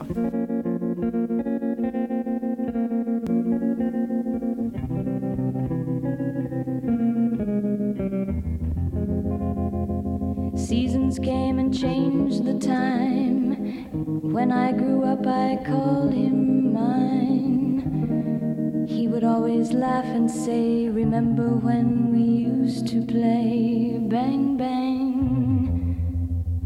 Seasons 10.57 11.19
came 11.19 11.59
and 11.59 11.73
changed 11.73 12.45
the 12.45 12.59
time. 12.67 13.55
When 14.33 14.51
I 14.51 14.71
grew 14.71 15.03
up, 15.03 15.25
I 15.25 15.57
called 15.65 16.13
him 16.13 16.73
mine. 16.73 17.56
He 19.17 19.23
would 19.25 19.35
always 19.35 19.73
laugh 19.73 20.05
and 20.05 20.29
say, 20.29 20.89
Remember 20.89 21.47
when 21.47 22.11
we 22.11 22.21
used 22.21 22.87
to 22.89 23.01
play 23.03 23.97
bang 23.99 24.57
bang? 24.57 25.97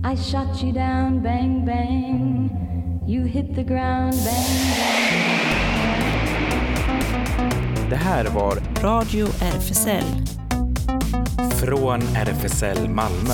I 0.03 0.15
shot 0.15 0.61
you 0.61 0.73
down, 0.73 1.23
bang 1.23 1.63
bang. 1.63 2.49
You 3.07 3.23
hit 3.23 3.55
the 3.55 3.63
ground, 3.63 4.15
bang 4.25 4.47
bang. 4.75 5.29
Det 7.89 7.95
här 7.95 8.25
var 8.25 8.57
Radio 8.83 9.27
RFSL. 9.27 10.03
Från 11.59 12.01
RFSL 12.01 12.89
Malmö. 12.89 13.33